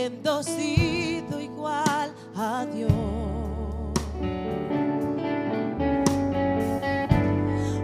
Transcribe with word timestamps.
habiendo 0.00 0.42
sido 0.42 1.38
igual 1.40 2.14
a 2.34 2.64
Dios. 2.72 2.90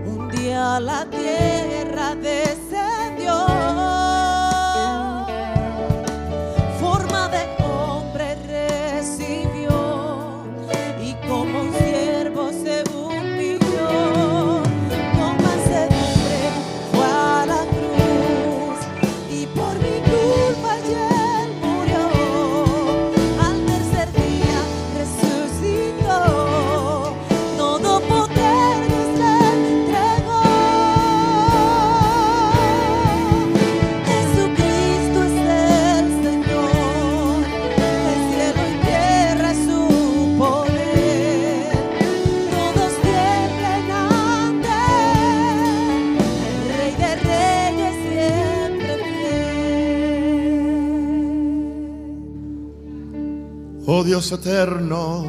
Un 0.06 0.29
día 0.30 0.80
la 0.80 1.04
tierra 1.10 1.55
Dios 54.07 54.31
eterno, 54.31 55.29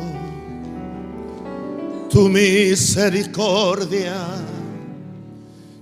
tu 2.12 2.30
misericordia, 2.30 4.14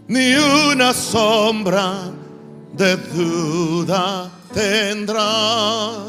ni 0.07 0.33
una 0.71 0.93
sombra 0.93 2.09
de 2.71 2.95
duda 2.95 4.31
tendrá. 4.53 6.05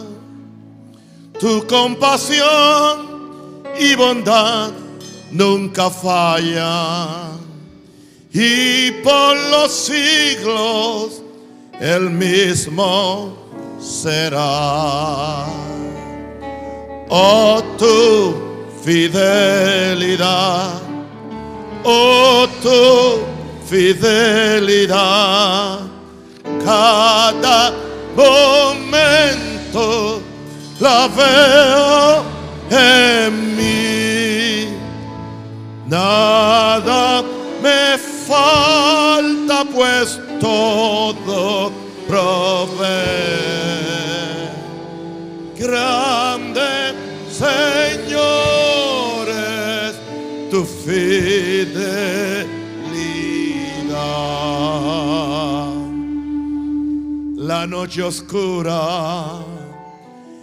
Tu 1.41 1.67
compasión 1.67 3.65
y 3.81 3.97
bondad 3.97 4.71
nunca 5.33 5.91
falla. 5.91 7.33
Y 8.33 8.93
por 9.03 9.37
los 9.51 9.73
siglos 9.73 11.21
el 11.81 12.11
mismo 12.11 13.37
será. 13.81 15.47
Oh 17.09 17.63
tu 17.79 18.35
fidelidad, 18.83 20.81
oh 21.85 22.49
tu 22.61 23.21
fidelidad, 23.65 24.97
cada 26.65 27.73
momento 28.17 30.21
la 30.81 31.07
veo 31.09 32.25
en 32.71 33.57
mí. 33.57 34.69
Nada 35.87 37.23
me 37.63 37.97
falta, 38.27 39.65
pues 39.73 40.19
todo 40.41 41.71
provee 42.09 43.36
Noche 57.67 58.03
oscura, 58.03 59.41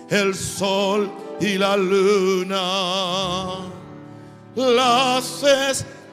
el 0.09 0.35
sol 0.35 1.09
y 1.39 1.57
la 1.57 1.77
luna, 1.77 3.59
las 4.55 5.43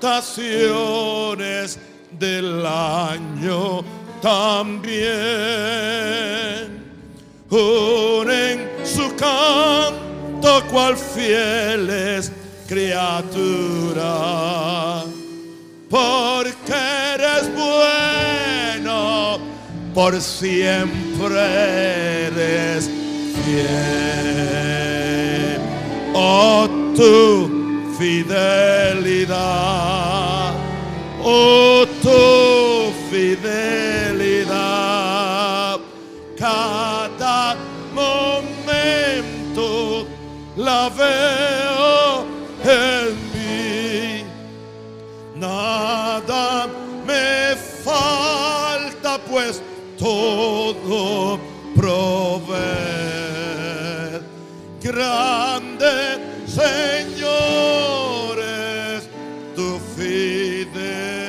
estaciones 0.01 1.79
del 2.19 2.65
año 2.65 3.83
también 4.23 5.11
unen 7.51 8.71
su 8.85 9.15
canto 9.17 10.63
cual 10.71 10.97
fieles 10.97 12.33
criaturas. 12.69 14.01
Porque 15.89 16.73
eres 17.15 17.51
bueno, 17.55 19.30
por 20.01 20.17
siempre 20.23 21.37
eres 22.29 22.89
fiel. 23.45 24.81
Oh, 26.15 26.67
tu 26.97 27.95
fidelidad, 27.99 29.35
oh, 31.23 31.85
tu 32.01 32.91
fidelidad 33.11 34.57
cada 36.39 37.57
momento 37.93 39.67
la 40.57 40.89
veo 40.89 42.25
en 42.65 43.09
mí. 43.35 44.25
Nada 45.37 46.00
todo 50.01 51.39
provee. 51.77 53.21
Grande 54.83 56.19
Señor 56.47 58.39
es 58.41 59.09
tu 59.55 59.79
fidelidad 59.95 61.21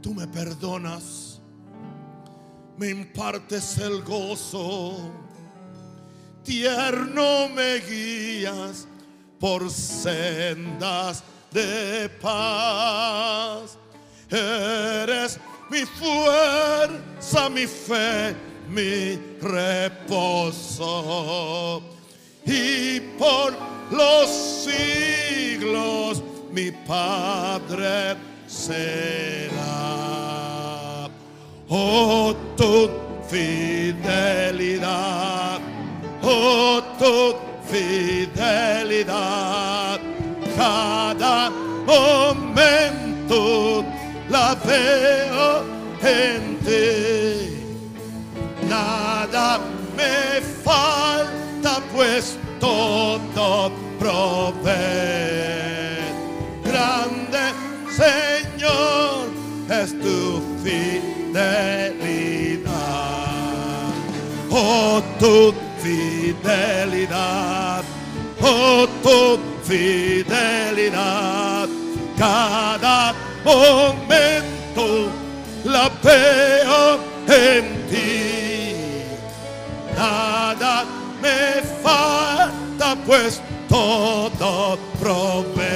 tú 0.00 0.14
me 0.14 0.28
perdonas, 0.28 1.40
me 2.78 2.90
impartes 2.90 3.78
el 3.78 4.02
gozo, 4.02 5.10
tierno 6.44 7.48
me 7.48 7.80
guías 7.80 8.86
por 9.40 9.68
sendas 9.68 11.24
de 11.50 12.08
paz. 12.20 13.76
Eres 14.30 15.38
mi 15.70 15.84
fuerza, 15.84 17.48
mi 17.48 17.66
fe, 17.66 18.34
mi 18.68 19.18
reposo. 19.40 20.92
Y 22.44 23.00
por 23.18 23.54
los 23.90 24.28
siglos 24.64 26.22
mi 26.52 26.70
Padre 26.70 28.16
será. 28.46 29.56
Oh, 31.68 32.32
tu 32.56 32.88
fidelidad, 33.28 33.98
oh, 36.22 36.80
tu 36.98 37.34
fidelidad, 37.68 39.18
cada 40.56 41.50
momento 41.84 43.84
la 44.28 44.54
veo 44.54 45.64
en 46.02 46.58
ti. 46.64 47.56
Nada 48.68 49.60
me 49.96 50.40
falta, 50.40 51.80
pues 51.94 52.36
todo 52.60 53.70
provee. 53.98 54.66
Grande 56.64 57.52
Señor 57.90 59.28
es 59.70 59.98
tu 60.00 60.42
fidelidad. 60.62 61.92
Oh, 64.50 65.02
tu 65.18 65.54
fidelidad. 65.82 67.82
Oh, 68.40 68.86
tu 69.02 69.38
fidelidad. 69.64 71.68
Cada 72.18 73.14
momento 73.46 75.08
la 75.64 75.88
veo 76.02 76.98
en 77.28 77.86
ti. 77.88 79.04
Nada 79.96 80.84
me 81.22 81.62
falta, 81.82 82.96
pues 83.06 83.40
todo 83.68 84.78
provee. 84.98 85.66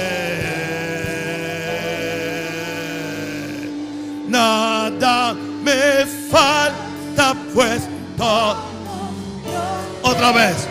Nada 4.27 5.33
me 5.63 6.05
falta, 6.29 7.35
pues 7.53 7.81
todo. 8.17 8.57
Otra 10.03 10.31
vez. 10.33 10.67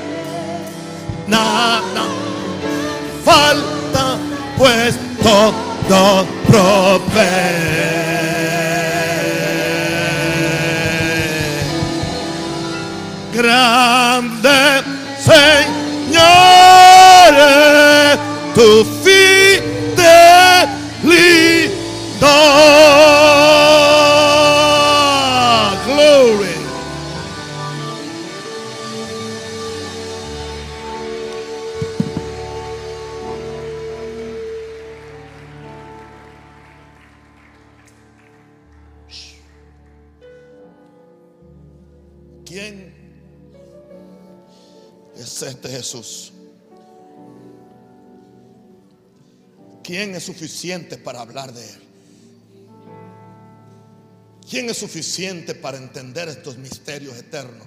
Nada 1.26 2.04
falta, 3.24 4.18
pues 4.58 4.96
todo 5.22 6.39
provee. 6.50 7.70
Grande 13.32 14.58
Señor, 15.24 16.20
es 17.34 18.18
tu 18.54 18.84
¿Quién 49.90 50.14
es 50.14 50.22
suficiente 50.22 50.98
para 50.98 51.20
hablar 51.20 51.52
de 51.52 51.68
Él? 51.68 51.80
¿Quién 54.48 54.70
es 54.70 54.76
suficiente 54.76 55.56
para 55.56 55.78
entender 55.78 56.28
estos 56.28 56.58
misterios 56.58 57.16
eternos? 57.16 57.66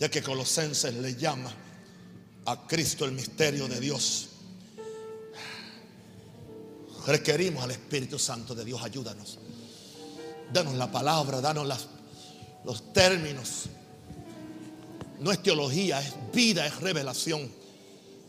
Ya 0.00 0.10
que 0.10 0.20
Colosenses 0.20 0.92
le 0.94 1.14
llama 1.14 1.54
a 2.46 2.66
Cristo 2.66 3.04
el 3.04 3.12
misterio 3.12 3.68
de 3.68 3.78
Dios. 3.78 4.30
Requerimos 7.06 7.62
al 7.62 7.70
Espíritu 7.70 8.18
Santo 8.18 8.56
de 8.56 8.64
Dios, 8.64 8.82
ayúdanos. 8.82 9.38
Danos 10.52 10.74
la 10.74 10.90
palabra, 10.90 11.40
danos 11.40 11.86
los 12.64 12.92
términos. 12.92 13.66
No 15.20 15.30
es 15.30 15.40
teología, 15.40 16.00
es 16.00 16.14
vida, 16.32 16.66
es 16.66 16.80
revelación. 16.80 17.48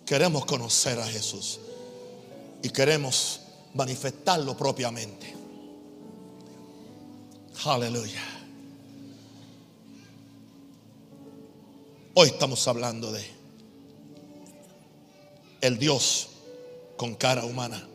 Queremos 0.05 0.45
conocer 0.45 0.99
a 0.99 1.07
Jesús 1.07 1.59
y 2.65 2.71
queremos 2.71 3.41
manifestarlo 3.75 4.57
propiamente. 4.57 5.35
Aleluya. 7.63 8.23
Hoy 12.15 12.29
estamos 12.29 12.67
hablando 12.67 13.11
de 13.11 13.23
el 15.61 15.77
Dios 15.77 16.29
con 16.97 17.13
cara 17.13 17.45
humana. 17.45 17.87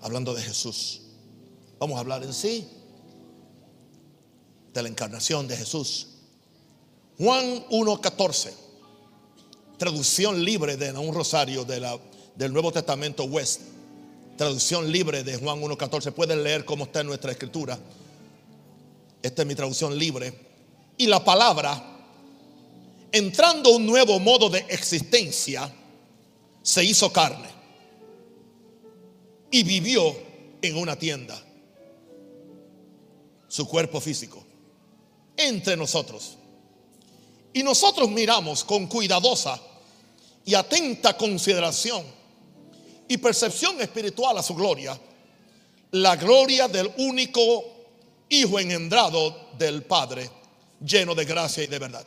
Hablando 0.00 0.32
de 0.32 0.40
Jesús. 0.40 1.02
Vamos 1.78 1.98
a 1.98 2.00
hablar 2.00 2.22
en 2.22 2.32
sí 2.32 2.66
de 4.72 4.82
la 4.82 4.88
encarnación 4.88 5.46
de 5.46 5.58
Jesús. 5.58 6.06
Juan 7.18 7.68
1.14, 7.68 8.50
traducción 9.76 10.42
libre 10.42 10.78
de 10.78 10.90
un 10.92 11.12
rosario 11.14 11.66
de 11.66 11.80
la, 11.80 11.98
del 12.34 12.52
Nuevo 12.52 12.72
Testamento 12.72 13.24
West. 13.24 13.60
Traducción 14.36 14.90
libre 14.90 15.22
de 15.22 15.36
Juan 15.36 15.60
1.14. 15.60 16.12
Pueden 16.12 16.42
leer 16.42 16.64
cómo 16.64 16.84
está 16.84 17.00
en 17.00 17.06
nuestra 17.08 17.32
escritura. 17.32 17.78
Esta 19.22 19.42
es 19.42 19.48
mi 19.48 19.54
traducción 19.54 19.96
libre. 19.96 20.32
Y 20.96 21.06
la 21.06 21.24
palabra, 21.24 21.82
entrando 23.12 23.70
un 23.70 23.86
nuevo 23.86 24.18
modo 24.18 24.48
de 24.48 24.60
existencia, 24.68 25.72
se 26.62 26.84
hizo 26.84 27.12
carne 27.12 27.48
y 29.50 29.62
vivió 29.62 30.16
en 30.62 30.76
una 30.76 30.96
tienda. 30.98 31.40
Su 33.48 33.68
cuerpo 33.68 34.00
físico. 34.00 34.42
Entre 35.36 35.76
nosotros. 35.76 36.38
Y 37.52 37.62
nosotros 37.62 38.08
miramos 38.08 38.64
con 38.64 38.86
cuidadosa 38.86 39.60
y 40.44 40.54
atenta 40.54 41.16
consideración 41.16 42.21
y 43.08 43.18
percepción 43.18 43.80
espiritual 43.80 44.38
a 44.38 44.42
su 44.42 44.54
gloria, 44.54 44.98
la 45.92 46.16
gloria 46.16 46.68
del 46.68 46.90
único 46.98 47.72
Hijo 48.28 48.58
engendrado 48.58 49.50
del 49.58 49.82
Padre, 49.82 50.30
lleno 50.80 51.14
de 51.14 51.26
gracia 51.26 51.64
y 51.64 51.66
de 51.66 51.78
verdad. 51.78 52.06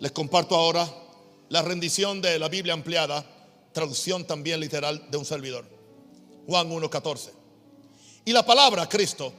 Les 0.00 0.12
comparto 0.12 0.56
ahora 0.56 0.90
la 1.50 1.60
rendición 1.60 2.22
de 2.22 2.38
la 2.38 2.48
Biblia 2.48 2.72
ampliada, 2.72 3.22
traducción 3.72 4.26
también 4.26 4.58
literal 4.58 5.10
de 5.10 5.18
un 5.18 5.26
servidor. 5.26 5.66
Juan 6.46 6.70
1.14. 6.70 7.32
Y 8.24 8.32
la 8.32 8.46
palabra 8.46 8.88
Cristo 8.88 9.30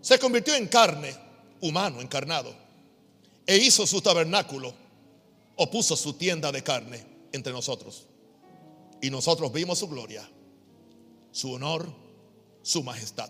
se 0.00 0.18
convirtió 0.18 0.54
en 0.54 0.68
carne, 0.68 1.14
humano, 1.60 2.00
encarnado, 2.00 2.54
e 3.46 3.58
hizo 3.58 3.86
su 3.86 4.00
tabernáculo 4.00 4.72
o 5.56 5.70
puso 5.70 5.96
su 5.96 6.14
tienda 6.14 6.50
de 6.50 6.62
carne 6.62 7.04
entre 7.32 7.52
nosotros. 7.52 8.06
Y 9.04 9.10
nosotros 9.10 9.52
vimos 9.52 9.80
su 9.80 9.86
gloria, 9.86 10.26
su 11.30 11.52
honor, 11.52 11.92
su 12.62 12.82
majestad. 12.82 13.28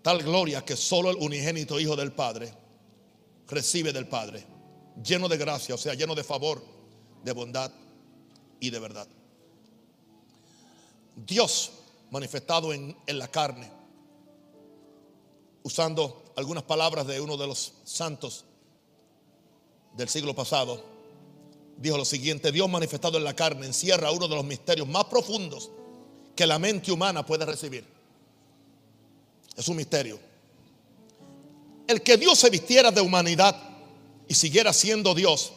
Tal 0.00 0.22
gloria 0.22 0.64
que 0.64 0.78
solo 0.78 1.10
el 1.10 1.16
unigénito 1.16 1.78
Hijo 1.78 1.94
del 1.94 2.12
Padre 2.12 2.50
recibe 3.48 3.92
del 3.92 4.08
Padre, 4.08 4.42
lleno 5.04 5.28
de 5.28 5.36
gracia, 5.36 5.74
o 5.74 5.78
sea, 5.78 5.92
lleno 5.92 6.14
de 6.14 6.24
favor, 6.24 6.64
de 7.22 7.32
bondad 7.32 7.70
y 8.60 8.70
de 8.70 8.78
verdad. 8.78 9.06
Dios 11.16 11.72
manifestado 12.10 12.72
en, 12.72 12.96
en 13.06 13.18
la 13.18 13.28
carne, 13.28 13.70
usando 15.64 16.32
algunas 16.36 16.62
palabras 16.62 17.06
de 17.06 17.20
uno 17.20 17.36
de 17.36 17.46
los 17.46 17.74
santos 17.84 18.46
del 19.98 20.08
siglo 20.08 20.34
pasado, 20.34 20.82
dijo 21.80 21.96
lo 21.96 22.04
siguiente, 22.04 22.52
Dios 22.52 22.68
manifestado 22.68 23.18
en 23.18 23.24
la 23.24 23.34
carne 23.34 23.66
encierra 23.66 24.10
uno 24.12 24.28
de 24.28 24.36
los 24.36 24.44
misterios 24.44 24.86
más 24.86 25.06
profundos 25.06 25.70
que 26.36 26.46
la 26.46 26.58
mente 26.58 26.92
humana 26.92 27.24
puede 27.26 27.44
recibir. 27.44 27.84
Es 29.56 29.66
un 29.68 29.76
misterio. 29.76 30.18
El 31.86 32.02
que 32.02 32.16
Dios 32.16 32.38
se 32.38 32.50
vistiera 32.50 32.90
de 32.90 33.00
humanidad 33.00 33.56
y 34.28 34.34
siguiera 34.34 34.72
siendo 34.72 35.14
Dios 35.14 35.52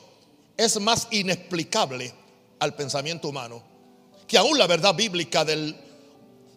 es 0.58 0.80
más 0.80 1.08
inexplicable 1.12 2.14
al 2.60 2.76
pensamiento 2.76 3.28
humano 3.28 3.62
que 4.28 4.38
aún 4.38 4.58
la 4.58 4.66
verdad 4.66 4.96
bíblica 4.96 5.46
del, 5.46 5.76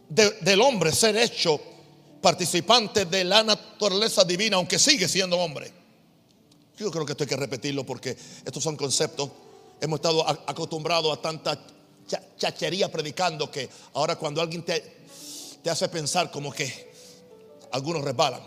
de- 0.08 0.30
del 0.40 0.60
hombre 0.62 0.92
ser 0.92 1.16
hecho 1.16 1.60
participante 2.22 3.04
de 3.04 3.24
la 3.24 3.42
naturaleza 3.42 4.24
divina, 4.24 4.56
aunque 4.56 4.78
sigue 4.78 5.08
siendo 5.08 5.36
hombre. 5.38 5.70
Yo 6.78 6.90
creo 6.90 7.04
que 7.04 7.12
esto 7.12 7.24
hay 7.24 7.28
que 7.28 7.36
repetirlo 7.36 7.84
porque 7.84 8.16
estos 8.44 8.62
son 8.62 8.76
conceptos. 8.76 9.30
Hemos 9.80 9.98
estado 9.98 10.26
acostumbrados 10.28 11.16
a 11.16 11.20
tanta 11.20 11.58
cha- 12.06 12.22
chachería 12.36 12.90
predicando 12.90 13.50
que 13.50 13.68
ahora 13.94 14.16
cuando 14.16 14.40
alguien 14.40 14.64
te, 14.64 14.80
te 15.62 15.70
hace 15.70 15.88
pensar 15.88 16.30
como 16.30 16.52
que 16.52 16.92
algunos 17.72 18.02
resbalan. 18.02 18.40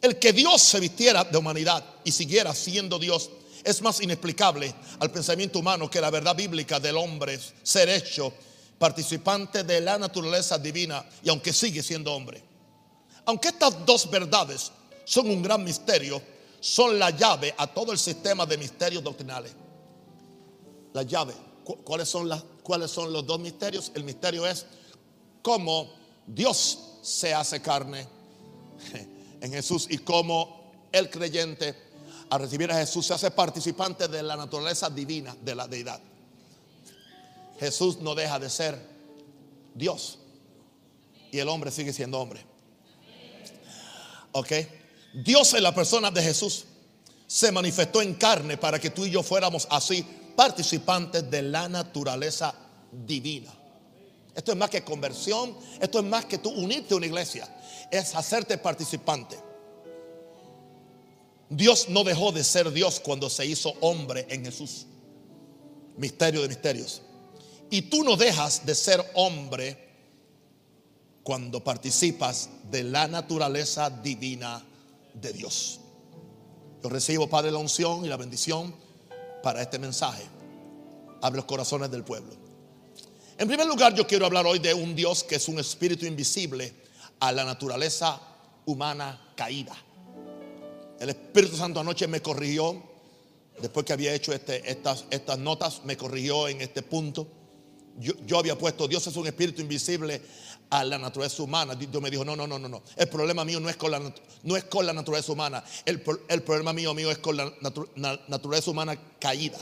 El 0.00 0.18
que 0.18 0.32
Dios 0.32 0.62
se 0.62 0.78
vistiera 0.78 1.24
de 1.24 1.36
humanidad 1.36 1.84
y 2.04 2.12
siguiera 2.12 2.54
siendo 2.54 2.98
Dios 2.98 3.30
es 3.64 3.82
más 3.82 4.00
inexplicable 4.00 4.72
al 5.00 5.10
pensamiento 5.10 5.58
humano 5.58 5.90
que 5.90 6.00
la 6.00 6.10
verdad 6.10 6.36
bíblica 6.36 6.78
del 6.78 6.96
hombre 6.96 7.38
ser 7.62 7.88
hecho 7.88 8.32
participante 8.78 9.64
de 9.64 9.80
la 9.80 9.98
naturaleza 9.98 10.56
divina 10.56 11.04
y 11.24 11.28
aunque 11.28 11.52
sigue 11.52 11.82
siendo 11.82 12.14
hombre. 12.14 12.40
Aunque 13.26 13.48
estas 13.48 13.84
dos 13.84 14.08
verdades 14.08 14.70
son 15.04 15.28
un 15.28 15.42
gran 15.42 15.64
misterio, 15.64 16.22
son 16.60 16.98
la 16.98 17.10
llave 17.10 17.54
a 17.56 17.66
todo 17.66 17.92
el 17.92 17.98
sistema 17.98 18.44
de 18.46 18.58
misterios 18.58 19.02
doctrinales. 19.02 19.52
La 20.92 21.02
llave. 21.02 21.34
¿Cu- 21.64 21.76
¿Cuáles 21.84 22.08
son, 22.08 22.28
las, 22.28 22.42
¿Cuáles 22.62 22.90
son 22.90 23.12
los 23.12 23.26
dos 23.26 23.38
misterios? 23.38 23.92
El 23.94 24.04
misterio 24.04 24.46
es 24.46 24.66
cómo 25.42 25.90
Dios 26.26 26.78
se 27.02 27.32
hace 27.34 27.60
carne 27.62 28.06
en 29.40 29.52
Jesús 29.52 29.86
y 29.90 29.98
cómo 29.98 30.72
el 30.92 31.08
creyente 31.10 31.74
al 32.30 32.40
recibir 32.40 32.70
a 32.70 32.74
Jesús 32.76 33.06
se 33.06 33.14
hace 33.14 33.30
participante 33.30 34.08
de 34.08 34.22
la 34.22 34.36
naturaleza 34.36 34.90
divina 34.90 35.34
de 35.42 35.54
la 35.54 35.66
deidad. 35.68 36.00
Jesús 37.58 37.98
no 37.98 38.14
deja 38.14 38.38
de 38.38 38.50
ser 38.50 38.78
Dios 39.74 40.18
y 41.32 41.38
el 41.38 41.48
hombre 41.48 41.70
sigue 41.70 41.92
siendo 41.92 42.18
hombre. 42.20 42.44
¿Ok? 44.32 44.52
Dios 45.12 45.54
en 45.54 45.62
la 45.62 45.74
persona 45.74 46.10
de 46.10 46.22
Jesús 46.22 46.64
se 47.26 47.52
manifestó 47.52 48.02
en 48.02 48.14
carne 48.14 48.56
para 48.56 48.78
que 48.78 48.90
tú 48.90 49.04
y 49.04 49.10
yo 49.10 49.22
fuéramos 49.22 49.66
así 49.70 50.04
participantes 50.36 51.30
de 51.30 51.42
la 51.42 51.68
naturaleza 51.68 52.54
divina. 52.92 53.52
Esto 54.34 54.52
es 54.52 54.58
más 54.58 54.70
que 54.70 54.84
conversión, 54.84 55.56
esto 55.80 55.98
es 55.98 56.04
más 56.04 56.24
que 56.26 56.38
tú 56.38 56.50
unirte 56.50 56.94
a 56.94 56.96
una 56.96 57.06
iglesia, 57.06 57.48
es 57.90 58.14
hacerte 58.14 58.56
participante. 58.56 59.36
Dios 61.50 61.88
no 61.88 62.04
dejó 62.04 62.30
de 62.30 62.44
ser 62.44 62.70
Dios 62.70 63.00
cuando 63.00 63.30
se 63.30 63.46
hizo 63.46 63.74
hombre 63.80 64.26
en 64.28 64.44
Jesús. 64.44 64.86
Misterio 65.96 66.42
de 66.42 66.48
misterios. 66.48 67.02
Y 67.70 67.82
tú 67.82 68.04
no 68.04 68.16
dejas 68.16 68.64
de 68.64 68.74
ser 68.74 69.04
hombre 69.14 69.88
cuando 71.22 71.64
participas 71.64 72.48
de 72.70 72.84
la 72.84 73.08
naturaleza 73.08 73.90
divina 73.90 74.64
de 75.20 75.32
Dios. 75.32 75.80
Yo 76.82 76.88
recibo, 76.88 77.28
Padre, 77.28 77.50
la 77.50 77.58
unción 77.58 78.04
y 78.04 78.08
la 78.08 78.16
bendición 78.16 78.74
para 79.42 79.62
este 79.62 79.78
mensaje. 79.78 80.24
Abre 81.20 81.38
los 81.38 81.46
corazones 81.46 81.90
del 81.90 82.04
pueblo. 82.04 82.32
En 83.36 83.46
primer 83.46 83.66
lugar, 83.66 83.94
yo 83.94 84.06
quiero 84.06 84.26
hablar 84.26 84.46
hoy 84.46 84.58
de 84.58 84.74
un 84.74 84.94
Dios 84.94 85.24
que 85.24 85.36
es 85.36 85.48
un 85.48 85.58
espíritu 85.58 86.06
invisible 86.06 86.72
a 87.20 87.32
la 87.32 87.44
naturaleza 87.44 88.20
humana 88.66 89.32
caída. 89.36 89.76
El 91.00 91.10
Espíritu 91.10 91.56
Santo 91.56 91.80
anoche 91.80 92.08
me 92.08 92.20
corrigió, 92.20 92.82
después 93.60 93.86
que 93.86 93.92
había 93.92 94.12
hecho 94.12 94.32
este, 94.32 94.68
estas, 94.68 95.04
estas 95.10 95.38
notas, 95.38 95.84
me 95.84 95.96
corrigió 95.96 96.48
en 96.48 96.60
este 96.60 96.82
punto. 96.82 97.28
Yo, 97.98 98.12
yo, 98.26 98.38
había 98.38 98.58
puesto, 98.58 98.86
Dios 98.88 99.06
es 99.06 99.16
un 99.16 99.26
espíritu 99.26 99.60
invisible 99.62 100.20
a 100.70 100.84
la 100.84 100.98
naturaleza 100.98 101.42
humana. 101.42 101.74
Dios 101.74 102.02
me 102.02 102.10
dijo, 102.10 102.24
no, 102.24 102.36
no, 102.36 102.46
no, 102.46 102.58
no, 102.58 102.68
no. 102.68 102.82
El 102.96 103.08
problema 103.08 103.44
mío 103.44 103.60
no 103.60 103.68
es 103.68 103.76
con 103.76 103.90
la, 103.90 104.00
no 104.42 104.56
es 104.56 104.64
con 104.64 104.86
la 104.86 104.92
naturaleza 104.92 105.32
humana. 105.32 105.62
El, 105.84 106.02
el 106.28 106.42
problema 106.42 106.72
mío, 106.72 106.94
mío 106.94 107.10
es 107.10 107.18
con 107.18 107.36
la 107.36 107.52
natu, 107.60 107.88
naturaleza 107.96 108.70
humana 108.70 109.00
caída. 109.18 109.58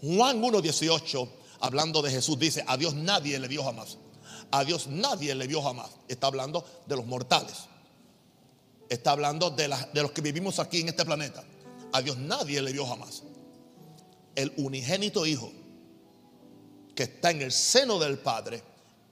Juan 0.00 0.40
1.18, 0.40 1.28
hablando 1.60 2.02
de 2.02 2.10
Jesús, 2.10 2.38
dice, 2.38 2.64
a 2.66 2.76
Dios 2.76 2.94
nadie 2.94 3.38
le 3.38 3.48
vio 3.48 3.64
jamás. 3.64 3.98
A 4.50 4.64
Dios 4.64 4.86
nadie 4.86 5.34
le 5.34 5.46
vio 5.46 5.62
jamás. 5.62 5.90
Está 6.08 6.28
hablando 6.28 6.64
de 6.86 6.96
los 6.96 7.06
mortales. 7.06 7.66
Está 8.88 9.10
hablando 9.10 9.50
de, 9.50 9.68
de 9.92 10.02
los 10.02 10.12
que 10.12 10.22
vivimos 10.22 10.58
aquí 10.58 10.80
en 10.80 10.88
este 10.88 11.04
planeta. 11.04 11.44
A 11.92 12.00
Dios 12.00 12.16
nadie 12.16 12.62
le 12.62 12.72
vio 12.72 12.86
jamás. 12.86 13.22
El 14.34 14.52
unigénito 14.56 15.26
Hijo 15.26 15.52
que 16.98 17.04
está 17.04 17.30
en 17.30 17.42
el 17.42 17.52
seno 17.52 17.96
del 18.00 18.18
Padre, 18.18 18.60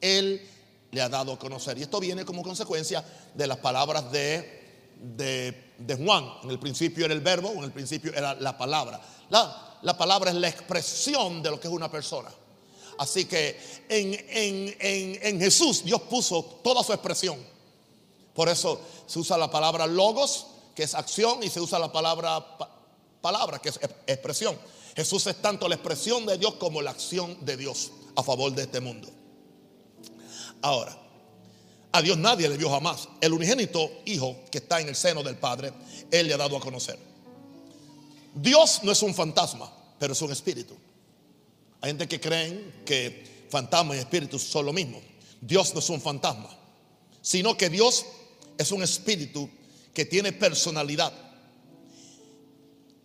Él 0.07 0.47
le 0.91 1.01
ha 1.01 1.09
dado 1.09 1.33
a 1.33 1.39
conocer. 1.39 1.79
Y 1.79 1.83
esto 1.83 2.01
viene 2.01 2.25
como 2.25 2.43
consecuencia 2.43 3.05
de 3.35 3.47
las 3.47 3.59
palabras 3.59 4.11
de, 4.11 4.67
de, 5.79 5.95
Juan. 5.97 6.25
En 6.45 6.51
el 6.51 6.59
principio 6.59 7.05
era 7.05 7.15
el 7.15 7.21
verbo, 7.21 7.51
en 7.51 7.65
el 7.65 7.73
principio 7.73 8.13
era 8.15 8.35
la 8.35 8.57
palabra. 8.57 9.01
La, 9.31 9.79
la 9.83 9.97
palabra 9.97 10.31
es 10.31 10.37
la 10.37 10.49
expresión 10.49 11.43
de 11.43 11.51
lo 11.51 11.61
que 11.61 11.69
es 11.69 11.75
una 11.75 11.91
persona. 11.91 12.31
Así 12.99 13.27
que 13.27 13.59
en, 13.89 14.15
en, 14.31 15.19
en, 15.23 15.41
Jesús 15.41 15.85
Dios 15.85 16.01
puso 16.03 16.43
toda 16.63 16.83
su 16.83 16.93
expresión. 16.93 17.39
Por 18.35 18.49
eso 18.49 18.81
se 19.07 19.19
usa 19.19 19.37
la 19.37 19.51
palabra 19.51 19.87
logos, 19.87 20.47
que 20.75 20.83
es 20.83 20.95
acción, 20.95 21.43
y 21.43 21.51
se 21.51 21.61
usa 21.61 21.79
la 21.79 21.93
palabra 21.93 22.59
pa 22.59 22.71
palabra, 23.21 23.59
que 23.59 23.71
es 23.71 23.81
expresión. 24.07 24.57
Jesús 24.95 25.27
es 25.27 25.43
tanto 25.43 25.69
la 25.69 25.75
expresión 25.75 26.25
de 26.27 26.39
Dios 26.39 26.55
como 26.55 26.81
la 26.81 26.93
acción 26.93 27.45
de 27.45 27.57
Dios 27.57 27.91
a 28.15 28.23
favor 28.23 28.53
de 28.55 28.63
este 28.63 28.81
mundo. 28.81 29.09
Ahora, 30.63 30.97
a 31.93 32.03
Dios 32.03 32.19
nadie 32.19 32.49
le 32.49 32.57
vio 32.57 32.69
jamás. 32.71 33.09
El 33.21 33.33
unigénito 33.33 33.91
Hijo 34.05 34.37
que 34.51 34.59
está 34.59 34.81
en 34.81 34.89
el 34.89 34.97
seno 34.97 35.23
del 35.23 35.37
Padre, 35.37 35.73
Él 36.11 36.27
le 36.27 36.35
ha 36.35 36.37
dado 36.37 36.57
a 36.57 36.61
conocer. 36.61 36.99
Dios 38.35 38.81
no 38.83 38.93
es 38.93 39.03
un 39.03 39.15
fantasma, 39.15 39.73
pero 39.99 40.13
es 40.13 40.21
un 40.21 40.31
espíritu. 40.31 40.77
Hay 41.81 41.91
gente 41.91 42.07
que 42.07 42.21
creen 42.21 42.83
que 42.85 43.47
fantasma 43.51 43.97
y 43.97 43.99
espíritu 43.99 44.39
son 44.39 44.67
lo 44.67 44.73
mismo. 44.73 45.01
Dios 45.41 45.73
no 45.73 45.81
es 45.81 45.89
un 45.89 46.01
fantasma, 46.01 46.51
sino 47.23 47.57
que 47.57 47.71
Dios 47.71 48.05
es 48.59 48.73
un 48.73 48.83
espíritu 48.83 49.49
que 49.95 50.05
tiene 50.05 50.33
personalidad. 50.33 51.13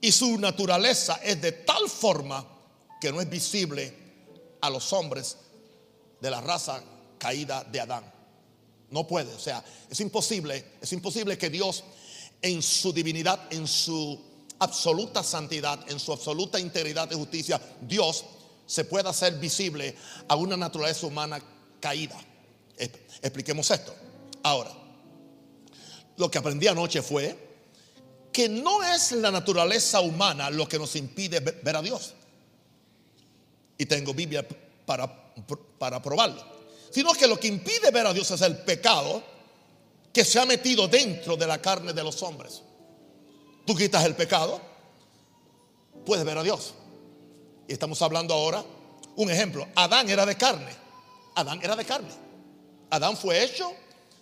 Y 0.01 0.11
su 0.11 0.37
naturaleza 0.37 1.19
es 1.23 1.41
de 1.41 1.51
tal 1.51 1.87
forma 1.87 2.45
que 2.99 3.11
no 3.11 3.21
es 3.21 3.29
visible 3.29 3.93
a 4.59 4.69
los 4.69 4.91
hombres 4.91 5.37
de 6.19 6.29
la 6.29 6.41
raza 6.41 6.83
caída 7.21 7.63
de 7.63 7.79
Adán. 7.79 8.03
No 8.89 9.05
puede, 9.05 9.31
o 9.31 9.39
sea, 9.39 9.63
es 9.87 9.99
imposible, 9.99 10.73
es 10.81 10.91
imposible 10.91 11.37
que 11.37 11.51
Dios 11.51 11.83
en 12.41 12.63
su 12.63 12.91
divinidad, 12.91 13.39
en 13.53 13.67
su 13.67 14.19
absoluta 14.57 15.21
santidad, 15.21 15.79
en 15.89 15.99
su 15.99 16.11
absoluta 16.11 16.59
integridad 16.59 17.07
de 17.07 17.15
justicia, 17.15 17.61
Dios 17.79 18.25
se 18.65 18.85
pueda 18.85 19.11
hacer 19.11 19.35
visible 19.35 19.95
a 20.27 20.35
una 20.35 20.57
naturaleza 20.57 21.05
humana 21.05 21.39
caída. 21.79 22.19
Expliquemos 23.21 23.69
esto. 23.69 23.93
Ahora, 24.41 24.71
lo 26.17 26.31
que 26.31 26.39
aprendí 26.39 26.67
anoche 26.67 27.03
fue 27.03 27.37
que 28.33 28.49
no 28.49 28.81
es 28.81 29.11
la 29.11 29.29
naturaleza 29.29 30.01
humana 30.01 30.49
lo 30.49 30.67
que 30.67 30.79
nos 30.79 30.95
impide 30.95 31.39
ver 31.39 31.75
a 31.75 31.83
Dios. 31.83 32.15
Y 33.77 33.85
tengo 33.85 34.11
Biblia 34.11 34.47
para, 34.85 35.33
para 35.77 36.01
probarlo. 36.01 36.60
Sino 36.91 37.13
que 37.13 37.27
lo 37.27 37.39
que 37.39 37.47
impide 37.47 37.89
ver 37.91 38.05
a 38.05 38.13
Dios 38.13 38.29
es 38.31 38.41
el 38.41 38.57
pecado 38.57 39.23
que 40.13 40.25
se 40.25 40.39
ha 40.39 40.45
metido 40.45 40.87
dentro 40.87 41.37
de 41.37 41.47
la 41.47 41.61
carne 41.61 41.93
de 41.93 42.03
los 42.03 42.21
hombres. 42.21 42.61
Tú 43.65 43.75
quitas 43.75 44.03
el 44.05 44.15
pecado, 44.15 44.59
puedes 46.05 46.25
ver 46.25 46.37
a 46.37 46.43
Dios. 46.43 46.73
Y 47.67 47.73
estamos 47.73 48.01
hablando 48.01 48.33
ahora, 48.33 48.63
un 49.15 49.31
ejemplo, 49.31 49.67
Adán 49.75 50.09
era 50.09 50.25
de 50.25 50.35
carne. 50.35 50.75
Adán 51.35 51.59
era 51.63 51.75
de 51.75 51.85
carne. 51.85 52.11
Adán 52.89 53.15
fue 53.15 53.41
hecho 53.43 53.71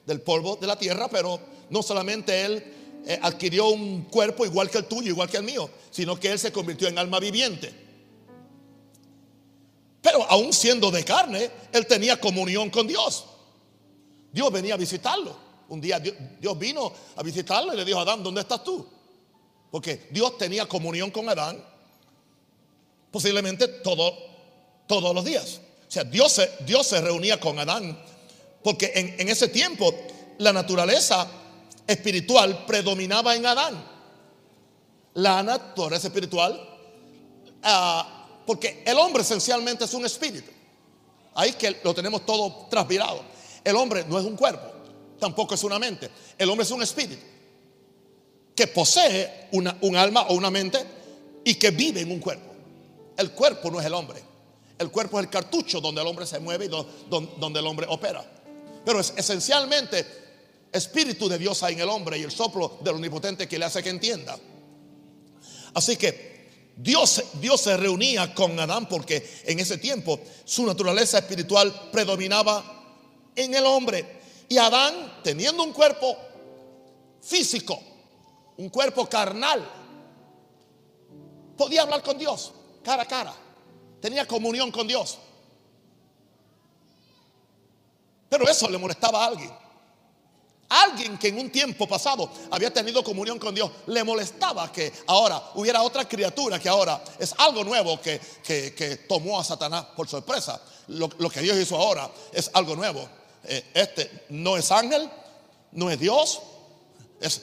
del 0.06 0.22
polvo 0.22 0.56
de 0.58 0.68
la 0.68 0.78
tierra, 0.78 1.08
pero 1.10 1.40
no 1.72 1.82
solamente 1.82 2.46
él 2.46 2.64
eh, 3.06 3.20
adquirió 3.22 3.70
un 3.70 4.04
cuerpo 4.04 4.46
igual 4.46 4.70
que 4.70 4.78
el 4.78 4.86
tuyo, 4.86 5.10
igual 5.10 5.30
que 5.30 5.38
el 5.38 5.44
mío, 5.44 5.70
sino 5.90 6.20
que 6.20 6.32
él 6.32 6.38
se 6.38 6.52
convirtió 6.52 6.88
en 6.88 7.00
alma 7.00 7.20
viviente. 7.20 7.89
Pero 10.02 10.24
aún 10.30 10.54
siendo 10.54 10.92
de 10.92 11.04
carne, 11.04 11.50
él 11.72 11.86
tenía 11.86 12.20
comunión 12.20 12.70
con 12.70 12.88
Dios. 12.88 13.26
Dios 14.32 14.52
venía 14.52 14.76
a 14.76 14.78
visitarlo. 14.78 15.36
Un 15.70 15.82
día 15.82 16.00
Dios, 16.00 16.58
vino 16.58 16.92
a 17.16 17.22
visitarlo 17.22 17.74
y 17.74 17.78
le 17.78 17.86
dijo, 17.86 18.00
Adán, 18.00 18.24
¿dónde 18.24 18.42
estás 18.42 18.64
tú? 18.64 18.88
Porque 19.70 20.08
Dios 20.12 20.38
tenía 20.38 20.68
comunión 20.68 21.12
con 21.12 21.30
Adán 21.30 21.64
posiblemente 23.12 23.68
todo, 23.68 24.14
todos 24.88 25.14
los 25.14 25.24
días. 25.26 25.62
O 25.88 25.92
sea, 25.92 26.04
Dios 26.04 26.32
se, 26.32 26.50
Dios 26.66 26.88
se 26.88 27.02
reunía 27.02 27.40
con 27.40 27.60
Adán 27.60 28.00
porque 28.64 28.92
en, 28.96 29.20
en 29.20 29.30
ese 29.30 29.48
tiempo 29.48 29.94
la 30.38 30.54
naturaleza 30.54 31.28
espiritual 31.88 32.66
predominaba 32.66 33.36
en 33.36 33.46
Adán. 33.46 33.84
La 35.16 35.42
naturaleza 35.44 36.08
espiritual, 36.08 36.60
uh, 37.64 38.19
porque 38.50 38.82
el 38.84 38.98
hombre 38.98 39.22
esencialmente 39.22 39.86
es 39.86 39.94
un 39.94 40.04
espíritu. 40.08 40.50
Ahí 41.36 41.52
que 41.54 41.82
lo 41.84 41.94
tenemos 41.94 42.26
todo 42.26 42.66
transpirado. 42.68 43.22
El 43.64 43.76
hombre 43.76 44.06
no 44.10 44.18
es 44.18 44.26
un 44.26 44.36
cuerpo, 44.36 44.66
tampoco 45.20 45.54
es 45.54 45.64
una 45.64 45.78
mente. 45.78 46.10
El 46.36 46.50
hombre 46.50 46.64
es 46.64 46.72
un 46.72 46.82
espíritu 46.82 47.22
que 48.56 48.66
posee 48.66 49.50
un 49.52 49.96
alma 49.96 50.24
o 50.30 50.34
una 50.34 50.50
mente 50.50 50.84
y 51.46 51.54
que 51.60 51.70
vive 51.70 52.02
en 52.02 52.12
un 52.12 52.20
cuerpo. 52.20 52.52
El 53.16 53.34
cuerpo 53.34 53.70
no 53.70 53.80
es 53.80 53.86
el 53.86 53.94
hombre. 53.94 54.20
El 54.80 54.90
cuerpo 54.90 55.20
es 55.20 55.26
el 55.26 55.30
cartucho 55.30 55.80
donde 55.80 56.02
el 56.02 56.08
hombre 56.08 56.26
se 56.26 56.40
mueve 56.40 56.66
y 56.66 56.70
donde 56.70 57.60
el 57.60 57.68
hombre 57.68 57.86
opera. 57.88 58.26
Pero 58.84 59.00
es 59.00 59.14
esencialmente 59.16 60.08
espíritu 60.72 61.30
de 61.30 61.38
Dios 61.38 61.62
hay 61.62 61.76
en 61.76 61.82
el 61.82 61.90
hombre 61.90 62.18
y 62.18 62.24
el 62.24 62.32
soplo 62.32 62.80
del 62.82 62.96
omnipotente 62.96 63.48
que 63.48 63.60
le 63.60 63.66
hace 63.66 63.84
que 63.84 63.90
entienda. 63.90 64.40
Así 65.76 65.98
que 65.98 66.29
Dios, 66.82 67.22
Dios 67.42 67.60
se 67.60 67.76
reunía 67.76 68.34
con 68.34 68.58
Adán 68.58 68.88
porque 68.88 69.42
en 69.44 69.60
ese 69.60 69.78
tiempo 69.80 70.18
su 70.46 70.66
naturaleza 70.66 71.18
espiritual 71.18 71.90
predominaba 71.92 72.64
en 73.36 73.54
el 73.54 73.66
hombre. 73.66 74.22
Y 74.48 74.58
Adán, 74.58 75.20
teniendo 75.22 75.62
un 75.62 75.74
cuerpo 75.74 76.18
físico, 77.22 77.78
un 78.56 78.70
cuerpo 78.70 79.10
carnal, 79.10 79.70
podía 81.58 81.82
hablar 81.82 82.02
con 82.02 82.18
Dios 82.18 82.54
cara 82.82 83.04
a 83.04 83.06
cara. 83.06 83.36
Tenía 84.00 84.26
comunión 84.26 84.72
con 84.72 84.88
Dios. 84.88 85.20
Pero 88.30 88.48
eso 88.48 88.70
le 88.70 88.78
molestaba 88.78 89.26
a 89.26 89.28
alguien. 89.28 89.52
Alguien 90.70 91.18
que 91.18 91.30
en 91.30 91.40
un 91.40 91.50
tiempo 91.50 91.88
pasado 91.88 92.32
había 92.52 92.72
tenido 92.72 93.04
comunión 93.04 93.40
con 93.40 93.56
Dios, 93.56 93.72
le 93.88 94.04
molestaba 94.04 94.72
que 94.72 94.94
ahora 95.08 95.52
hubiera 95.56 95.82
otra 95.82 96.08
criatura 96.08 96.60
que 96.60 96.70
ahora 96.70 97.04
es 97.18 97.34
algo 97.40 97.64
nuevo 97.64 98.00
que, 98.00 98.22
que, 98.44 98.76
que 98.76 98.98
tomó 98.98 99.40
a 99.40 99.44
Satanás 99.44 99.86
por 99.96 100.08
sorpresa. 100.08 100.62
Lo, 100.90 101.10
lo, 101.18 101.30
que 101.30 101.42
Dios 101.42 101.58
hizo 101.58 101.76
ahora 101.76 102.10
es 102.32 102.52
algo 102.54 102.76
nuevo. 102.76 103.08
Eh, 103.46 103.66
este 103.74 104.26
no 104.30 104.58
es 104.58 104.72
ángel, 104.72 105.10
no 105.72 105.90
es 105.90 106.00
Dios, 106.00 106.40
es, 107.20 107.42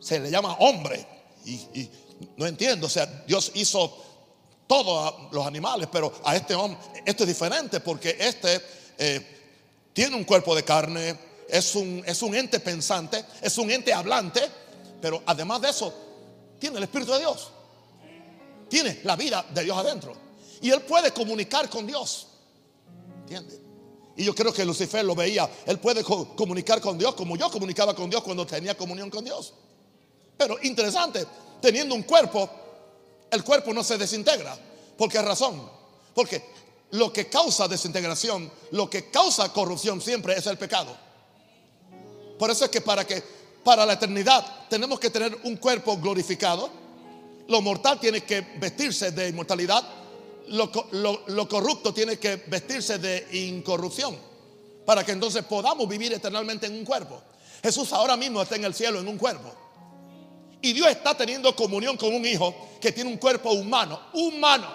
se 0.00 0.18
le 0.20 0.30
llama 0.30 0.56
hombre. 0.60 1.06
Y, 1.46 1.88
no 2.36 2.46
entiendo, 2.46 2.86
o 2.86 2.90
sea, 2.90 3.06
Dios 3.26 3.52
hizo 3.54 3.96
todos 4.66 5.32
los 5.32 5.46
animales, 5.46 5.88
pero 5.90 6.12
a 6.24 6.36
este 6.36 6.54
hombre, 6.54 6.78
esto 7.06 7.22
es 7.22 7.28
diferente 7.28 7.80
porque 7.80 8.16
este 8.18 8.60
eh, 8.98 9.38
tiene 9.94 10.16
un 10.16 10.24
cuerpo 10.24 10.54
de 10.54 10.64
carne 10.64 11.27
es 11.48 11.74
un, 11.74 12.02
es 12.06 12.22
un 12.22 12.34
ente 12.34 12.60
pensante, 12.60 13.24
es 13.40 13.56
un 13.58 13.70
ente 13.70 13.92
hablante, 13.92 14.42
Pero 15.00 15.22
además 15.26 15.60
de 15.60 15.70
eso, 15.70 15.94
tiene 16.58 16.78
el 16.78 16.82
Espíritu 16.84 17.12
de 17.12 17.20
Dios. 17.20 17.50
Tiene 18.68 19.00
la 19.04 19.16
vida 19.16 19.44
de 19.54 19.64
Dios 19.64 19.76
adentro. 19.76 20.14
Y 20.60 20.70
él 20.70 20.82
puede 20.82 21.12
comunicar 21.12 21.70
con 21.70 21.86
Dios. 21.86 22.26
¿Entiendes? 23.20 23.60
Y 24.16 24.24
yo 24.24 24.34
creo 24.34 24.52
que 24.52 24.64
Lucifer 24.64 25.04
lo 25.04 25.14
veía. 25.14 25.48
Él 25.64 25.78
puede 25.78 26.02
comunicar 26.02 26.80
con 26.80 26.98
Dios 26.98 27.14
como 27.14 27.36
yo 27.36 27.50
comunicaba 27.50 27.94
con 27.94 28.10
Dios 28.10 28.22
cuando 28.22 28.44
tenía 28.44 28.76
comunión 28.76 29.08
con 29.08 29.24
Dios. 29.24 29.54
Pero 30.36 30.58
interesante, 30.62 31.24
teniendo 31.62 31.94
un 31.94 32.02
cuerpo, 32.02 32.50
el 33.30 33.44
cuerpo 33.44 33.72
no 33.72 33.84
se 33.84 33.96
desintegra. 33.96 34.58
¿Por 34.96 35.08
qué 35.08 35.22
razón? 35.22 35.70
Porque 36.12 36.42
lo 36.90 37.12
que 37.12 37.28
causa 37.28 37.68
desintegración, 37.68 38.50
lo 38.72 38.90
que 38.90 39.08
causa 39.10 39.52
corrupción 39.52 40.00
siempre 40.00 40.36
es 40.36 40.46
el 40.48 40.58
pecado. 40.58 41.07
Por 42.38 42.50
eso 42.50 42.64
es 42.64 42.70
que 42.70 42.80
para 42.80 43.06
que 43.06 43.22
para 43.64 43.84
la 43.84 43.94
eternidad 43.94 44.66
tenemos 44.70 44.98
que 44.98 45.10
tener 45.10 45.36
un 45.42 45.56
cuerpo 45.56 45.98
glorificado. 45.98 46.70
Lo 47.48 47.60
mortal 47.60 47.98
tiene 48.00 48.22
que 48.22 48.40
vestirse 48.56 49.10
de 49.10 49.28
inmortalidad. 49.28 49.82
Lo, 50.46 51.48
corrupto 51.48 51.92
tiene 51.92 52.18
que 52.18 52.36
vestirse 52.46 52.98
de 52.98 53.28
incorrupción. 53.48 54.16
Para 54.86 55.04
que 55.04 55.12
entonces 55.12 55.44
podamos 55.44 55.86
vivir 55.86 56.12
eternamente 56.12 56.66
en 56.66 56.74
un 56.74 56.84
cuerpo. 56.84 57.20
Jesús 57.62 57.92
ahora 57.92 58.16
mismo 58.16 58.40
está 58.40 58.56
en 58.56 58.64
el 58.64 58.72
cielo 58.72 59.00
en 59.00 59.08
un 59.08 59.18
cuerpo. 59.18 59.52
Y 60.62 60.72
Dios 60.72 60.88
está 60.88 61.14
teniendo 61.14 61.54
comunión 61.54 61.96
con 61.96 62.14
un 62.14 62.24
hijo 62.24 62.54
que 62.80 62.92
tiene 62.92 63.10
un 63.10 63.18
cuerpo 63.18 63.50
humano. 63.52 64.00
Humano. 64.14 64.66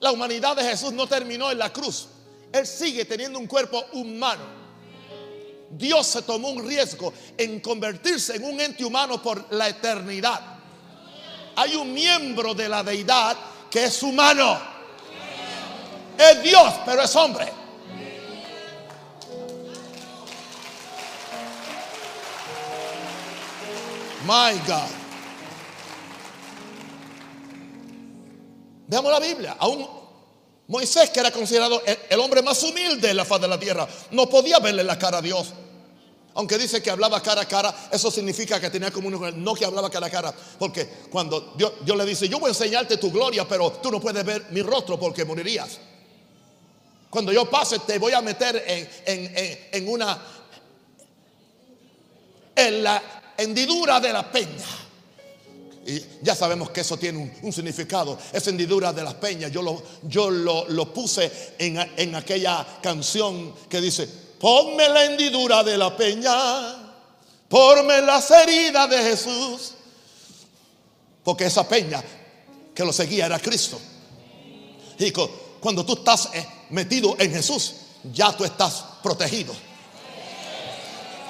La 0.00 0.10
humanidad 0.10 0.56
de 0.56 0.64
Jesús 0.64 0.92
no 0.92 1.06
terminó 1.06 1.52
en 1.52 1.58
la 1.58 1.72
cruz. 1.72 2.08
Él 2.52 2.66
sigue 2.66 3.04
teniendo 3.04 3.38
un 3.38 3.46
cuerpo 3.46 3.84
humano. 3.92 4.59
Dios 5.70 6.06
se 6.06 6.22
tomó 6.22 6.50
un 6.50 6.66
riesgo 6.66 7.12
en 7.38 7.60
convertirse 7.60 8.36
en 8.36 8.44
un 8.44 8.60
ente 8.60 8.84
humano 8.84 9.22
por 9.22 9.52
la 9.52 9.68
eternidad. 9.68 10.40
Hay 11.56 11.76
un 11.76 11.92
miembro 11.92 12.54
de 12.54 12.68
la 12.68 12.82
deidad 12.82 13.36
que 13.70 13.84
es 13.84 14.02
humano. 14.02 14.58
Es 16.18 16.42
Dios, 16.42 16.74
pero 16.84 17.02
es 17.02 17.16
hombre. 17.16 17.52
My 24.26 24.58
God. 24.66 24.90
Veamos 28.88 29.12
la 29.12 29.20
Biblia. 29.20 29.56
Aún 29.58 29.99
Moisés, 30.70 31.10
que 31.10 31.18
era 31.18 31.32
considerado 31.32 31.82
el, 31.84 32.20
hombre 32.20 32.42
más 32.42 32.62
humilde 32.62 33.10
en 33.10 33.16
la 33.16 33.24
faz 33.24 33.40
de 33.40 33.48
la 33.48 33.58
tierra, 33.58 33.88
no 34.12 34.28
podía 34.28 34.60
verle 34.60 34.84
la 34.84 34.96
cara 34.96 35.18
a 35.18 35.22
Dios. 35.22 35.52
Aunque 36.34 36.56
dice 36.58 36.80
que 36.80 36.92
hablaba 36.92 37.20
cara 37.20 37.40
a 37.40 37.48
cara, 37.48 37.74
eso 37.90 38.08
significa 38.08 38.60
que 38.60 38.70
tenía 38.70 38.92
comunión 38.92 39.42
no 39.42 39.54
que 39.54 39.64
hablaba 39.64 39.90
cara 39.90 40.06
a 40.06 40.10
cara. 40.10 40.32
Porque 40.60 40.88
cuando 41.10 41.54
Dios, 41.56 41.72
le 41.84 42.06
dice, 42.06 42.28
yo 42.28 42.38
voy 42.38 42.50
a 42.50 42.52
enseñarte 42.52 42.98
tu 42.98 43.10
gloria, 43.10 43.48
pero 43.48 43.72
tú 43.72 43.90
no 43.90 44.00
puedes 44.00 44.24
ver 44.24 44.46
mi 44.50 44.62
rostro 44.62 44.96
porque 44.96 45.24
morirías. 45.24 45.80
Cuando 47.10 47.32
yo 47.32 47.50
pase, 47.50 47.80
te 47.80 47.98
voy 47.98 48.12
a 48.12 48.22
meter 48.22 48.64
en 49.06 49.88
una, 49.88 50.22
en 52.54 52.84
la 52.84 53.02
hendidura 53.36 53.98
de 53.98 54.12
la 54.12 54.30
peña. 54.30 54.79
Y 55.86 56.02
ya 56.22 56.34
sabemos 56.34 56.70
que 56.70 56.82
eso 56.82 56.96
tiene 56.98 57.32
un, 57.42 57.52
significado. 57.52 58.18
Esa 58.32 58.50
hendidura 58.50 58.92
de 58.92 59.02
las 59.02 59.14
peñas, 59.14 59.50
yo 59.50 59.62
lo, 59.62 59.82
yo 60.02 60.30
lo, 60.30 60.92
puse 60.92 61.54
en, 61.58 61.78
en, 61.96 62.14
aquella 62.14 62.66
canción 62.82 63.54
que 63.68 63.80
dice, 63.80 64.06
ponme 64.38 64.88
la 64.88 65.06
hendidura 65.06 65.64
de 65.64 65.78
la 65.78 65.96
peña, 65.96 66.32
ponme 67.48 68.02
las 68.02 68.30
heridas 68.30 68.90
de 68.90 68.98
Jesús. 68.98 69.72
Porque 71.24 71.46
esa 71.46 71.66
peña 71.66 72.02
que 72.74 72.84
lo 72.84 72.92
seguía 72.92 73.26
era 73.26 73.38
Cristo. 73.38 73.80
Y 74.98 75.12
cuando 75.60 75.84
tú 75.84 75.94
estás 75.94 76.28
eh, 76.34 76.46
metido 76.70 77.16
en 77.18 77.32
Jesús, 77.32 77.74
ya 78.12 78.32
tú 78.36 78.44
estás 78.44 78.84
protegido. 79.02 79.54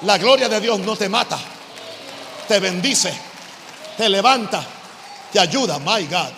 La 0.01 0.17
gloria 0.17 0.49
de 0.49 0.59
Dios 0.59 0.79
no 0.79 0.97
te 0.97 1.07
mata, 1.07 1.39
te 2.47 2.59
bendice 2.59 3.30
te 4.01 4.09
levanta, 4.09 4.65
te 5.31 5.39
ayuda, 5.39 5.77
my 5.77 6.03
God. 6.07 6.31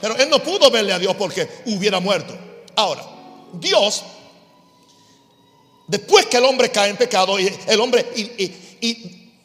Pero 0.00 0.16
él 0.16 0.30
no 0.30 0.42
pudo 0.42 0.70
verle 0.70 0.94
a 0.94 0.98
Dios 0.98 1.14
porque 1.14 1.46
hubiera 1.66 2.00
muerto. 2.00 2.34
Ahora, 2.74 3.04
Dios, 3.52 4.02
después 5.86 6.24
que 6.24 6.38
el 6.38 6.44
hombre 6.46 6.70
cae 6.70 6.88
en 6.88 6.96
pecado 6.96 7.38
y 7.38 7.52
el 7.66 7.80
hombre 7.80 8.10
y, 8.16 8.50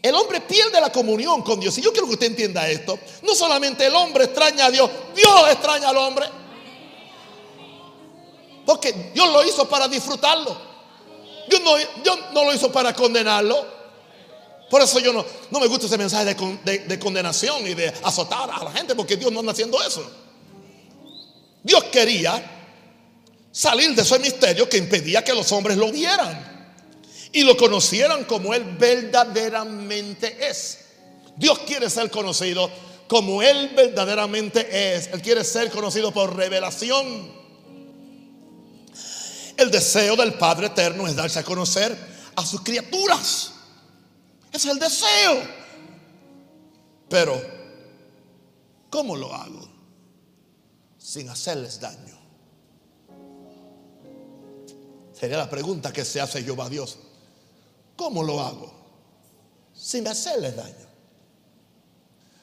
el 0.01 0.15
hombre 0.15 0.39
pierde 0.39 0.80
la 0.80 0.93
comunión 0.93 1.41
con 1.41 1.60
Dios. 1.60 1.77
Y 1.77 1.82
yo 1.82 1.91
quiero 1.91 2.08
que 2.08 2.13
usted 2.13 2.27
entienda 2.27 2.69
esto. 2.69 2.97
No 3.23 3.36
solamente 3.36 3.86
el 3.86 3.93
hombre 3.95 4.23
extraña 4.23 4.67
a 4.67 4.71
Dios, 4.71 4.89
Dios 5.13 5.51
extraña 5.51 5.89
al 5.89 5.97
hombre. 5.97 6.25
Porque 8.65 9.12
Dios 9.13 9.27
lo 9.30 9.43
hizo 9.43 9.67
para 9.67 9.89
disfrutarlo. 9.89 10.58
No, 11.62 11.75
Dios 12.01 12.19
no 12.32 12.45
lo 12.45 12.53
hizo 12.53 12.71
para 12.71 12.93
condenarlo. 12.93 13.76
Por 14.69 14.82
eso 14.82 14.99
yo 14.99 15.13
no, 15.13 15.25
no 15.49 15.60
me 15.60 15.67
gusta 15.67 15.86
ese 15.86 15.97
mensaje 15.97 16.25
de, 16.25 16.99
condenación 16.99 17.65
y 17.65 17.73
de 17.73 17.93
azotar 18.03 18.49
a 18.51 18.63
la 18.63 18.71
gente, 18.71 18.95
porque 18.95 19.15
Dios 19.15 19.32
no 19.32 19.39
anda 19.39 19.53
haciendo 19.53 19.82
eso. 19.82 20.06
Dios 21.63 21.86
quería 21.86 22.43
salir 23.51 23.95
de 23.95 24.01
ese 24.01 24.19
misterio 24.19 24.67
que 24.67 24.77
impedía 24.77 25.23
que 25.23 25.34
los 25.34 25.51
hombres 25.51 25.77
lo 25.77 25.91
vieran 25.91 26.75
y 27.32 27.43
lo 27.43 27.56
conocieran 27.56 28.25
como 28.25 28.53
Él 28.53 28.63
verdaderamente 28.77 30.49
es. 30.49 30.80
Dios 31.38 31.60
quiere 31.60 31.89
ser 31.89 32.12
conocido 32.12 32.69
como 33.08 33.41
Él 33.41 33.71
verdaderamente 33.75 34.95
es. 34.95 35.08
Él 35.08 35.21
quiere 35.21 35.43
ser 35.43 35.71
conocido 35.71 36.12
por 36.12 36.36
revelación. 36.36 37.32
El 39.56 39.71
deseo 39.71 40.15
del 40.15 40.34
Padre 40.34 40.67
Eterno 40.67 41.08
es 41.08 41.15
darse 41.15 41.39
a 41.39 41.43
conocer 41.43 41.97
a 42.36 42.45
sus 42.45 42.62
criaturas. 42.62 43.53
Es 44.51 44.65
el 44.65 44.79
deseo. 44.79 45.43
Pero, 47.10 47.41
¿cómo 48.89 49.15
lo 49.15 49.33
hago? 49.33 49.67
Sin 50.97 51.29
hacerles 51.29 51.79
daño. 51.79 52.17
Sería 55.13 55.38
la 55.38 55.49
pregunta 55.49 55.91
que 55.91 56.05
se 56.05 56.21
hace 56.21 56.43
Jehová 56.43 56.69
Dios. 56.69 56.97
¿Cómo 57.95 58.23
lo 58.23 58.39
hago? 58.39 58.71
Sin 59.73 60.07
hacerles 60.07 60.55
daño. 60.55 60.88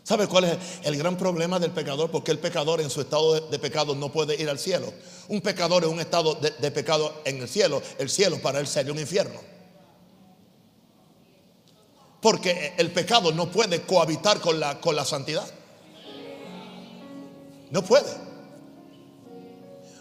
¿Sabe 0.03 0.27
cuál 0.27 0.45
es 0.45 0.59
el 0.83 0.97
gran 0.99 1.17
problema 1.17 1.59
del 1.59 1.71
pecador? 1.71 2.11
Porque 2.11 2.31
el 2.31 2.39
pecador 2.39 2.81
en 2.81 2.91
su 2.91 3.01
estado 3.01 3.41
de, 3.49 3.59
pecado 3.59 3.95
no 3.95 4.13
puede 4.13 4.41
ir 4.41 4.51
al 4.51 4.59
cielo. 4.59 4.93
Un 5.29 5.41
pecador 5.41 5.85
en 5.85 5.91
un 5.91 6.01
estado 6.01 6.35
de, 6.35 6.51
de 6.51 6.71
pecado 6.71 7.23
en 7.25 7.41
el 7.41 7.49
cielo, 7.49 7.81
el 7.99 8.11
cielo 8.11 8.39
para 8.43 8.61
él 8.61 8.67
sería 8.67 8.93
un 8.93 8.99
infierno. 8.99 9.54
Porque 12.25 12.73
el 12.79 12.91
pecado 12.91 13.33
no 13.33 13.51
puede 13.51 13.83
cohabitar 13.83 14.41
con 14.41 14.59
la, 14.59 14.81
con 14.81 14.97
la 14.97 15.05
santidad. 15.05 15.45
No 17.71 17.85
puede. 17.85 18.11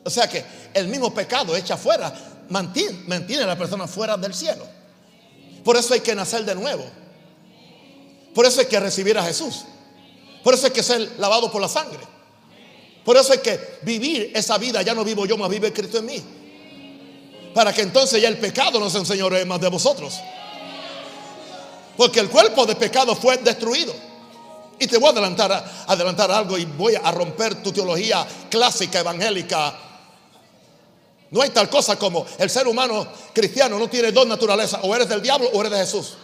O 0.05 0.09
sea 0.09 0.29
que 0.29 0.41
el 0.73 0.87
mismo 0.87 1.13
pecado 1.13 1.53
echa 1.53 1.75
fuera, 1.75 2.13
mantiene, 2.47 3.03
mantiene 3.07 3.43
a 3.43 3.47
la 3.47 3.57
persona 3.57 3.89
fuera 3.89 4.15
del 4.15 4.33
cielo. 4.33 4.65
Por 5.65 5.75
eso 5.75 5.95
hay 5.95 5.99
que 5.99 6.15
nacer 6.15 6.45
de 6.45 6.55
nuevo. 6.55 6.85
Por 8.33 8.45
eso 8.45 8.61
hay 8.61 8.67
que 8.67 8.79
recibir 8.79 9.17
a 9.17 9.23
Jesús. 9.25 9.65
Por 10.45 10.53
eso 10.53 10.67
hay 10.67 10.71
que 10.71 10.81
ser 10.81 11.15
lavado 11.17 11.51
por 11.51 11.61
la 11.61 11.67
sangre. 11.67 11.99
Por 13.03 13.17
eso 13.17 13.33
hay 13.33 13.39
que 13.39 13.59
vivir 13.81 14.31
esa 14.33 14.57
vida. 14.57 14.81
Ya 14.81 14.93
no 14.93 15.03
vivo 15.03 15.25
yo, 15.25 15.37
más 15.37 15.49
vive 15.49 15.73
Cristo 15.73 15.97
en 15.97 16.05
mí. 16.05 16.23
Para 17.53 17.73
que 17.73 17.81
entonces 17.81 18.21
ya 18.21 18.29
el 18.29 18.37
pecado 18.37 18.79
no 18.79 18.89
se 18.89 18.99
enseñore 18.99 19.43
más 19.43 19.59
de 19.59 19.67
vosotros. 19.67 20.21
Porque 21.97 22.19
el 22.19 22.29
cuerpo 22.29 22.65
de 22.65 22.75
pecado 22.75 23.15
fue 23.15 23.37
destruido. 23.37 23.93
Y 24.79 24.87
te 24.87 24.97
voy 24.97 25.09
a 25.09 25.11
adelantar, 25.87 26.31
algo 26.31 26.57
y 26.57 26.65
voy 26.65 26.95
a 26.95 27.11
romper 27.11 27.61
tu 27.61 27.71
teología 27.71 28.25
clásica 28.49 28.99
evangélica. 28.99 29.73
No 31.29 31.41
hay 31.41 31.49
tal 31.51 31.69
cosa 31.69 31.97
como 31.97 32.25
el 32.37 32.49
ser 32.49 32.67
humano 32.67 33.07
cristiano 33.33 33.79
no 33.79 33.87
tiene 33.87 34.11
dos 34.11 34.27
naturalezas. 34.27 34.79
O 34.83 34.95
eres 34.95 35.07
del 35.07 35.21
diablo 35.21 35.49
o 35.53 35.61
eres 35.61 35.71
de 35.71 35.77
Jesús. 35.77 36.17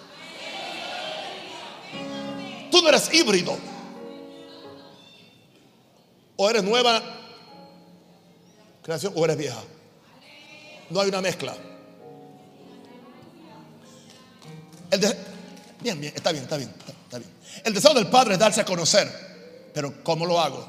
Tú 2.71 2.81
no 2.81 2.89
eres 2.89 3.13
híbrido. 3.13 3.57
O 6.35 6.49
eres 6.49 6.63
nueva 6.63 7.01
creación 8.81 9.13
o 9.15 9.25
eres 9.25 9.37
vieja. 9.37 9.61
No 10.89 11.01
hay 11.01 11.09
una 11.09 11.21
mezcla. 11.21 11.55
El 14.91 14.99
de, 14.99 15.28
Bien, 15.81 15.99
bien, 15.99 16.13
está 16.15 16.31
bien, 16.31 16.43
está 16.43 16.57
bien, 16.57 16.69
está 17.03 17.17
bien. 17.19 17.31
El 17.63 17.73
deseo 17.73 17.93
del 17.93 18.07
Padre 18.07 18.33
es 18.33 18.39
darse 18.39 18.61
a 18.61 18.65
conocer, 18.65 19.69
pero 19.73 20.03
¿cómo 20.03 20.25
lo 20.25 20.39
hago? 20.39 20.67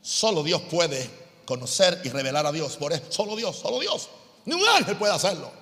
Solo 0.00 0.42
Dios 0.42 0.62
puede 0.62 1.08
conocer 1.44 2.00
y 2.04 2.08
revelar 2.08 2.44
a 2.46 2.52
Dios. 2.52 2.76
Por 2.76 2.92
eso, 2.92 3.04
solo 3.10 3.36
Dios, 3.36 3.56
solo 3.56 3.78
Dios. 3.78 4.08
Ni 4.44 4.54
un 4.54 4.68
ángel 4.68 4.96
puede 4.96 5.12
hacerlo. 5.12 5.52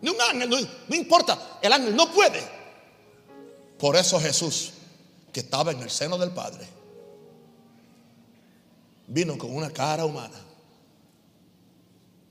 Ni 0.00 0.10
un 0.10 0.20
ángel, 0.20 0.48
no, 0.88 0.96
importa, 0.96 1.58
el 1.60 1.72
ángel 1.72 1.96
no 1.96 2.12
puede. 2.12 2.40
Por 3.78 3.96
eso 3.96 4.20
Jesús, 4.20 4.72
que 5.32 5.40
estaba 5.40 5.72
en 5.72 5.82
el 5.82 5.90
seno 5.90 6.16
del 6.18 6.30
Padre, 6.30 6.66
vino 9.08 9.36
con 9.36 9.54
una 9.54 9.70
cara 9.70 10.04
humana 10.04 10.38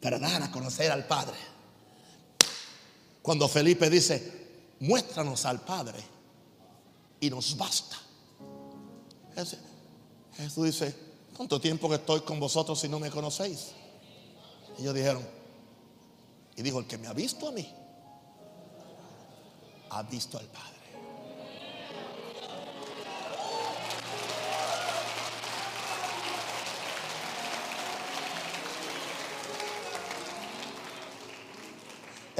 para 0.01 0.17
dar 0.17 0.41
a 0.43 0.51
conocer 0.51 0.91
al 0.91 1.05
Padre. 1.05 1.35
Cuando 3.21 3.47
Felipe 3.47 3.89
dice, 3.89 4.40
muéstranos 4.81 5.45
al 5.45 5.61
Padre 5.61 6.03
y 7.19 7.29
nos 7.29 7.55
basta. 7.55 7.97
Jesús 10.35 10.65
dice, 10.65 10.95
¿cuánto 11.35 11.61
tiempo 11.61 11.87
que 11.87 11.95
estoy 11.95 12.21
con 12.21 12.39
vosotros 12.39 12.79
si 12.79 12.89
no 12.89 12.99
me 12.99 13.09
conocéis? 13.09 13.71
Ellos 14.77 14.93
dijeron, 14.93 15.25
y 16.55 16.61
dijo, 16.61 16.79
el 16.79 16.87
que 16.87 16.97
me 16.97 17.07
ha 17.07 17.13
visto 17.13 17.47
a 17.47 17.51
mí, 17.51 17.67
ha 19.91 20.03
visto 20.03 20.37
al 20.37 20.47
Padre. 20.47 20.70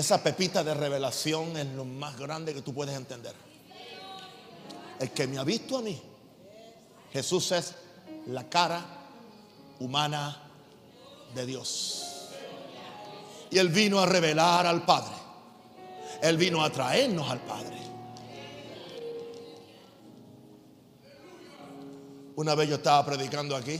Esa 0.02 0.24
pepita 0.24 0.64
de 0.64 0.74
revelación 0.74 1.56
es 1.58 1.68
lo 1.68 1.86
más 1.86 2.18
grande 2.18 2.56
que 2.56 2.64
tú 2.64 2.74
puedes 2.74 2.96
entender. 2.96 3.36
El 5.00 5.12
que 5.12 5.28
me 5.28 5.38
ha 5.38 5.44
visto 5.44 5.78
a 5.78 5.84
mí, 5.84 6.02
Jesús 7.14 7.52
es 7.52 7.76
la 8.26 8.50
cara 8.50 8.84
humana 9.80 10.42
de 11.36 11.46
Dios. 11.46 12.32
Y 13.52 13.60
Él 13.60 13.70
vino 13.70 14.00
a 14.00 14.08
revelar 14.08 14.66
al 14.66 14.84
Padre. 14.86 15.14
Él 16.24 16.36
vino 16.36 16.64
a 16.64 16.72
traernos 16.72 17.30
al 17.30 17.42
Padre. 17.42 17.78
Una 22.38 22.56
vez 22.56 22.70
yo 22.70 22.78
estaba 22.78 23.06
predicando 23.06 23.56
aquí 23.56 23.80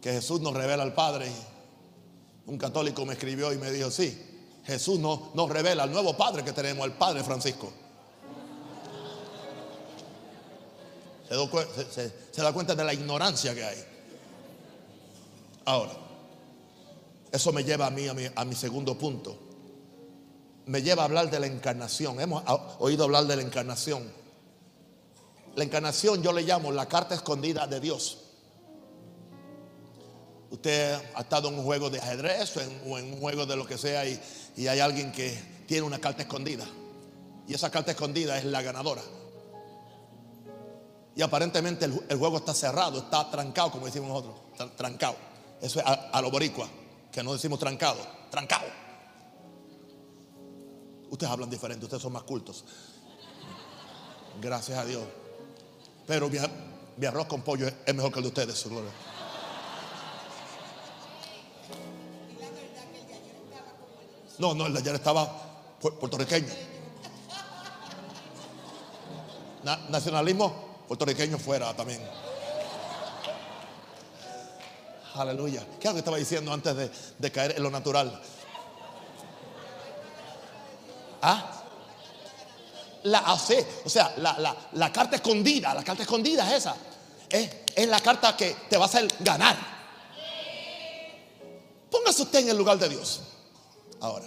que 0.00 0.10
Jesús 0.10 0.40
nos 0.40 0.54
revela 0.54 0.82
al 0.82 0.92
Padre. 0.92 1.30
Un 2.46 2.58
católico 2.58 3.06
me 3.06 3.12
escribió 3.12 3.52
y 3.52 3.58
me 3.58 3.70
dijo, 3.70 3.92
sí, 3.92 4.24
Jesús 4.68 4.98
nos, 4.98 5.34
nos 5.34 5.48
revela 5.48 5.84
al 5.84 5.90
nuevo 5.90 6.14
Padre 6.14 6.44
que 6.44 6.52
tenemos, 6.52 6.84
al 6.84 6.92
Padre 6.92 7.24
Francisco. 7.24 7.72
Se, 11.30 12.42
da 12.42 12.52
cuenta 12.52 12.74
de 12.74 12.84
la 12.84 12.92
ignorancia 12.92 13.54
que 13.54 13.64
hay. 13.64 13.82
Ahora, 15.64 15.92
eso 17.32 17.50
me 17.50 17.64
lleva 17.64 17.86
a 17.86 17.90
mí, 17.90 18.08
a 18.08 18.12
mi, 18.12 18.26
a 18.34 18.44
mi 18.44 18.54
segundo 18.54 18.98
punto. 18.98 19.38
Me 20.66 20.82
lleva 20.82 21.00
a 21.00 21.04
hablar 21.06 21.30
de 21.30 21.40
la 21.40 21.46
encarnación. 21.46 22.20
Hemos 22.20 22.42
oído 22.78 23.04
hablar 23.04 23.24
de 23.24 23.36
la 23.36 23.42
encarnación. 23.42 24.12
La 25.56 25.64
encarnación 25.64 26.22
yo 26.22 26.30
le 26.34 26.42
llamo 26.42 26.72
la 26.72 26.86
carta 26.86 27.14
escondida 27.14 27.66
de 27.66 27.80
Dios. 27.80 28.18
Usted 30.50 30.98
ha 31.14 31.20
estado 31.20 31.48
en 31.48 31.58
un 31.58 31.64
juego 31.64 31.90
de 31.90 31.98
ajedrez 31.98 32.56
o 32.56 32.98
en, 32.98 33.12
un 33.12 33.20
juego 33.20 33.44
de 33.46 33.56
lo 33.56 33.66
que 33.66 33.76
sea 33.76 34.06
y, 34.06 34.20
y 34.56 34.66
hay 34.66 34.80
alguien 34.80 35.12
que 35.12 35.36
tiene 35.66 35.82
una 35.82 35.98
carta 35.98 36.22
escondida. 36.22 36.64
Y 37.46 37.54
esa 37.54 37.70
carta 37.70 37.92
escondida 37.92 38.38
es 38.38 38.44
la 38.44 38.62
ganadora. 38.62 39.02
Y 41.18 41.22
aparentemente 41.22 41.84
el, 41.84 42.16
juego 42.16 42.36
está 42.36 42.54
cerrado, 42.54 43.00
está 43.00 43.28
trancado, 43.28 43.72
como 43.72 43.86
decimos 43.86 44.08
nosotros. 44.08 44.36
Trancado. 44.76 45.16
Eso 45.60 45.80
es 45.80 45.84
a, 45.84 46.22
lo 46.22 46.30
boricua, 46.30 46.68
que 47.10 47.24
no 47.24 47.32
decimos 47.32 47.58
trancado, 47.58 47.98
trancado. 48.30 48.66
Ustedes 51.10 51.32
hablan 51.32 51.50
diferente, 51.50 51.86
ustedes 51.86 52.04
son 52.04 52.12
más 52.12 52.22
cultos. 52.22 52.64
Gracias 54.40 54.78
a 54.78 54.84
Dios. 54.84 55.02
Pero 56.06 56.30
mi, 56.30 57.06
arroz 57.06 57.26
con 57.26 57.42
pollo 57.42 57.66
es, 57.66 57.94
mejor 57.96 58.12
que 58.12 58.20
el 58.20 58.22
de 58.22 58.28
ustedes, 58.28 58.66
No, 64.38 64.54
no, 64.54 64.66
ayer 64.66 64.94
estaba 64.94 65.30
puertorriqueño. 65.80 66.48
nacionalismo 69.90 70.68
puertorriqueño 70.86 71.38
fuera 71.38 71.74
también. 71.74 72.00
Aleluya. 75.14 75.66
¿Qué 75.80 75.80
es 75.80 75.84
lo 75.86 75.92
que 75.94 75.98
estaba 75.98 76.16
diciendo 76.16 76.52
antes 76.52 76.90
de, 77.18 77.32
caer 77.32 77.54
en 77.56 77.62
lo 77.62 77.70
natural? 77.70 78.20
¿Ah? 81.20 81.54
La 83.02 83.18
AC, 83.18 83.66
o 83.84 83.88
sea, 83.88 84.14
la, 84.16 84.92
carta 84.92 85.16
escondida, 85.16 85.74
la 85.74 85.82
carta 85.82 86.02
escondida 86.02 86.48
es 86.48 86.58
esa. 86.58 86.76
Es, 87.28 87.50
es 87.74 87.88
la 87.88 88.00
carta 88.00 88.36
que 88.36 88.56
te 88.70 88.76
va 88.76 88.84
a 88.84 88.88
hacer 88.88 89.08
ganar. 89.20 89.56
Póngase 91.90 92.22
usted 92.22 92.40
en 92.40 92.50
el 92.50 92.56
lugar 92.56 92.78
de 92.78 92.88
Dios. 92.88 93.22
Ahora, 94.00 94.26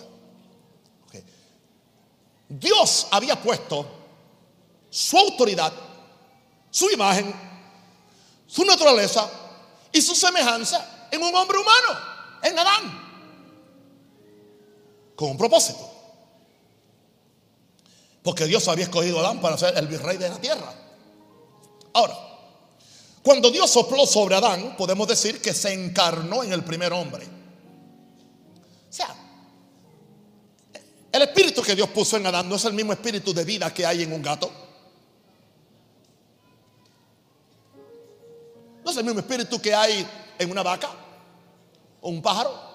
Dios 2.50 3.08
había 3.12 3.42
puesto 3.42 3.86
su 4.90 5.18
autoridad 5.18 5.72
su 6.72 6.90
imagen, 6.90 7.34
su 8.48 8.64
naturaleza 8.64 9.30
y 9.92 10.02
su 10.02 10.16
semejanza 10.16 11.08
en 11.12 11.22
un 11.22 11.36
hombre 11.36 11.60
humano, 11.60 12.00
en 12.42 12.58
Adán, 12.58 12.82
con 15.16 15.32
un 15.32 15.38
propósito. 15.38 15.90
Porque 18.24 18.46
Dios 18.46 18.68
había 18.68 18.86
escogido 18.86 19.20
a 19.20 19.22
Adán 19.22 19.42
para 19.42 19.58
ser 19.58 19.78
el 19.78 19.88
virrey 19.88 20.18
de 20.18 20.30
la 20.30 20.40
tierra. 20.40 20.74
Ahora, 21.94 22.18
cuando 23.22 23.52
Dios 23.52 23.70
sopló 23.70 24.06
sobre 24.06 24.36
Adán, 24.36 24.76
podemos 24.78 25.08
decir 25.08 25.42
que 25.42 25.54
se 25.54 25.74
encarnó 25.74 26.44
en 26.44 26.54
el 26.54 26.64
primer 26.64 26.94
hombre. 26.94 27.28
El 31.12 31.22
espíritu 31.24 31.62
que 31.62 31.76
Dios 31.76 31.90
puso 31.90 32.18
en 32.18 32.26
Adán 32.26 32.48
no 32.48 32.56
es 32.56 32.66
el 32.66 32.74
mismo 32.74 32.94
espíritu 32.94 33.34
de 33.34 33.44
vida 33.44 33.74
que 33.74 33.86
hay 33.86 34.04
en 34.04 34.14
un 34.14 34.22
gato. 34.22 34.52
No 38.84 38.92
es 38.92 38.98
el 38.98 39.04
mismo 39.04 39.20
espíritu 39.20 39.62
que 39.62 39.76
hay 39.76 40.08
en 40.40 40.52
una 40.52 40.64
vaca 40.64 40.90
o 42.02 42.10
un 42.10 42.22
pájaro. 42.22 42.72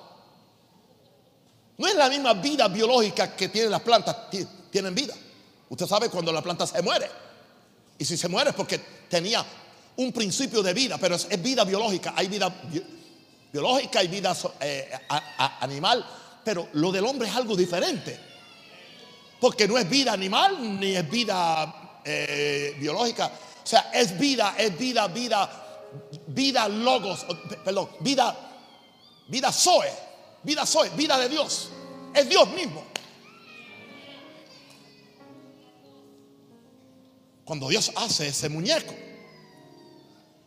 No 1.78 1.86
es 1.86 1.94
la 1.94 2.08
misma 2.08 2.34
vida 2.34 2.68
biológica 2.68 3.34
que 3.34 3.48
tienen 3.48 3.70
las 3.70 3.82
plantas, 3.82 4.16
tienen 4.70 4.94
vida. 4.94 5.14
Usted 5.68 5.86
sabe 5.86 6.08
cuando 6.08 6.32
la 6.32 6.42
planta 6.42 6.66
se 6.66 6.80
muere. 6.82 7.10
Y 7.98 8.04
si 8.04 8.16
se 8.16 8.28
muere 8.28 8.50
es 8.50 8.56
porque 8.56 8.78
tenía 9.08 9.44
un 9.96 10.12
principio 10.12 10.62
de 10.62 10.74
vida, 10.74 10.98
pero 10.98 11.16
es, 11.16 11.42
vida 11.42 11.64
biológica. 11.64 12.12
Hay 12.16 12.28
vida 12.28 12.54
biológica, 13.52 14.00
hay 14.00 14.08
vida 14.08 14.36
eh, 14.60 14.90
animal, 15.60 16.06
pero 16.44 16.68
lo 16.74 16.92
del 16.92 17.04
hombre 17.04 17.28
es 17.28 17.34
algo 17.34 17.56
diferente. 17.56 18.25
Porque 19.40 19.68
no 19.68 19.76
es 19.78 19.88
vida 19.88 20.12
animal 20.12 20.80
ni 20.80 20.96
es 20.96 21.10
vida 21.10 22.00
eh, 22.04 22.74
biológica. 22.78 23.30
O 23.62 23.66
sea, 23.66 23.90
es 23.92 24.18
vida, 24.18 24.54
es 24.58 24.78
vida, 24.78 25.08
vida 25.08 25.66
vida 26.26 26.68
logos, 26.68 27.26
perdón, 27.64 27.88
vida, 28.00 28.36
vida 29.28 29.52
Zoe, 29.52 29.90
vida 30.42 30.66
Zoe, 30.66 30.90
vida 30.90 31.18
de 31.18 31.28
Dios. 31.28 31.70
Es 32.14 32.28
Dios 32.28 32.48
mismo. 32.50 32.84
Cuando 37.44 37.68
Dios 37.68 37.92
hace 37.94 38.28
ese 38.28 38.48
muñeco 38.48 38.94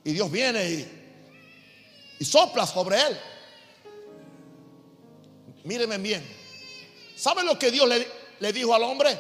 y 0.03 0.11
Dios 0.11 0.29
viene 0.29 0.69
y, 0.69 2.17
y 2.19 2.25
sopla 2.25 2.65
sobre 2.65 2.97
él. 2.99 3.17
Míreme 5.63 5.97
bien. 5.97 6.25
¿Saben 7.15 7.45
lo 7.45 7.57
que 7.57 7.71
Dios 7.71 7.87
le, 7.87 8.05
le 8.39 8.53
dijo 8.53 8.73
al 8.73 8.83
hombre? 8.83 9.17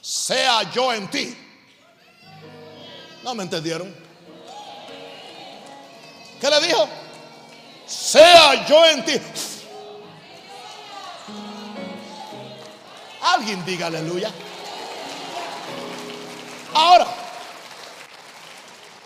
Sea 0.00 0.70
yo 0.70 0.92
en 0.92 1.10
ti. 1.10 1.36
No 3.22 3.34
me 3.34 3.42
entendieron. 3.42 3.94
¿Qué 6.40 6.50
le 6.50 6.60
dijo? 6.60 6.88
Sea 7.86 8.66
yo 8.66 8.86
en 8.86 9.04
ti. 9.04 9.20
Alguien 13.22 13.64
diga 13.64 13.86
aleluya. 13.86 14.30
Ahora, 16.72 17.06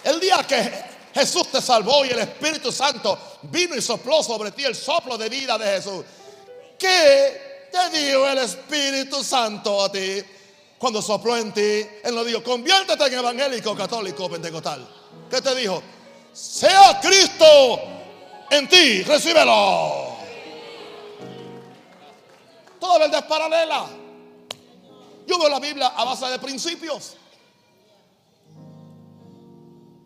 el 0.05 0.21
día 0.21 0.45
que 0.47 0.85
Jesús 1.15 1.49
te 1.51 1.63
salvó 1.63 2.05
y 2.05 2.11
el 2.11 2.19
Espíritu 2.19 2.71
Santo 2.73 3.19
vino 3.43 3.75
y 3.75 3.83
sopló 3.83 4.23
sobre 4.23 4.51
ti 4.53 4.65
el 4.65 4.75
soplo 4.75 5.17
de 5.17 5.29
vida 5.29 5.57
de 5.57 5.67
Jesús, 5.67 6.05
¿qué 6.79 7.50
te 7.71 7.99
dijo 7.99 8.27
el 8.27 8.39
Espíritu 8.39 9.23
Santo 9.23 9.83
a 9.83 9.93
ti? 9.93 10.23
Cuando 10.79 11.03
sopló 11.03 11.37
en 11.37 11.53
ti, 11.53 11.87
Él 12.03 12.15
no 12.15 12.25
dijo, 12.25 12.43
conviértete 12.43 13.05
en 13.07 13.15
evangélico, 13.15 13.77
católico, 13.77 14.31
pentecostal. 14.31 14.89
¿Qué 15.31 15.41
te 15.41 15.55
dijo? 15.55 15.83
sea 16.33 17.01
Cristo 17.01 17.81
en 18.51 18.69
ti, 18.69 19.03
recíbelo. 19.03 20.17
Toda 22.79 22.99
verdad 22.99 23.21
es 23.21 23.27
paralela. 23.27 23.87
Yo 25.27 25.39
veo 25.39 25.49
la 25.49 25.61
Biblia 25.61 25.89
a 25.89 26.05
base 26.05 26.27
de 26.27 26.39
principios. 26.39 27.17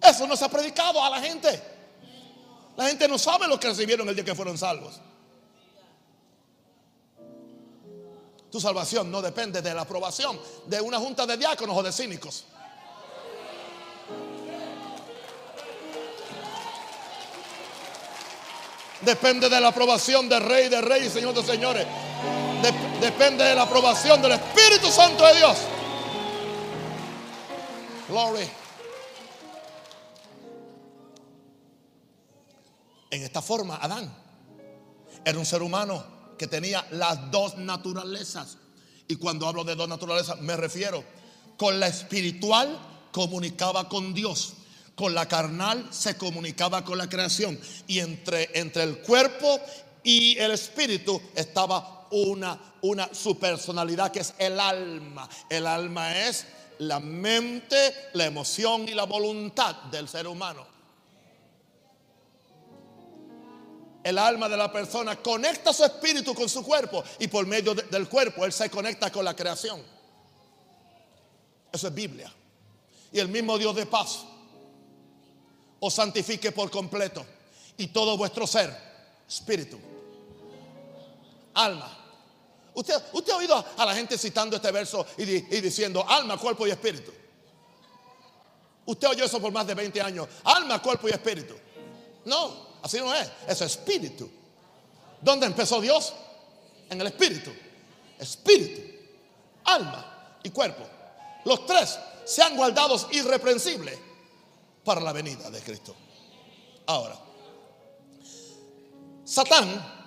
Eso 0.03 0.27
no 0.27 0.37
se 0.37 0.45
ha 0.45 0.49
predicado 0.49 1.03
a 1.03 1.09
la 1.09 1.21
gente. 1.21 1.63
La 2.77 2.89
gente 2.89 3.07
no 3.09 3.17
sabe 3.17 3.47
lo 3.47 3.59
que 3.59 3.69
recibieron 3.69 4.09
el 4.09 4.15
día 4.15 4.25
que 4.25 4.35
fueron 4.35 4.59
salvos. 4.59 5.01
Tu 8.55 8.61
salvación 8.61 9.11
no 9.11 9.21
depende 9.21 9.61
de 9.61 9.75
la 9.75 9.81
aprobación 9.81 10.39
de 10.67 10.81
una 10.81 11.01
junta 11.01 11.27
de 11.27 11.37
diáconos 11.37 11.77
o 11.77 11.83
de 11.83 11.91
cínicos. 11.91 12.45
Depende 19.01 19.49
de 19.49 19.61
la 19.61 19.67
aprobación 19.71 20.29
del 20.29 20.45
Rey 20.45 20.69
de 20.69 20.81
Reyes 20.81 21.13
Señor 21.13 21.35
de 21.35 21.43
Señores. 21.43 21.85
depende 23.01 23.43
de 23.43 23.57
la 23.57 23.63
aprobación 23.63 24.23
del 24.23 24.31
Espíritu 24.31 24.89
Santo 24.89 25.27
de 25.27 25.35
Dios. 25.35 25.59
Glory. 28.09 28.49
En 33.11 33.21
esta 33.21 33.43
forma, 33.43 33.79
Adán 33.79 34.17
era 35.25 35.37
un 35.41 35.45
ser 35.45 35.61
humano 35.61 36.14
que 36.37 36.47
tenía 36.47 36.87
las 36.91 37.31
dos 37.31 37.57
naturalezas. 37.57 38.59
Y 39.09 39.17
cuando 39.17 39.47
hablo 39.47 39.65
de 39.65 39.75
dos 39.75 39.89
naturalezas, 39.89 40.41
me 40.41 40.57
refiero 40.57 41.05
con 41.57 41.79
la 41.79 41.87
espiritual 41.87 42.79
comunicaba 43.13 43.89
con 43.89 44.13
Dios, 44.15 44.55
con 44.95 45.15
la 45.15 45.29
carnal 45.29 45.87
se 45.91 46.17
comunicaba 46.17 46.85
con 46.85 46.99
la 46.99 47.09
creación. 47.09 47.59
Y 47.87 48.01
entre, 48.01 48.51
entre 48.59 48.83
el 48.83 48.99
cuerpo 48.99 49.61
y 50.03 50.37
el 50.39 50.53
espíritu 50.53 51.21
estaba 51.35 52.09
una, 52.11 52.59
una 52.83 53.13
su 53.13 53.39
personalidad 53.39 54.11
que 54.13 54.21
es 54.21 54.35
el 54.39 54.59
alma. 54.59 55.29
El 55.49 55.67
alma 55.67 56.17
es 56.27 56.47
la 56.79 57.01
mente, 57.01 57.77
la 58.15 58.27
emoción 58.27 58.89
y 58.89 58.95
la 58.95 59.05
voluntad 59.05 59.75
del 59.85 60.09
ser 60.09 60.27
humano. 60.27 60.74
El 64.05 64.19
alma 64.19 64.51
de 64.51 64.57
la 64.59 64.71
persona 64.71 65.17
conecta 65.17 65.73
su 65.73 65.83
espíritu 65.83 66.35
con 66.35 66.47
su 66.47 66.63
cuerpo 66.63 67.03
y 67.19 67.27
por 67.27 67.47
medio 67.47 67.75
del 67.75 68.07
cuerpo 68.07 68.45
él 68.45 68.53
se 68.53 68.69
conecta 68.69 69.11
con 69.11 69.25
la 69.25 69.35
creación. 69.35 69.83
Eso 71.73 71.89
es 71.89 71.95
Biblia. 71.95 72.31
Y 73.11 73.19
el 73.19 73.29
mismo 73.29 73.57
Dios 73.57 73.75
de 73.75 73.87
paz 73.87 74.27
os 75.81 75.95
santifique 75.95 76.53
por 76.53 76.71
completo 76.71 77.25
y 77.79 77.87
todo 77.87 78.19
vuestro 78.19 78.47
ser, 78.47 78.77
espíritu, 79.27 79.79
alma. 81.55 81.97
Usted, 82.75 83.03
usted 83.15 83.33
ha 83.33 83.37
oído 83.37 83.65
a 83.75 83.87
la 83.87 83.95
gente 83.95 84.19
citando 84.19 84.57
este 84.57 84.71
verso 84.71 85.07
y, 85.17 85.23
y 85.23 85.61
diciendo 85.63 86.05
alma, 86.07 86.37
cuerpo 86.37 86.67
y 86.67 86.73
espíritu. 86.73 87.11
Usted 88.85 89.09
oyó 89.09 89.25
eso 89.25 89.41
por 89.41 89.51
más 89.51 89.67
de 89.67 89.75
20 89.75 90.03
años. 90.03 90.29
Alma, 90.45 90.83
cuerpo 90.83 91.09
y 91.09 91.13
espíritu. 91.13 91.55
No, 92.27 92.74
así 92.85 92.99
no 92.99 93.13
es. 93.15 93.29
Es 93.49 93.61
espíritu. 93.63 94.31
¿Dónde 95.21 95.47
empezó 95.47 95.81
Dios? 95.81 96.13
En 96.91 97.01
el 97.01 97.07
espíritu. 97.07 97.51
Espíritu, 98.19 98.83
alma 99.65 100.39
y 100.43 100.51
cuerpo. 100.51 100.85
Los 101.45 101.67
tres 101.67 101.99
sean 102.25 102.57
guardados 102.57 103.09
irreprensibles 103.11 103.99
para 104.85 105.01
la 105.01 105.13
venida 105.13 105.51
de 105.51 105.61
Cristo. 105.63 105.97
Ahora, 106.87 107.19
Satán 109.25 110.05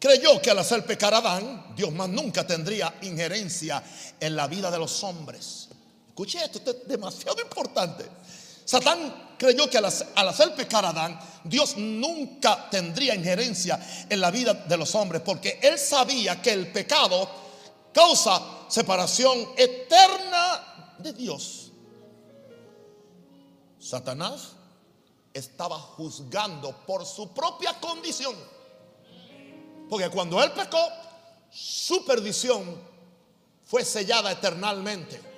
creyó 0.00 0.42
que 0.42 0.50
al 0.50 0.58
hacer 0.58 0.84
pecar 0.84 1.14
a 1.14 1.18
Adán, 1.18 1.72
Dios 1.76 1.92
más 1.92 2.08
nunca 2.08 2.44
tendría 2.44 2.98
injerencia 3.02 3.82
en 4.18 4.34
la 4.34 4.48
vida 4.48 4.70
de 4.70 4.78
los 4.78 5.04
hombres. 5.04 5.68
Escuche 6.08 6.44
esto, 6.44 6.58
esto 6.58 6.72
es 6.72 6.88
demasiado 6.88 7.40
importante. 7.40 8.04
Satán 8.64 9.29
creyó 9.40 9.70
que 9.70 9.78
al 9.78 9.86
hacer, 10.28 10.54
pecar 10.54 10.84
a 10.84 10.90
Adán, 10.90 11.18
Dios 11.44 11.74
nunca 11.78 12.68
tendría 12.68 13.14
injerencia 13.14 13.80
en 14.06 14.20
la 14.20 14.30
vida 14.30 14.52
de 14.52 14.76
los 14.76 14.94
hombres, 14.94 15.22
porque 15.24 15.58
él 15.62 15.78
sabía 15.78 16.42
que 16.42 16.52
el 16.52 16.70
pecado 16.70 17.26
causa 17.90 18.38
separación 18.68 19.48
eterna 19.56 20.94
de 20.98 21.14
Dios. 21.14 21.72
Satanás 23.78 24.50
estaba 25.32 25.78
juzgando 25.78 26.76
por 26.84 27.06
su 27.06 27.32
propia 27.32 27.72
condición. 27.80 28.34
Porque 29.88 30.10
cuando 30.10 30.42
él 30.42 30.52
pecó, 30.52 30.86
su 31.50 32.04
perdición 32.04 32.78
fue 33.64 33.86
sellada 33.86 34.32
eternamente. 34.32 35.29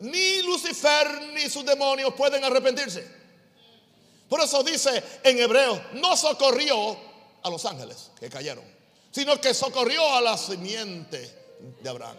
Ni 0.00 0.42
Lucifer 0.42 1.30
ni 1.32 1.48
sus 1.48 1.64
demonios 1.64 2.12
pueden 2.14 2.44
arrepentirse. 2.44 3.06
Por 4.28 4.40
eso 4.40 4.62
dice 4.62 5.02
en 5.22 5.38
hebreo, 5.38 5.80
no 5.94 6.16
socorrió 6.16 6.96
a 7.42 7.50
los 7.50 7.64
ángeles 7.64 8.10
que 8.18 8.28
cayeron, 8.28 8.64
sino 9.10 9.40
que 9.40 9.54
socorrió 9.54 10.14
a 10.14 10.20
la 10.20 10.36
simiente 10.36 11.30
de 11.80 11.88
Abraham. 11.88 12.16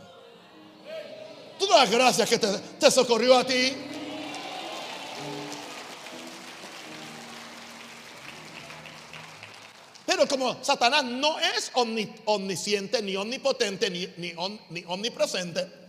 Tú 1.60 1.68
das 1.68 1.90
gracias 1.90 2.30
que 2.30 2.40
te, 2.40 2.92
socorrió 2.92 3.38
a 3.38 3.44
ti. 3.44 3.74
Pero 10.06 10.28
como 10.28 10.63
Satanás 10.63 11.04
no 11.04 11.38
es 11.40 11.72
omnisciente, 12.26 13.02
ni 13.02 13.16
omnipotente, 13.16 13.90
ni, 13.90 14.08
ni 14.18 14.84
omnipresente, 14.86 15.87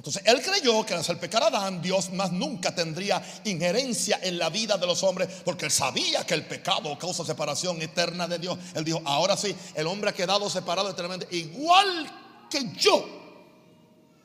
entonces 0.00 0.22
él 0.24 0.40
creyó 0.40 0.82
que 0.86 0.94
al 0.94 1.18
pecar 1.18 1.42
a 1.42 1.48
Adán, 1.48 1.82
Dios 1.82 2.10
más 2.14 2.32
nunca 2.32 2.74
tendría 2.74 3.22
injerencia 3.44 4.18
en 4.22 4.38
la 4.38 4.48
vida 4.48 4.78
de 4.78 4.86
los 4.86 5.02
hombres, 5.02 5.28
porque 5.44 5.66
él 5.66 5.70
sabía 5.70 6.24
que 6.24 6.32
el 6.32 6.46
pecado 6.46 6.98
causa 6.98 7.22
separación 7.22 7.82
eterna 7.82 8.26
de 8.26 8.38
Dios. 8.38 8.58
Él 8.72 8.82
dijo, 8.82 9.02
ahora 9.04 9.36
sí, 9.36 9.54
el 9.74 9.86
hombre 9.86 10.08
ha 10.08 10.14
quedado 10.14 10.48
separado 10.48 10.88
eternamente, 10.88 11.28
igual 11.36 12.46
que 12.48 12.72
yo. 12.78 13.06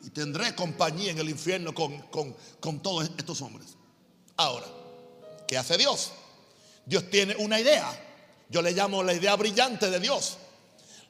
Y 0.02 0.12
tendré 0.12 0.56
compañía 0.56 1.12
en 1.12 1.20
el 1.20 1.30
infierno 1.30 1.74
con, 1.74 2.00
con 2.62 2.80
todos 2.80 3.12
estos 3.18 3.42
hombres. 3.42 3.76
Ahora, 4.38 4.68
¿qué 5.46 5.58
hace 5.58 5.78
Dios? 5.78 6.14
Dios 6.86 7.10
tiene 7.10 7.36
una 7.36 7.60
idea. 7.60 7.92
Yo 8.48 8.62
le 8.62 8.72
llamo 8.72 9.04
la 9.04 9.14
idea 9.14 9.36
brillante 9.36 9.90
de 9.90 10.00
Dios. 10.00 10.38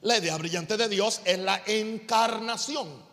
La 0.00 0.18
idea 0.18 0.36
brillante 0.36 0.76
de 0.76 0.88
Dios 0.88 1.20
es 1.24 1.38
la 1.38 1.62
encarnación. 1.68 3.05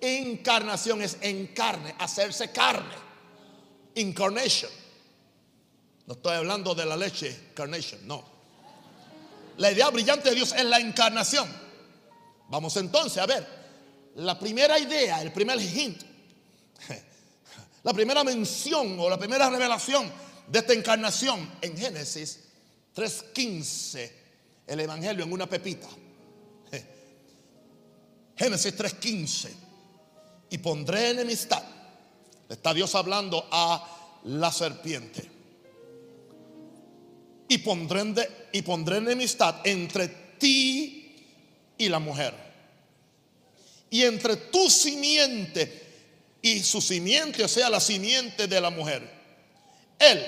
Encarnación 0.00 1.02
es 1.02 1.18
encarne, 1.20 1.94
hacerse 1.98 2.50
carne. 2.50 2.94
Incarnation. 3.96 4.70
No 6.06 6.14
estoy 6.14 6.36
hablando 6.36 6.74
de 6.74 6.86
la 6.86 6.96
leche, 6.96 7.50
carnation, 7.54 8.06
no. 8.06 8.24
La 9.58 9.70
idea 9.70 9.90
brillante 9.90 10.30
de 10.30 10.36
Dios 10.36 10.54
es 10.56 10.64
la 10.64 10.80
encarnación. 10.80 11.46
Vamos 12.48 12.76
entonces 12.78 13.18
a 13.18 13.26
ver. 13.26 13.46
La 14.16 14.38
primera 14.38 14.78
idea, 14.78 15.20
el 15.20 15.32
primer 15.32 15.60
hint, 15.60 16.02
la 17.82 17.92
primera 17.92 18.24
mención 18.24 18.98
o 18.98 19.08
la 19.08 19.18
primera 19.18 19.50
revelación 19.50 20.10
de 20.48 20.58
esta 20.58 20.72
encarnación 20.72 21.48
en 21.60 21.76
Génesis 21.76 22.40
3.15, 22.96 24.10
el 24.66 24.80
Evangelio 24.80 25.24
en 25.24 25.32
una 25.32 25.48
pepita. 25.48 25.88
Génesis 28.36 28.76
3.15 28.76 29.69
y 30.50 30.58
pondré 30.58 31.10
enemistad. 31.10 31.62
Está 32.48 32.74
Dios 32.74 32.94
hablando 32.94 33.46
a 33.50 34.20
la 34.24 34.52
serpiente. 34.52 35.30
Y 37.48 37.58
pondré, 37.58 38.48
y 38.52 38.62
pondré 38.62 38.98
enemistad 38.98 39.56
entre 39.64 40.08
ti 40.38 41.16
y 41.78 41.88
la 41.88 41.98
mujer. 41.98 42.34
Y 43.90 44.02
entre 44.02 44.36
tu 44.36 44.68
simiente 44.68 45.88
y 46.42 46.60
su 46.60 46.80
simiente, 46.80 47.44
o 47.44 47.48
sea, 47.48 47.70
la 47.70 47.80
simiente 47.80 48.46
de 48.46 48.60
la 48.60 48.70
mujer. 48.70 49.02
Él, 49.98 50.26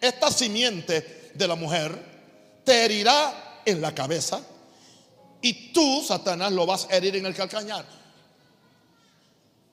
esta 0.00 0.30
simiente 0.30 1.30
de 1.34 1.48
la 1.48 1.54
mujer, 1.54 1.92
te 2.64 2.84
herirá 2.84 3.60
en 3.64 3.80
la 3.80 3.94
cabeza 3.94 4.40
y 5.40 5.72
tú, 5.72 6.04
Satanás, 6.06 6.52
lo 6.52 6.66
vas 6.66 6.86
a 6.90 6.96
herir 6.96 7.16
en 7.16 7.26
el 7.26 7.34
calcañar. 7.34 8.01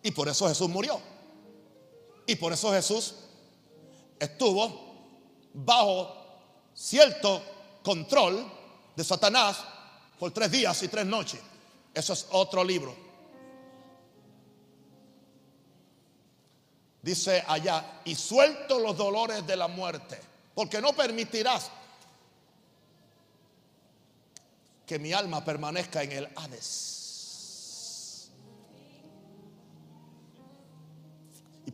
Y 0.03 0.11
por 0.11 0.27
eso 0.29 0.47
Jesús 0.47 0.69
murió. 0.69 0.99
Y 2.25 2.35
por 2.35 2.53
eso 2.53 2.71
Jesús 2.71 3.15
estuvo 4.19 4.89
bajo 5.53 6.15
cierto 6.73 7.41
control 7.83 8.45
de 8.95 9.03
Satanás 9.03 9.57
por 10.19 10.31
tres 10.31 10.51
días 10.51 10.81
y 10.83 10.87
tres 10.87 11.05
noches. 11.05 11.39
Eso 11.93 12.13
es 12.13 12.27
otro 12.31 12.63
libro. 12.63 12.95
Dice 17.01 17.43
allá, 17.47 18.01
y 18.05 18.13
suelto 18.13 18.77
los 18.77 18.95
dolores 18.97 19.47
de 19.47 19.55
la 19.55 19.67
muerte, 19.67 20.19
porque 20.53 20.81
no 20.81 20.93
permitirás 20.93 21.71
que 24.85 24.99
mi 24.99 25.13
alma 25.13 25.43
permanezca 25.45 26.03
en 26.03 26.11
el 26.11 26.29
Hades. 26.35 26.98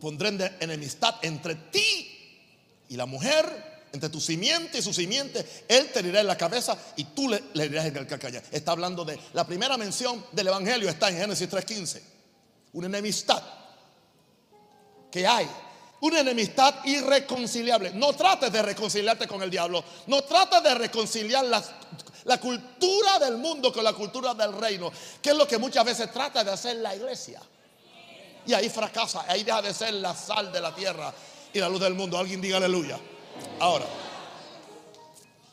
Pondré 0.05 0.55
enemistad 0.59 1.15
entre 1.23 1.55
ti 1.55 2.85
y 2.89 2.95
la 2.95 3.07
mujer, 3.07 3.87
entre 3.91 4.09
tu 4.09 4.21
simiente 4.21 4.77
y 4.77 4.81
su 4.83 4.93
simiente. 4.93 5.43
Él 5.67 5.89
te 5.91 5.97
herirá 5.97 6.21
en 6.21 6.27
la 6.27 6.37
cabeza 6.37 6.77
y 6.95 7.05
tú 7.05 7.27
le, 7.27 7.41
le 7.55 7.63
herirás 7.63 7.87
en 7.87 7.97
el 7.97 8.05
calcañar. 8.05 8.43
Está 8.51 8.73
hablando 8.73 9.03
de 9.03 9.19
la 9.33 9.47
primera 9.47 9.77
mención 9.77 10.23
del 10.31 10.49
Evangelio, 10.49 10.89
está 10.89 11.09
en 11.09 11.17
Génesis 11.17 11.49
3:15. 11.49 12.01
Una 12.73 12.85
enemistad 12.85 13.41
que 15.09 15.25
hay 15.25 15.49
una 16.01 16.19
enemistad 16.19 16.85
irreconciliable. 16.85 17.89
No 17.95 18.13
trates 18.13 18.51
de 18.51 18.61
reconciliarte 18.61 19.27
con 19.27 19.41
el 19.41 19.49
diablo. 19.49 19.83
No 20.05 20.21
trates 20.21 20.61
de 20.61 20.75
reconciliar 20.75 21.45
la, 21.45 22.39
cultura 22.39 23.17
del 23.17 23.37
mundo 23.37 23.73
con 23.73 23.83
la 23.83 23.93
cultura 23.93 24.35
del 24.35 24.53
reino, 24.53 24.91
que 25.19 25.31
es 25.31 25.35
lo 25.35 25.47
que 25.47 25.57
muchas 25.57 25.83
veces 25.83 26.11
trata 26.11 26.43
de 26.43 26.51
hacer 26.51 26.75
la 26.75 26.95
iglesia. 26.95 27.41
Y 28.45 28.53
ahí 28.53 28.69
fracasa, 28.69 29.25
ahí 29.27 29.43
deja 29.43 29.61
de 29.61 29.73
ser 29.73 29.93
la 29.95 30.15
sal 30.15 30.51
de 30.51 30.61
la 30.61 30.73
tierra 30.73 31.13
y 31.53 31.59
la 31.59 31.69
luz 31.69 31.81
del 31.81 31.93
mundo. 31.93 32.17
Alguien 32.17 32.41
diga 32.41 32.57
aleluya. 32.57 32.99
Ahora, 33.59 33.85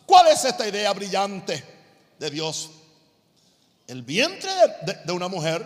¿cuál 0.07 0.29
es 0.29 0.45
esta 0.45 0.69
idea 0.69 0.93
brillante 0.93 1.65
de 2.19 2.31
Dios? 2.31 2.71
El 3.87 4.03
vientre 4.03 4.51
de, 4.83 4.95
de 5.05 5.13
una 5.13 5.29
mujer, 5.29 5.65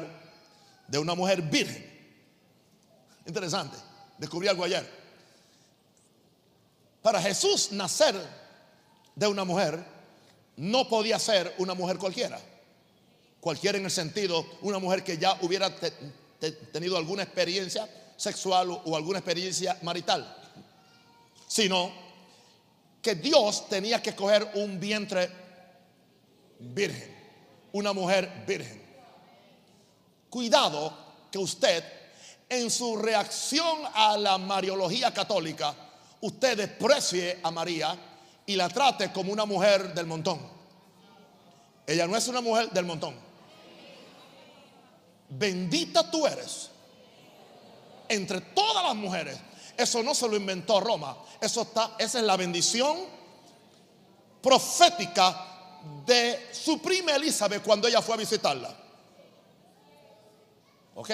de 0.86 0.98
una 0.98 1.14
mujer 1.14 1.42
virgen. 1.42 1.84
Interesante. 3.26 3.76
Descubrí 4.18 4.48
algo 4.48 4.64
ayer. 4.64 4.88
Para 7.02 7.20
Jesús 7.20 7.72
nacer 7.72 8.14
de 9.14 9.26
una 9.26 9.44
mujer 9.44 9.84
no 10.56 10.88
podía 10.88 11.18
ser 11.18 11.54
una 11.58 11.74
mujer 11.74 11.98
cualquiera. 11.98 12.38
Cualquiera 13.40 13.78
en 13.78 13.84
el 13.84 13.90
sentido, 13.90 14.44
una 14.62 14.78
mujer 14.78 15.04
que 15.04 15.18
ya 15.18 15.38
hubiera 15.42 15.74
tenido 16.72 16.96
alguna 16.96 17.22
experiencia 17.22 17.88
sexual 18.16 18.70
o 18.84 18.96
alguna 18.96 19.18
experiencia 19.18 19.78
marital. 19.82 20.36
Sino 21.46 21.92
que 23.02 23.14
Dios 23.14 23.68
tenía 23.68 24.02
que 24.02 24.14
coger 24.14 24.50
un 24.54 24.80
vientre 24.80 25.30
virgen, 26.58 27.14
una 27.72 27.92
mujer 27.92 28.44
virgen. 28.46 28.82
Cuidado 30.28 30.96
que 31.30 31.38
usted 31.38 31.84
en 32.48 32.70
su 32.70 32.96
reacción 32.96 33.78
a 33.94 34.16
la 34.16 34.38
mariología 34.38 35.12
católica, 35.12 35.74
usted 36.20 36.56
desprecie 36.56 37.40
a 37.42 37.50
María 37.50 37.96
y 38.46 38.54
la 38.54 38.68
trate 38.68 39.12
como 39.12 39.32
una 39.32 39.44
mujer 39.44 39.92
del 39.94 40.06
montón. 40.06 40.40
Ella 41.86 42.06
no 42.06 42.16
es 42.16 42.26
una 42.28 42.40
mujer 42.40 42.70
del 42.70 42.84
montón. 42.84 43.25
Bendita 45.28 46.10
tú 46.10 46.26
eres 46.26 46.70
entre 48.08 48.40
todas 48.40 48.84
las 48.84 48.94
mujeres. 48.94 49.38
Eso 49.76 50.02
no 50.02 50.14
se 50.14 50.28
lo 50.28 50.36
inventó 50.36 50.80
Roma. 50.80 51.16
Eso 51.40 51.62
está, 51.62 51.96
esa 51.98 52.18
es 52.18 52.24
la 52.24 52.36
bendición 52.36 52.96
profética 54.40 55.80
de 56.06 56.48
su 56.52 56.80
prima 56.80 57.12
Elizabeth 57.12 57.62
cuando 57.62 57.88
ella 57.88 58.00
fue 58.00 58.14
a 58.14 58.18
visitarla. 58.18 58.76
¿Ok? 60.94 61.10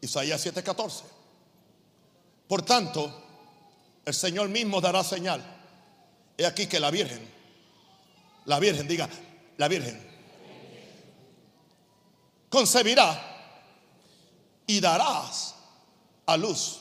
Isaías 0.00 0.44
7:14. 0.44 1.02
Por 2.46 2.62
tanto, 2.62 3.25
el 4.06 4.14
Señor 4.14 4.48
mismo 4.48 4.80
dará 4.80 5.04
señal. 5.04 5.44
He 6.38 6.46
aquí 6.46 6.66
que 6.66 6.78
la 6.78 6.90
Virgen, 6.90 7.28
la 8.44 8.60
Virgen, 8.60 8.86
diga, 8.86 9.08
la 9.56 9.68
Virgen, 9.68 10.00
concebirá 12.48 13.20
y 14.66 14.80
darás 14.80 15.56
a 16.24 16.36
luz 16.36 16.80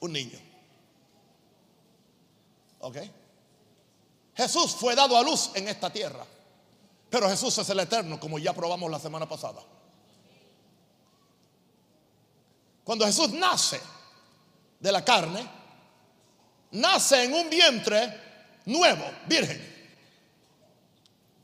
un 0.00 0.12
niño. 0.12 0.38
¿Ok? 2.80 2.96
Jesús 4.34 4.74
fue 4.74 4.94
dado 4.94 5.16
a 5.16 5.22
luz 5.22 5.50
en 5.54 5.68
esta 5.68 5.90
tierra, 5.90 6.24
pero 7.10 7.28
Jesús 7.28 7.56
es 7.58 7.68
el 7.68 7.80
eterno, 7.80 8.18
como 8.18 8.38
ya 8.38 8.54
probamos 8.54 8.90
la 8.90 8.98
semana 8.98 9.28
pasada. 9.28 9.62
Cuando 12.82 13.04
Jesús 13.04 13.30
nace 13.30 13.80
de 14.84 14.92
la 14.92 15.02
carne, 15.02 15.40
nace 16.72 17.24
en 17.24 17.32
un 17.32 17.48
vientre 17.48 18.20
nuevo, 18.66 19.02
virgen. 19.26 19.58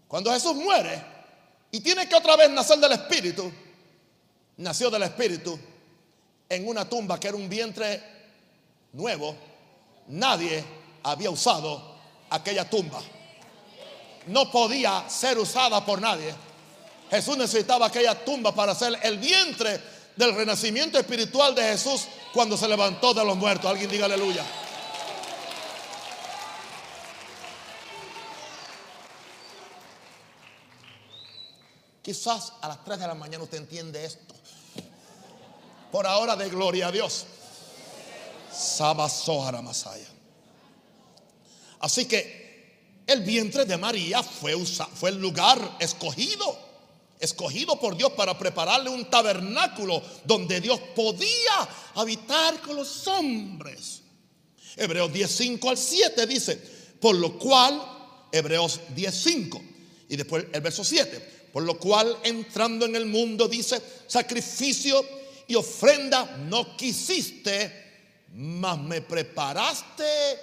Cuando 0.07 0.31
Jesús 0.31 0.57
muere 0.57 1.03
y 1.71 1.81
tiene 1.81 2.07
que 2.07 2.17
otra 2.17 2.37
vez 2.37 2.51
nacer 2.51 2.79
del 2.79 2.93
Espíritu, 2.93 3.51
nació 4.59 4.91
del 4.91 5.05
Espíritu 5.05 5.59
en 6.51 6.69
una 6.69 6.87
tumba 6.87 7.19
que 7.19 7.29
era 7.29 7.37
un 7.39 7.49
vientre 7.49 8.03
nuevo. 8.93 9.35
Nadie 10.09 10.63
había 11.03 11.31
usado 11.31 11.97
aquella 12.29 12.69
tumba. 12.69 13.01
No 14.27 14.51
podía 14.51 15.09
ser 15.09 15.39
usada 15.39 15.83
por 15.83 15.99
nadie. 15.99 16.35
Jesús 17.09 17.39
necesitaba 17.39 17.87
aquella 17.87 18.23
tumba 18.23 18.55
para 18.55 18.75
ser 18.75 18.99
el 19.03 19.17
vientre 19.17 19.81
del 20.21 20.35
renacimiento 20.35 20.99
espiritual 20.99 21.55
de 21.55 21.63
Jesús 21.63 22.07
cuando 22.33 22.57
se 22.57 22.69
levantó 22.69 23.15
de 23.15 23.25
los 23.25 23.37
muertos. 23.37 23.71
Alguien 23.71 23.91
diga 23.91 24.05
aleluya. 24.05 24.45
Quizás 32.03 32.53
a 32.61 32.69
las 32.69 32.85
3 32.85 33.01
de 33.01 33.07
la 33.07 33.15
mañana 33.15 33.45
usted 33.45 33.59
entiende 33.59 34.05
esto. 34.05 34.35
Por 35.91 36.07
ahora 36.07 36.37
de 36.37 36.49
gloria 36.49 36.89
a 36.89 36.93
Dios. 36.93 37.27
Masaya. 39.63 40.09
Así 41.81 42.05
que 42.07 43.03
el 43.07 43.23
vientre 43.23 43.65
de 43.65 43.77
María 43.79 44.23
fue, 44.23 44.55
fue 44.67 45.11
el 45.11 45.17
lugar 45.17 45.77
escogido 45.81 46.70
escogido 47.21 47.79
por 47.79 47.97
Dios 47.97 48.13
para 48.13 48.37
prepararle 48.39 48.89
un 48.91 49.09
tabernáculo 49.11 50.03
donde 50.25 50.61
Dios 50.61 50.81
podía 50.97 51.69
habitar 51.95 52.61
con 52.61 52.77
los 52.77 53.07
hombres. 53.07 54.01
Hebreos 54.77 55.13
10:5 55.13 55.69
al 55.69 55.77
7 55.77 56.27
dice, 56.27 56.57
por 57.01 57.15
lo 57.15 57.39
cual, 57.39 57.81
Hebreos 58.33 58.81
10:5 58.97 59.63
y 60.09 60.17
después 60.17 60.47
el 60.53 60.61
verso 60.61 60.83
7, 60.83 61.49
por 61.53 61.63
lo 61.63 61.79
cual 61.79 62.17
entrando 62.23 62.87
en 62.87 62.97
el 62.97 63.07
mundo 63.07 63.47
dice, 63.47 63.81
sacrificio 64.07 65.05
y 65.47 65.55
ofrenda 65.55 66.37
no 66.49 66.77
quisiste, 66.77 68.25
mas 68.35 68.79
me 68.79 69.03
preparaste 69.03 70.39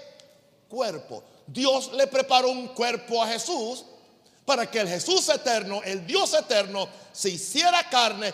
cuerpo. 0.68 1.24
Dios 1.48 1.92
le 1.94 2.08
preparó 2.08 2.50
un 2.50 2.68
cuerpo 2.70 3.24
a 3.24 3.28
Jesús 3.28 3.86
para 4.48 4.72
que 4.72 4.80
el 4.80 4.88
Jesús 4.88 5.28
eterno, 5.28 5.82
el 5.84 6.08
Dios 6.08 6.34
eterno, 6.34 6.88
se 7.12 7.32
hiciera 7.32 7.90
carne 7.90 8.34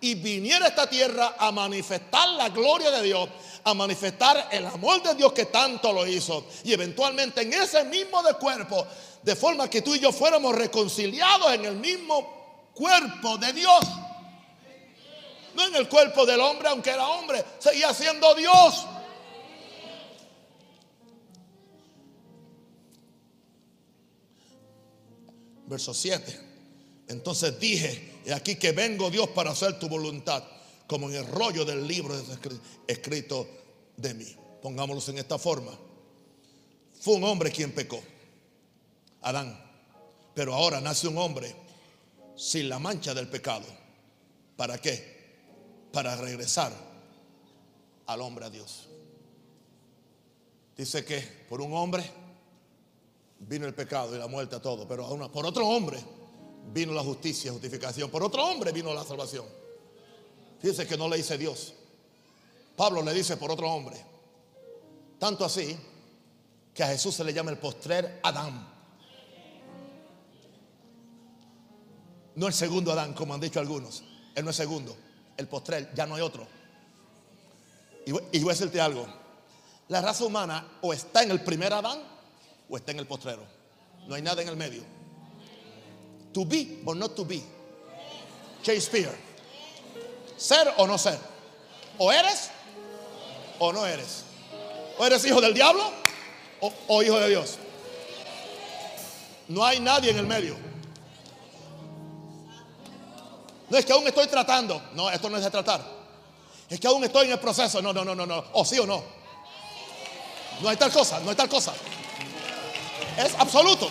y 0.00 0.16
viniera 0.16 0.64
a 0.64 0.68
esta 0.70 0.90
tierra 0.90 1.36
a 1.38 1.52
manifestar 1.52 2.30
la 2.30 2.48
gloria 2.48 2.90
de 2.90 3.00
Dios, 3.00 3.28
a 3.62 3.72
manifestar 3.72 4.48
el 4.50 4.66
amor 4.66 5.04
de 5.04 5.14
Dios 5.14 5.32
que 5.32 5.44
tanto 5.44 5.92
lo 5.92 6.04
hizo. 6.04 6.46
Y 6.64 6.72
eventualmente 6.72 7.42
en 7.42 7.52
ese 7.52 7.84
mismo 7.84 8.24
cuerpo, 8.40 8.84
de 9.22 9.36
forma 9.36 9.70
que 9.70 9.82
tú 9.82 9.94
y 9.94 10.00
yo 10.00 10.10
fuéramos 10.10 10.52
reconciliados 10.52 11.52
en 11.52 11.64
el 11.64 11.76
mismo 11.76 12.68
cuerpo 12.74 13.38
de 13.38 13.52
Dios. 13.52 13.84
No 15.54 15.64
en 15.64 15.76
el 15.76 15.88
cuerpo 15.88 16.26
del 16.26 16.40
hombre, 16.40 16.70
aunque 16.70 16.90
era 16.90 17.06
hombre, 17.06 17.44
seguía 17.60 17.94
siendo 17.94 18.34
Dios. 18.34 18.84
Verso 25.72 25.94
7. 25.94 26.38
Entonces 27.08 27.58
dije, 27.58 28.20
y 28.26 28.30
aquí 28.30 28.56
que 28.56 28.72
vengo 28.72 29.10
Dios 29.10 29.30
para 29.30 29.52
hacer 29.52 29.78
tu 29.78 29.88
voluntad, 29.88 30.44
como 30.86 31.08
en 31.08 31.16
el 31.16 31.26
rollo 31.26 31.64
del 31.64 31.86
libro 31.86 32.14
escrito 32.86 33.48
de 33.96 34.12
mí. 34.12 34.36
Pongámoslo 34.60 35.14
en 35.14 35.20
esta 35.20 35.38
forma. 35.38 35.72
Fue 37.00 37.14
un 37.14 37.24
hombre 37.24 37.50
quien 37.50 37.72
pecó, 37.72 38.02
Adán. 39.22 39.58
Pero 40.34 40.52
ahora 40.52 40.78
nace 40.78 41.08
un 41.08 41.16
hombre 41.16 41.56
sin 42.36 42.68
la 42.68 42.78
mancha 42.78 43.14
del 43.14 43.28
pecado. 43.28 43.64
¿Para 44.54 44.76
qué? 44.76 45.88
Para 45.90 46.16
regresar 46.16 46.70
al 48.06 48.20
hombre 48.20 48.44
a 48.44 48.50
Dios. 48.50 48.90
Dice 50.76 51.02
que 51.02 51.20
por 51.48 51.62
un 51.62 51.72
hombre 51.72 52.04
vino 53.48 53.66
el 53.66 53.74
pecado 53.74 54.14
y 54.14 54.18
la 54.18 54.26
muerte 54.26 54.56
a 54.56 54.62
todo, 54.62 54.86
pero 54.86 55.30
por 55.30 55.46
otro 55.46 55.66
hombre 55.66 55.98
vino 56.72 56.92
la 56.92 57.02
justicia, 57.02 57.52
justificación, 57.52 58.10
por 58.10 58.22
otro 58.22 58.44
hombre 58.44 58.72
vino 58.72 58.92
la 58.94 59.04
salvación. 59.04 59.44
Fíjese 60.60 60.86
que 60.86 60.96
no 60.96 61.08
le 61.08 61.16
dice 61.16 61.36
Dios. 61.36 61.74
Pablo 62.76 63.02
le 63.02 63.12
dice 63.12 63.36
por 63.36 63.50
otro 63.50 63.68
hombre. 63.68 63.96
Tanto 65.18 65.44
así 65.44 65.76
que 66.72 66.82
a 66.82 66.88
Jesús 66.88 67.14
se 67.14 67.24
le 67.24 67.32
llama 67.32 67.50
el 67.50 67.58
postrer 67.58 68.20
Adán. 68.22 68.68
No 72.34 72.46
el 72.46 72.54
segundo 72.54 72.92
Adán, 72.92 73.12
como 73.12 73.34
han 73.34 73.40
dicho 73.40 73.60
algunos. 73.60 74.04
Él 74.34 74.44
no 74.44 74.50
es 74.50 74.56
segundo. 74.56 74.96
El 75.36 75.48
postrer, 75.48 75.92
ya 75.94 76.06
no 76.06 76.14
hay 76.14 76.22
otro. 76.22 76.46
Y, 78.06 78.10
y 78.10 78.42
voy 78.42 78.50
a 78.50 78.54
decirte 78.54 78.80
algo. 78.80 79.06
La 79.88 80.00
raza 80.00 80.24
humana 80.24 80.78
o 80.80 80.92
está 80.92 81.24
en 81.24 81.32
el 81.32 81.42
primer 81.42 81.72
Adán 81.72 82.11
o 82.72 82.76
está 82.78 82.90
en 82.90 83.00
el 83.00 83.06
postrero. 83.06 83.42
No 84.06 84.14
hay 84.14 84.22
nada 84.22 84.40
en 84.40 84.48
el 84.48 84.56
medio. 84.56 84.82
To 86.32 86.46
be 86.46 86.80
or 86.86 86.96
not 86.96 87.14
to 87.14 87.24
be. 87.24 87.42
Shakespeare. 88.62 89.14
Ser 90.38 90.72
o 90.78 90.86
no 90.86 90.96
ser. 90.96 91.18
O 91.98 92.10
eres 92.10 92.48
o 93.58 93.72
no 93.74 93.86
eres. 93.86 94.24
O 94.98 95.04
eres 95.04 95.22
hijo 95.26 95.40
del 95.42 95.52
diablo 95.52 95.84
o, 96.60 96.72
o 96.88 97.02
hijo 97.02 97.20
de 97.20 97.28
Dios. 97.28 97.58
No 99.48 99.62
hay 99.62 99.78
nadie 99.78 100.10
en 100.10 100.18
el 100.18 100.26
medio. 100.26 100.56
No 103.68 103.76
es 103.76 103.84
que 103.84 103.92
aún 103.92 104.06
estoy 104.06 104.28
tratando. 104.28 104.82
No, 104.94 105.10
esto 105.10 105.28
no 105.28 105.36
es 105.36 105.44
de 105.44 105.50
tratar. 105.50 105.84
Es 106.70 106.80
que 106.80 106.86
aún 106.86 107.04
estoy 107.04 107.26
en 107.26 107.32
el 107.32 107.38
proceso. 107.38 107.82
No, 107.82 107.92
no, 107.92 108.02
no, 108.02 108.14
no, 108.14 108.24
no. 108.24 108.44
O 108.54 108.64
sí 108.64 108.78
o 108.78 108.86
no. 108.86 109.04
No 110.62 110.70
hay 110.70 110.76
tal 110.78 110.90
cosa, 110.90 111.20
no 111.20 111.28
hay 111.28 111.36
tal 111.36 111.50
cosa. 111.50 111.74
Es 113.16 113.34
absoluto. 113.38 113.90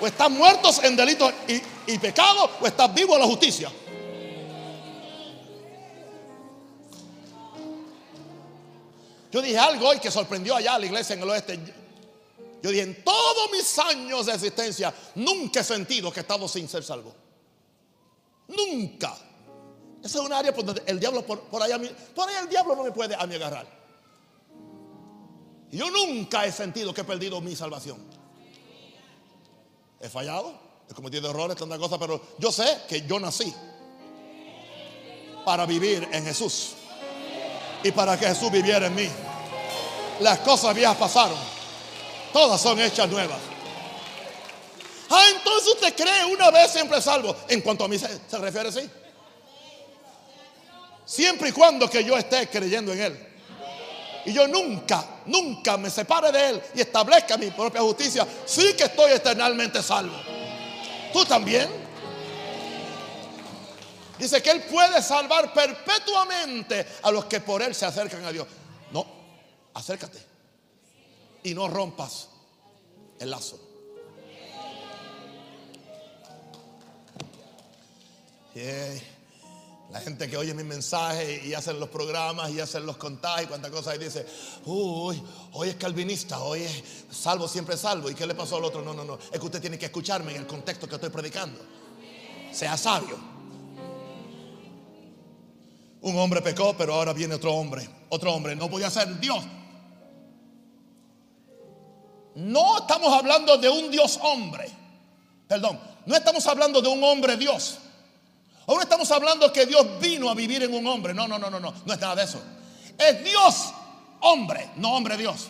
O 0.00 0.06
están 0.06 0.32
muertos 0.32 0.82
en 0.84 0.96
delitos 0.96 1.32
y, 1.86 1.98
pecados, 1.98 2.50
o 2.60 2.66
estás 2.66 2.92
vivo 2.94 3.14
en 3.14 3.20
la 3.20 3.26
justicia. 3.26 3.70
Yo 9.32 9.42
dije 9.42 9.58
algo 9.58 9.88
hoy 9.88 9.98
que 9.98 10.10
sorprendió 10.10 10.56
allá 10.56 10.74
a 10.74 10.78
la 10.78 10.86
iglesia 10.86 11.14
en 11.14 11.22
el 11.22 11.30
oeste. 11.30 11.58
Yo 12.62 12.70
dije, 12.70 12.82
en 12.82 13.04
todos 13.04 13.50
mis 13.52 13.78
años 13.78 14.26
de 14.26 14.32
existencia, 14.32 14.92
nunca 15.16 15.60
he 15.60 15.64
sentido 15.64 16.12
que 16.12 16.20
he 16.20 16.22
estado 16.22 16.48
sin 16.48 16.68
ser 16.68 16.82
salvo. 16.82 17.14
Nunca. 18.48 19.16
Esa 20.02 20.18
es 20.18 20.24
un 20.24 20.32
área 20.32 20.54
por 20.54 20.64
donde 20.64 20.82
el 20.86 21.00
diablo, 21.00 21.24
por, 21.26 21.40
por 21.42 21.62
allá, 21.62 21.78
por 22.14 22.28
allá 22.28 22.40
el 22.40 22.48
diablo 22.48 22.76
no 22.76 22.84
me 22.84 22.92
puede 22.92 23.14
a 23.14 23.26
mí 23.26 23.34
agarrar. 23.34 23.75
Yo 25.72 25.90
nunca 25.90 26.46
he 26.46 26.52
sentido 26.52 26.94
que 26.94 27.02
he 27.02 27.04
perdido 27.04 27.40
mi 27.40 27.56
salvación. 27.56 27.98
He 30.00 30.08
fallado, 30.08 30.58
he 30.88 30.94
cometido 30.94 31.30
errores, 31.30 31.56
tanta 31.56 31.78
cosa, 31.78 31.98
pero 31.98 32.20
yo 32.38 32.52
sé 32.52 32.82
que 32.88 33.06
yo 33.06 33.18
nací 33.18 33.52
para 35.44 35.66
vivir 35.66 36.08
en 36.12 36.24
Jesús 36.24 36.72
y 37.82 37.92
para 37.92 38.18
que 38.18 38.26
Jesús 38.26 38.50
viviera 38.50 38.86
en 38.86 38.94
mí. 38.94 39.08
Las 40.20 40.40
cosas 40.40 40.74
viejas 40.74 40.96
pasaron, 40.96 41.38
todas 42.32 42.60
son 42.60 42.80
hechas 42.80 43.08
nuevas. 43.08 43.38
Ah, 45.08 45.24
entonces 45.36 45.74
usted 45.74 45.94
cree 45.94 46.24
una 46.24 46.50
vez 46.50 46.70
siempre 46.72 47.00
salvo. 47.00 47.34
En 47.48 47.60
cuanto 47.60 47.84
a 47.84 47.88
mí 47.88 47.98
se, 47.98 48.08
se 48.28 48.38
refiere, 48.38 48.72
sí. 48.72 48.88
Siempre 51.04 51.50
y 51.50 51.52
cuando 51.52 51.88
que 51.88 52.02
yo 52.02 52.16
esté 52.16 52.48
creyendo 52.48 52.92
en 52.92 53.00
Él. 53.00 53.28
Y 54.24 54.32
yo 54.32 54.48
nunca, 54.48 55.06
nunca 55.26 55.76
me 55.76 55.90
separe 55.90 56.32
de 56.32 56.50
Él 56.50 56.62
y 56.74 56.80
establezca 56.80 57.36
mi 57.36 57.50
propia 57.50 57.80
justicia. 57.80 58.26
Sí 58.44 58.74
que 58.76 58.84
estoy 58.84 59.12
eternamente 59.12 59.82
salvo. 59.82 60.16
Tú 61.12 61.24
también. 61.24 61.68
Dice 64.18 64.42
que 64.42 64.50
Él 64.50 64.62
puede 64.62 65.02
salvar 65.02 65.52
perpetuamente 65.52 66.86
a 67.02 67.10
los 67.10 67.26
que 67.26 67.40
por 67.40 67.62
Él 67.62 67.74
se 67.74 67.84
acercan 67.84 68.24
a 68.24 68.32
Dios. 68.32 68.46
No, 68.90 69.06
acércate. 69.74 70.18
Y 71.42 71.54
no 71.54 71.68
rompas 71.68 72.28
el 73.18 73.30
lazo. 73.30 73.60
La 79.90 80.00
gente 80.00 80.28
que 80.28 80.36
oye 80.36 80.52
mi 80.52 80.64
mensaje 80.64 81.42
y 81.46 81.54
hacen 81.54 81.78
los 81.78 81.88
programas 81.88 82.50
y 82.50 82.60
hacen 82.60 82.84
los 82.84 82.96
contagios 82.96 83.44
y 83.44 83.46
cuántas 83.46 83.70
cosas 83.70 83.94
y 83.96 83.98
dice, 83.98 84.26
uy, 84.64 85.22
hoy 85.52 85.68
es 85.68 85.76
calvinista, 85.76 86.40
hoy 86.40 86.62
es 86.62 86.82
salvo, 87.10 87.46
siempre 87.46 87.76
salvo. 87.76 88.10
¿Y 88.10 88.14
qué 88.14 88.26
le 88.26 88.34
pasó 88.34 88.56
al 88.56 88.64
otro? 88.64 88.82
No, 88.82 88.92
no, 88.92 89.04
no. 89.04 89.18
Es 89.32 89.38
que 89.38 89.46
usted 89.46 89.60
tiene 89.60 89.78
que 89.78 89.86
escucharme 89.86 90.32
en 90.32 90.38
el 90.38 90.46
contexto 90.46 90.88
que 90.88 90.96
estoy 90.96 91.10
predicando. 91.10 91.60
Sea 92.52 92.76
sabio. 92.76 93.16
Un 96.02 96.18
hombre 96.18 96.42
pecó, 96.42 96.76
pero 96.76 96.94
ahora 96.94 97.12
viene 97.12 97.34
otro 97.34 97.54
hombre. 97.54 97.88
Otro 98.08 98.32
hombre. 98.34 98.56
No 98.56 98.68
voy 98.68 98.82
a 98.82 98.90
ser 98.90 99.18
Dios. 99.20 99.44
No 102.34 102.78
estamos 102.78 103.12
hablando 103.12 103.56
de 103.56 103.68
un 103.68 103.90
Dios 103.90 104.18
hombre. 104.22 104.68
Perdón. 105.48 105.80
No 106.06 106.14
estamos 106.14 106.46
hablando 106.46 106.82
de 106.82 106.88
un 106.88 107.02
hombre 107.02 107.36
Dios. 107.36 107.78
Ahora 108.66 108.82
estamos 108.82 109.10
hablando 109.12 109.52
que 109.52 109.64
Dios 109.66 110.00
vino 110.00 110.28
a 110.28 110.34
vivir 110.34 110.62
en 110.62 110.74
un 110.74 110.86
hombre. 110.86 111.14
No, 111.14 111.28
no, 111.28 111.38
no, 111.38 111.48
no, 111.48 111.60
no. 111.60 111.72
No 111.84 111.92
es 111.92 112.00
nada 112.00 112.16
de 112.16 112.24
eso. 112.24 112.42
Es 112.98 113.22
Dios 113.22 113.72
hombre, 114.20 114.70
no 114.76 114.94
hombre 114.94 115.16
Dios. 115.16 115.48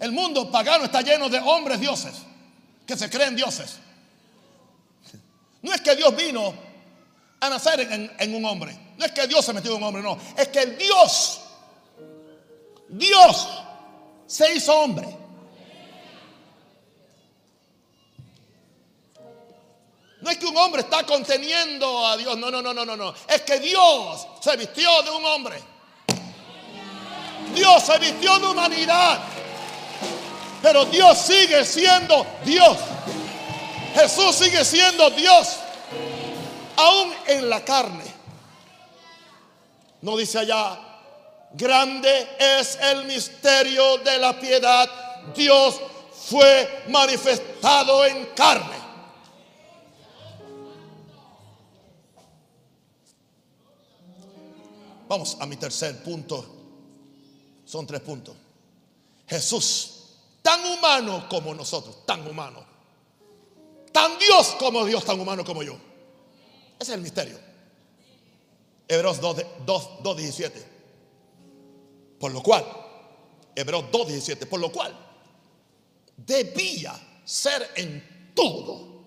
El 0.00 0.12
mundo 0.12 0.50
pagano 0.50 0.84
está 0.84 1.02
lleno 1.02 1.28
de 1.28 1.38
hombres 1.38 1.78
dioses 1.78 2.14
que 2.84 2.96
se 2.96 3.08
creen 3.08 3.36
dioses. 3.36 3.78
No 5.62 5.72
es 5.72 5.80
que 5.80 5.94
Dios 5.94 6.16
vino 6.16 6.52
a 7.40 7.48
nacer 7.48 7.80
en, 7.80 8.12
en 8.18 8.34
un 8.34 8.44
hombre. 8.44 8.76
No 8.98 9.04
es 9.04 9.12
que 9.12 9.26
Dios 9.28 9.44
se 9.44 9.52
metió 9.52 9.70
en 9.70 9.76
un 9.76 9.84
hombre, 9.84 10.02
no. 10.02 10.18
Es 10.36 10.48
que 10.48 10.66
Dios, 10.66 11.40
Dios 12.88 13.48
se 14.26 14.54
hizo 14.54 14.76
hombre. 14.80 15.21
No 20.22 20.30
es 20.30 20.38
que 20.38 20.46
un 20.46 20.56
hombre 20.56 20.82
está 20.82 21.04
conteniendo 21.04 22.06
a 22.06 22.16
Dios. 22.16 22.38
No, 22.38 22.48
no, 22.48 22.62
no, 22.62 22.72
no, 22.72 22.84
no, 22.84 22.96
no. 22.96 23.12
Es 23.26 23.42
que 23.42 23.58
Dios 23.58 24.26
se 24.40 24.56
vistió 24.56 25.02
de 25.02 25.10
un 25.10 25.24
hombre. 25.26 25.60
Dios 27.52 27.82
se 27.82 27.98
vistió 27.98 28.38
de 28.38 28.46
humanidad. 28.46 29.18
Pero 30.62 30.84
Dios 30.84 31.18
sigue 31.18 31.64
siendo 31.64 32.24
Dios. 32.44 32.78
Jesús 33.96 34.36
sigue 34.36 34.64
siendo 34.64 35.10
Dios. 35.10 35.56
Aún 36.76 37.12
en 37.26 37.50
la 37.50 37.64
carne. 37.64 38.04
No 40.02 40.16
dice 40.16 40.38
allá, 40.38 40.78
grande 41.52 42.36
es 42.38 42.76
el 42.76 43.06
misterio 43.06 43.98
de 43.98 44.18
la 44.18 44.38
piedad. 44.38 44.88
Dios 45.34 45.80
fue 46.30 46.84
manifestado 46.88 48.04
en 48.04 48.26
carne. 48.36 48.81
Vamos 55.12 55.36
a 55.38 55.44
mi 55.44 55.56
tercer 55.56 56.02
punto. 56.02 56.42
Son 57.66 57.86
tres 57.86 58.00
puntos. 58.00 58.34
Jesús, 59.26 60.04
tan 60.40 60.64
humano 60.64 61.26
como 61.28 61.54
nosotros, 61.54 62.06
tan 62.06 62.26
humano. 62.26 62.64
Tan 63.92 64.18
Dios 64.18 64.56
como 64.58 64.86
Dios, 64.86 65.04
tan 65.04 65.20
humano 65.20 65.44
como 65.44 65.62
yo. 65.62 65.74
Ese 66.78 66.92
es 66.92 66.96
el 66.96 67.02
misterio. 67.02 67.38
Hebreos 68.88 69.20
2, 69.20 69.36
2, 69.66 69.90
2 70.02 70.16
17. 70.16 70.66
Por 72.18 72.32
lo 72.32 72.42
cual, 72.42 72.64
Hebreos 73.54 73.84
2, 73.92 74.06
17. 74.06 74.46
Por 74.46 74.60
lo 74.60 74.72
cual, 74.72 74.98
debía 76.16 76.98
ser 77.22 77.70
en 77.76 78.32
todo. 78.34 79.04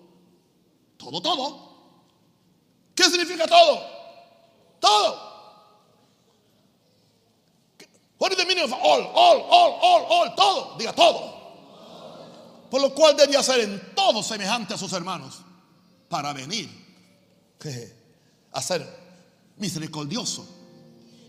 Todo, 0.98 1.20
todo. 1.20 1.68
¿Qué 2.94 3.02
significa 3.10 3.48
todo? 3.48 3.82
Todo. 4.78 5.25
All? 8.72 9.02
All, 9.14 9.46
all, 9.48 9.78
all, 9.82 10.06
all, 10.08 10.34
todo. 10.34 10.76
Diga 10.78 10.92
todo. 10.92 11.36
Por 12.70 12.80
lo 12.80 12.94
cual 12.94 13.16
debía 13.16 13.42
ser 13.42 13.60
en 13.60 13.94
todo 13.94 14.22
semejante 14.22 14.74
a 14.74 14.78
sus 14.78 14.92
hermanos 14.92 15.38
para 16.08 16.32
venir 16.32 16.68
a 18.52 18.62
ser 18.62 18.86
misericordioso 19.56 20.46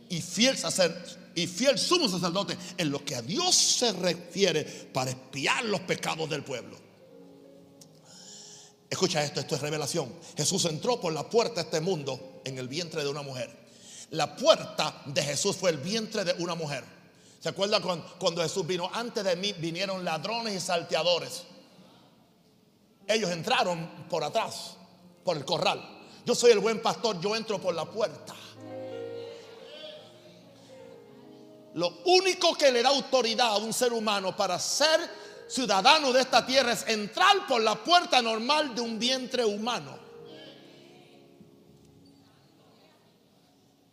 y 0.09 0.21
fiel 0.21 0.57
sacer, 0.57 1.31
y 1.35 1.47
fiel 1.47 1.77
sumo 1.77 2.07
sacerdote 2.07 2.57
en 2.77 2.91
lo 2.91 3.03
que 3.03 3.15
a 3.15 3.21
Dios 3.21 3.55
se 3.55 3.91
refiere 3.93 4.63
para 4.93 5.11
espiar 5.11 5.65
los 5.65 5.81
pecados 5.81 6.29
del 6.29 6.43
pueblo. 6.43 6.77
Escucha 8.89 9.23
esto, 9.23 9.41
esto 9.41 9.55
es 9.55 9.61
revelación. 9.61 10.13
Jesús 10.35 10.65
entró 10.65 10.99
por 11.01 11.11
la 11.11 11.29
puerta 11.29 11.55
de 11.55 11.61
este 11.61 11.81
mundo 11.81 12.41
en 12.45 12.57
el 12.57 12.67
vientre 12.67 13.03
de 13.03 13.09
una 13.09 13.21
mujer. 13.21 13.66
La 14.12 14.36
puerta 14.36 15.01
de 15.05 15.22
Jesús 15.22 15.58
fue 15.58 15.72
el 15.72 15.78
vientre 15.78 16.24
de 16.24 16.34
una 16.41 16.55
mujer. 16.55 16.84
¿Se 17.39 17.49
acuerda 17.49 17.80
cuando, 17.82 18.41
Jesús 18.41 18.66
vino? 18.66 18.89
Antes 18.93 19.24
de 19.24 19.36
mí 19.36 19.53
vinieron 19.53 20.03
ladrones 20.03 20.53
y 20.55 20.60
salteadores. 20.60 21.43
Ellos 23.08 23.30
entraron 23.32 24.05
por 24.10 24.24
atrás, 24.24 24.76
por 25.24 25.38
el 25.38 25.45
corral. 25.45 25.82
Yo 26.26 26.36
soy 26.36 26.51
el 26.51 26.60
buen 26.60 26.82
pastor, 26.82 27.20
yo 27.22 27.36
entro 27.36 27.60
por 27.60 27.74
la 27.74 27.86
puerta. 27.86 28.34
Lo 31.76 31.99
único 32.05 32.55
que 32.55 32.72
le 32.72 32.82
da 32.82 32.89
autoridad 32.89 33.49
a 33.49 33.58
un 33.58 33.72
ser 33.72 33.93
humano 33.93 34.36
para 34.36 34.58
ser 34.58 34.99
ciudadano 35.47 36.12
de 36.12 36.22
esta 36.22 36.45
tierra 36.45 36.72
es 36.72 36.88
entrar 36.88 37.45
por 37.47 37.62
la 37.62 37.76
puerta 37.76 38.22
normal 38.22 38.74
de 38.74 38.82
un 38.82 38.97
vientre 38.97 39.45
humano. 39.45 40.07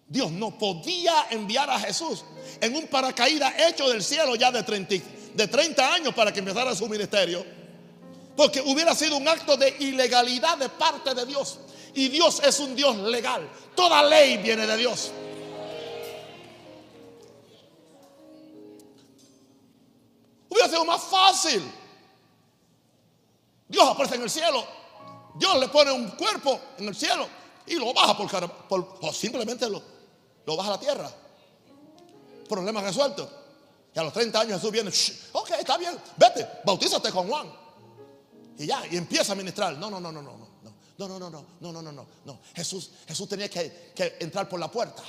Dios 0.07 0.30
no 0.30 0.57
podía 0.59 1.26
enviar 1.30 1.70
a 1.70 1.78
Jesús 1.78 2.24
en 2.61 2.76
un 2.76 2.86
paracaídas 2.86 3.55
hecho 3.59 3.88
del 3.88 4.02
cielo 4.02 4.36
ya 4.36 4.52
de 4.52 4.62
30, 4.62 4.94
de 5.34 5.48
30 5.48 5.94
años 5.94 6.14
para 6.14 6.32
que 6.32 6.40
empezara 6.40 6.74
su 6.74 6.88
ministerio. 6.88 7.44
Porque 8.36 8.61
hubiera 8.61 8.94
sido 8.94 9.16
un 9.16 9.26
acto 9.28 9.57
de 9.57 9.76
ilegalidad 9.78 10.59
de 10.59 10.68
parte 10.68 11.14
de 11.14 11.24
Dios. 11.24 11.59
Y 11.94 12.09
Dios 12.09 12.42
es 12.44 12.59
un 12.59 12.74
Dios 12.74 12.96
legal. 12.96 13.48
Toda 13.74 14.02
ley 14.02 14.38
viene 14.38 14.66
de 14.66 14.76
Dios. 14.76 15.12
Hubiera 20.48 20.68
sido 20.68 20.84
más 20.84 21.02
fácil. 21.02 21.62
Dios 23.68 23.84
aparece 23.88 24.16
en 24.16 24.22
el 24.22 24.30
cielo. 24.30 24.66
Dios 25.36 25.59
le 25.59 25.68
pone 25.68 25.92
un 25.92 26.11
cuerpo 26.11 26.61
en 26.78 26.88
el 26.88 26.94
cielo 26.94 27.28
y 27.66 27.74
lo 27.74 27.92
baja 27.92 28.16
por, 28.16 28.98
o 29.00 29.12
simplemente 29.12 29.68
lo, 29.68 29.82
lo 30.47 30.57
baja 30.57 30.68
a 30.70 30.72
la 30.72 30.80
tierra. 30.80 31.11
Problema 32.49 32.80
resuelto. 32.82 33.28
Y 33.95 33.99
a 33.99 34.03
los 34.03 34.12
30 34.12 34.40
años 34.40 34.55
Jesús 34.57 34.72
viene, 34.72 34.90
ok, 35.32 35.51
está 35.59 35.78
bien, 35.78 35.97
vete, 36.16 36.49
bautízate 36.64 37.11
con 37.12 37.28
Juan. 37.28 37.53
Y 38.59 38.66
ya, 38.66 38.82
y 38.90 38.97
empieza 38.97 39.32
a 39.32 39.36
ministrar. 39.36 39.76
No, 39.76 39.88
no, 39.88 40.01
no, 40.01 40.11
no, 40.11 40.22
no, 40.22 40.36
no, 40.36 40.49
no, 40.99 41.09
no, 41.09 41.18
no, 41.18 41.30
no, 41.30 41.30
no, 41.61 41.72
no, 41.72 41.82
no, 41.82 41.92
no, 41.92 42.07
no. 42.24 42.38
Jesús, 42.55 42.90
Jesús 43.07 43.28
tenía 43.28 43.49
que, 43.49 44.16
entrar 44.20 44.49
por 44.49 44.59
la 44.59 44.70
puerta. 44.70 45.03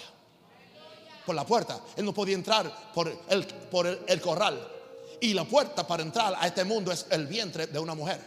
Por 1.26 1.36
la 1.36 1.46
puerta. 1.46 1.80
Él 1.96 2.06
no 2.06 2.14
podía 2.14 2.36
entrar 2.36 2.92
por 2.94 3.08
el, 3.08 3.46
por 3.72 3.88
el 3.88 4.22
corral. 4.22 4.72
Y 5.20 5.34
la 5.34 5.46
puerta 5.46 5.88
para 5.88 6.04
entrar 6.04 6.36
a 6.38 6.46
este 6.46 6.64
mundo 6.64 6.92
es 6.92 7.08
el 7.10 7.26
vientre 7.26 7.68
de 7.68 7.80
una 7.80 7.96
mujer. 7.96 8.20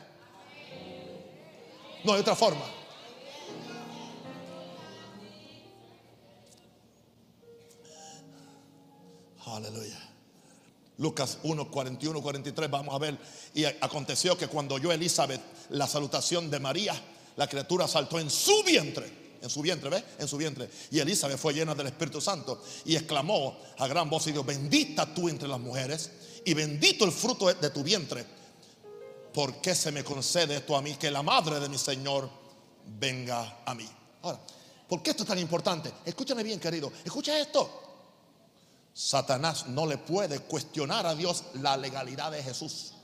No 2.04 2.12
hay 2.14 2.20
otra 2.20 2.34
forma. 2.34 2.64
Aleluya. 9.56 9.98
Lucas 10.98 11.38
1, 11.44 11.70
41, 11.70 12.20
43, 12.20 12.70
vamos 12.70 12.94
a 12.94 12.98
ver. 12.98 13.18
Y 13.54 13.64
aconteció 13.64 14.36
que 14.36 14.48
cuando 14.48 14.74
oyó 14.74 14.92
Elizabeth 14.92 15.40
la 15.70 15.86
salutación 15.86 16.50
de 16.50 16.58
María, 16.58 16.94
la 17.36 17.46
criatura 17.46 17.86
saltó 17.86 18.18
en 18.18 18.30
su 18.30 18.62
vientre. 18.64 19.28
En 19.40 19.48
su 19.48 19.62
vientre, 19.62 19.88
¿ves? 19.88 20.02
En 20.18 20.26
su 20.26 20.36
vientre. 20.36 20.68
Y 20.90 20.98
Elizabeth 20.98 21.38
fue 21.38 21.54
llena 21.54 21.72
del 21.72 21.86
Espíritu 21.86 22.20
Santo 22.20 22.60
y 22.84 22.96
exclamó 22.96 23.56
a 23.78 23.86
gran 23.86 24.10
voz 24.10 24.26
y 24.26 24.32
dijo, 24.32 24.42
bendita 24.42 25.14
tú 25.14 25.28
entre 25.28 25.46
las 25.46 25.60
mujeres 25.60 26.10
y 26.44 26.54
bendito 26.54 27.04
el 27.04 27.12
fruto 27.12 27.46
de 27.46 27.70
tu 27.70 27.84
vientre. 27.84 28.26
¿Por 29.32 29.60
qué 29.60 29.76
se 29.76 29.92
me 29.92 30.02
concede 30.02 30.56
esto 30.56 30.76
a 30.76 30.82
mí? 30.82 30.94
Que 30.96 31.12
la 31.12 31.22
madre 31.22 31.60
de 31.60 31.68
mi 31.68 31.78
Señor 31.78 32.28
venga 32.98 33.62
a 33.64 33.72
mí. 33.76 33.88
Ahora, 34.22 34.40
¿por 34.88 35.00
qué 35.00 35.10
esto 35.10 35.22
es 35.22 35.28
tan 35.28 35.38
importante? 35.38 35.92
Escúchame 36.04 36.42
bien, 36.42 36.58
querido. 36.58 36.90
Escucha 37.04 37.38
esto. 37.38 37.87
Satanás 38.98 39.68
no 39.68 39.86
le 39.86 39.96
puede 39.96 40.40
cuestionar 40.40 41.06
a 41.06 41.14
Dios 41.14 41.44
la 41.54 41.76
legalidad 41.76 42.32
de 42.32 42.42
Jesús. 42.42 42.94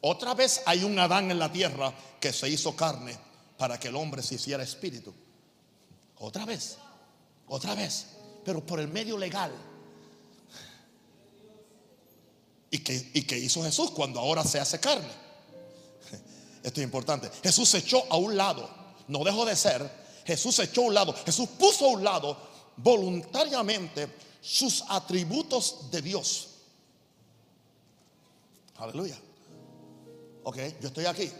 Otra 0.00 0.32
vez 0.32 0.62
hay 0.64 0.84
un 0.84 0.98
Adán 0.98 1.30
en 1.30 1.38
la 1.38 1.52
tierra 1.52 1.92
que 2.18 2.32
se 2.32 2.48
hizo 2.48 2.74
carne 2.74 3.14
para 3.58 3.78
que 3.78 3.88
el 3.88 3.96
hombre 3.96 4.22
se 4.22 4.36
hiciera 4.36 4.62
espíritu. 4.62 5.12
Otra 6.16 6.46
vez, 6.46 6.78
otra 7.46 7.74
vez, 7.74 8.06
pero 8.42 8.64
por 8.64 8.80
el 8.80 8.88
medio 8.88 9.18
legal. 9.18 9.52
¿Y 12.70 12.78
que, 12.78 13.10
y 13.12 13.34
hizo 13.34 13.62
Jesús 13.62 13.90
cuando 13.90 14.18
ahora 14.18 14.44
se 14.44 14.60
hace 14.60 14.80
carne? 14.80 15.12
Esto 16.62 16.80
es 16.80 16.84
importante. 16.84 17.30
Jesús 17.42 17.68
se 17.68 17.78
echó 17.78 18.02
a 18.08 18.16
un 18.16 18.34
lado, 18.34 18.66
no 19.08 19.22
dejó 19.24 19.44
de 19.44 19.56
ser. 19.56 20.00
Jesús 20.24 20.56
se 20.56 20.64
echó 20.64 20.84
a 20.84 20.86
un 20.86 20.94
lado, 20.94 21.14
Jesús 21.26 21.50
puso 21.58 21.84
a 21.84 21.88
un 21.88 22.02
lado 22.02 22.49
voluntariamente 22.82 24.08
sus 24.40 24.84
atributos 24.88 25.90
de 25.90 26.02
Dios. 26.02 26.48
Aleluya. 28.76 29.18
Ok, 30.44 30.56
yo 30.80 30.88
estoy 30.88 31.06
aquí. 31.06 31.30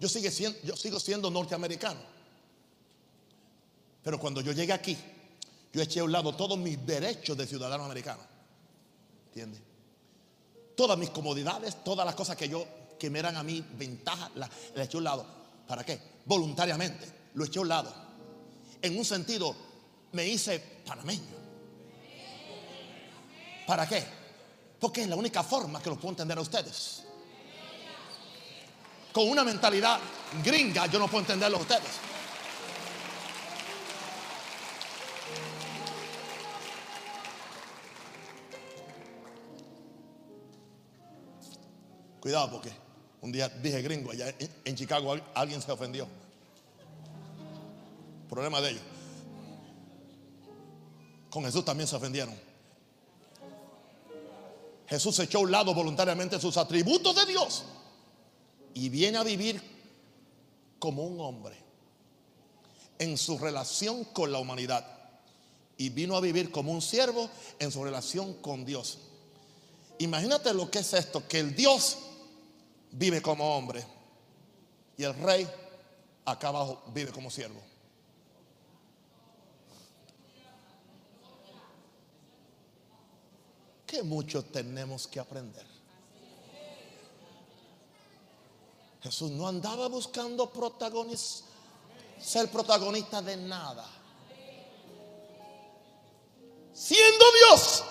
Yo, 0.00 0.08
sigue 0.08 0.30
siendo, 0.30 0.58
yo 0.62 0.76
sigo 0.76 0.98
siendo 0.98 1.30
norteamericano. 1.30 2.00
Pero 4.02 4.18
cuando 4.18 4.40
yo 4.40 4.52
llegué 4.52 4.72
aquí, 4.72 4.96
yo 5.72 5.82
eché 5.82 6.00
a 6.00 6.04
un 6.04 6.12
lado 6.12 6.34
todos 6.34 6.58
mis 6.58 6.84
derechos 6.86 7.36
de 7.36 7.46
ciudadano 7.46 7.84
americano. 7.84 8.22
¿Entiendes? 9.28 9.60
Todas 10.74 10.98
mis 10.98 11.10
comodidades, 11.10 11.82
todas 11.82 12.06
las 12.06 12.14
cosas 12.14 12.36
que 12.36 12.48
yo, 12.48 12.66
que 12.98 13.10
me 13.10 13.18
eran 13.18 13.36
a 13.36 13.42
mí 13.42 13.64
ventajas, 13.76 14.30
las, 14.34 14.50
las 14.74 14.86
eché 14.86 14.96
a 14.96 14.98
un 14.98 15.04
lado. 15.04 15.26
¿Para 15.66 15.84
qué? 15.84 16.00
Voluntariamente. 16.24 17.06
Lo 17.34 17.44
eché 17.44 17.58
a 17.58 17.62
un 17.62 17.68
lado. 17.68 17.92
En 18.80 18.96
un 18.96 19.04
sentido 19.04 19.54
me 20.16 20.26
hice 20.26 20.58
panameño. 20.86 21.36
¿Para 23.66 23.86
qué? 23.86 24.02
Porque 24.80 25.02
es 25.02 25.08
la 25.08 25.16
única 25.16 25.42
forma 25.42 25.82
que 25.82 25.90
lo 25.90 25.96
puedo 25.96 26.10
entender 26.10 26.38
a 26.38 26.40
ustedes. 26.40 27.02
Con 29.12 29.28
una 29.28 29.44
mentalidad 29.44 30.00
gringa 30.42 30.86
yo 30.86 30.98
no 30.98 31.06
puedo 31.06 31.20
entenderlo 31.20 31.58
a 31.58 31.60
ustedes. 31.60 32.00
Cuidado 42.20 42.50
porque 42.50 42.72
un 43.20 43.30
día 43.30 43.48
dije 43.48 43.82
gringo 43.82 44.10
allá 44.10 44.34
en 44.64 44.76
Chicago 44.76 45.14
alguien 45.34 45.60
se 45.60 45.70
ofendió. 45.70 46.08
Problema 48.28 48.60
de 48.60 48.70
ellos. 48.70 48.95
Con 51.36 51.44
Jesús 51.44 51.66
también 51.66 51.86
se 51.86 51.94
ofendieron. 51.94 52.34
Jesús 54.88 55.18
echó 55.18 55.36
a 55.36 55.40
un 55.42 55.50
lado 55.50 55.74
voluntariamente 55.74 56.40
sus 56.40 56.56
atributos 56.56 57.14
de 57.14 57.26
Dios 57.26 57.64
y 58.72 58.88
viene 58.88 59.18
a 59.18 59.22
vivir 59.22 59.60
como 60.78 61.04
un 61.04 61.20
hombre 61.20 61.54
en 62.98 63.18
su 63.18 63.36
relación 63.36 64.04
con 64.04 64.32
la 64.32 64.38
humanidad. 64.38 64.86
Y 65.76 65.90
vino 65.90 66.16
a 66.16 66.22
vivir 66.22 66.50
como 66.50 66.72
un 66.72 66.80
siervo 66.80 67.28
en 67.58 67.70
su 67.70 67.84
relación 67.84 68.32
con 68.40 68.64
Dios. 68.64 68.96
Imagínate 69.98 70.54
lo 70.54 70.70
que 70.70 70.78
es 70.78 70.94
esto, 70.94 71.28
que 71.28 71.40
el 71.40 71.54
Dios 71.54 71.98
vive 72.92 73.20
como 73.20 73.58
hombre 73.58 73.84
y 74.96 75.02
el 75.02 75.12
rey 75.12 75.46
acá 76.24 76.48
abajo 76.48 76.82
vive 76.94 77.12
como 77.12 77.30
siervo. 77.30 77.75
Que 83.86 84.02
mucho 84.02 84.44
tenemos 84.44 85.06
que 85.06 85.20
aprender. 85.20 85.64
Jesús 89.02 89.30
no 89.30 89.46
andaba 89.46 89.86
buscando 89.88 90.50
ser 92.18 92.50
protagonista 92.50 93.22
de 93.22 93.36
nada. 93.36 93.86
Siendo 96.72 97.24
Dios, 97.48 97.84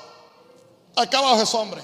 acá 0.95 1.19
abajo 1.19 1.41
es 1.41 1.53
hombre. 1.53 1.81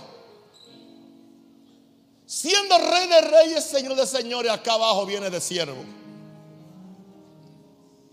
Siendo 2.25 2.77
rey 2.77 3.07
de 3.07 3.21
reyes, 3.21 3.63
señor 3.63 3.95
de 3.95 4.05
señores, 4.05 4.51
acá 4.51 4.73
abajo 4.73 5.05
viene 5.05 5.29
de 5.29 5.41
siervo. 5.41 5.83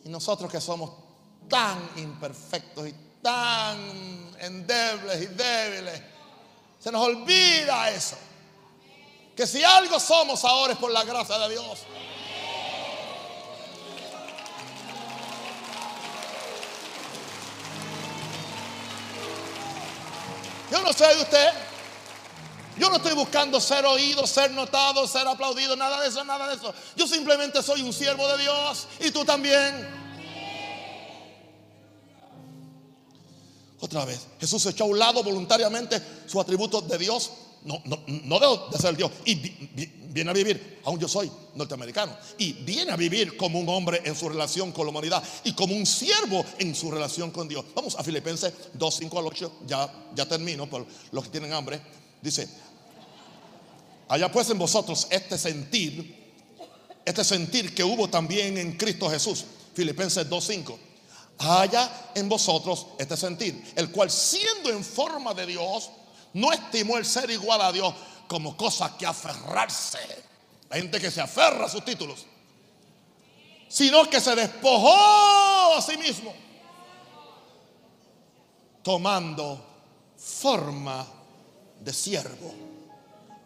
Y 0.04 0.08
nosotros 0.08 0.50
que 0.50 0.60
somos 0.60 0.90
tan 1.48 1.90
imperfectos 1.96 2.88
y 2.88 2.94
tan 3.22 4.27
endebles 4.40 5.22
y 5.22 5.26
débiles. 5.26 6.00
Se 6.80 6.92
nos 6.92 7.02
olvida 7.02 7.90
eso. 7.90 8.16
Que 9.36 9.46
si 9.46 9.62
algo 9.62 10.00
somos 10.00 10.44
ahora 10.44 10.72
es 10.72 10.78
por 10.78 10.90
la 10.90 11.04
gracia 11.04 11.38
de 11.38 11.50
Dios. 11.50 11.80
Yo 20.70 20.82
no 20.82 20.92
sé 20.92 21.06
de 21.06 21.22
usted. 21.22 21.48
Yo 22.78 22.90
no 22.90 22.96
estoy 22.96 23.14
buscando 23.14 23.60
ser 23.60 23.84
oído, 23.86 24.24
ser 24.26 24.52
notado, 24.52 25.06
ser 25.08 25.26
aplaudido, 25.26 25.74
nada 25.74 26.00
de 26.00 26.08
eso, 26.08 26.22
nada 26.24 26.46
de 26.48 26.54
eso. 26.54 26.72
Yo 26.94 27.08
simplemente 27.08 27.60
soy 27.62 27.82
un 27.82 27.92
siervo 27.92 28.28
de 28.28 28.38
Dios 28.38 28.86
y 29.00 29.10
tú 29.10 29.24
también. 29.24 30.07
Otra 33.80 34.04
vez, 34.04 34.26
Jesús 34.40 34.64
echó 34.66 34.84
a 34.84 34.86
un 34.88 34.98
lado 34.98 35.22
voluntariamente 35.22 36.00
su 36.26 36.40
atributo 36.40 36.80
de 36.80 36.98
Dios. 36.98 37.30
No, 37.64 37.80
no, 37.84 38.00
no 38.06 38.68
de 38.68 38.78
ser 38.78 38.96
Dios. 38.96 39.10
Y 39.24 39.34
viene 39.34 40.30
a 40.30 40.32
vivir, 40.32 40.80
aún 40.84 40.98
yo 40.98 41.06
soy 41.06 41.30
norteamericano, 41.54 42.16
y 42.38 42.52
viene 42.52 42.92
a 42.92 42.96
vivir 42.96 43.36
como 43.36 43.58
un 43.60 43.68
hombre 43.68 44.00
en 44.04 44.16
su 44.16 44.28
relación 44.28 44.72
con 44.72 44.86
la 44.86 44.90
humanidad 44.90 45.22
y 45.44 45.52
como 45.52 45.76
un 45.76 45.86
siervo 45.86 46.44
en 46.58 46.74
su 46.74 46.90
relación 46.90 47.30
con 47.30 47.48
Dios. 47.48 47.64
Vamos 47.74 47.94
a 47.96 48.02
Filipenses 48.02 48.52
2, 48.74 48.94
5 48.94 49.18
al 49.18 49.26
8, 49.26 49.52
ya, 49.66 49.92
ya 50.14 50.26
termino 50.26 50.68
por 50.68 50.86
los 51.12 51.24
que 51.24 51.30
tienen 51.30 51.52
hambre. 51.52 51.80
Dice, 52.22 52.48
allá 54.08 54.30
pues 54.30 54.50
en 54.50 54.58
vosotros 54.58 55.06
este 55.10 55.38
sentir, 55.38 56.32
este 57.04 57.24
sentir 57.24 57.74
que 57.74 57.84
hubo 57.84 58.08
también 58.08 58.56
en 58.58 58.76
Cristo 58.76 59.10
Jesús, 59.10 59.44
Filipenses 59.74 60.28
2, 60.28 60.44
5. 60.44 60.78
Haya 61.38 62.10
en 62.14 62.28
vosotros 62.28 62.86
este 62.98 63.16
sentir, 63.16 63.72
el 63.76 63.90
cual 63.92 64.10
siendo 64.10 64.70
en 64.70 64.84
forma 64.84 65.34
de 65.34 65.46
Dios, 65.46 65.90
no 66.34 66.52
estimó 66.52 66.98
el 66.98 67.06
ser 67.06 67.30
igual 67.30 67.60
a 67.60 67.72
Dios 67.72 67.94
como 68.26 68.56
cosa 68.56 68.96
que 68.96 69.06
aferrarse. 69.06 69.98
La 70.68 70.76
gente 70.76 71.00
que 71.00 71.10
se 71.10 71.20
aferra 71.20 71.66
a 71.66 71.68
sus 71.68 71.84
títulos. 71.84 72.26
Sino 73.68 74.08
que 74.08 74.20
se 74.20 74.34
despojó 74.34 75.74
a 75.74 75.82
sí 75.82 75.96
mismo. 75.96 76.34
Tomando 78.82 79.64
forma 80.16 81.06
de 81.80 81.92
siervo. 81.92 82.54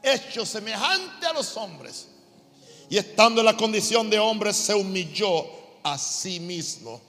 Hecho 0.02 0.46
semejante 0.46 1.26
a 1.26 1.32
los 1.32 1.56
hombres. 1.56 2.08
Y 2.88 2.96
estando 2.96 3.40
en 3.40 3.46
la 3.46 3.56
condición 3.56 4.10
de 4.10 4.18
hombre 4.18 4.52
se 4.52 4.74
humilló 4.74 5.46
a 5.82 5.98
sí 5.98 6.40
mismo. 6.40 7.00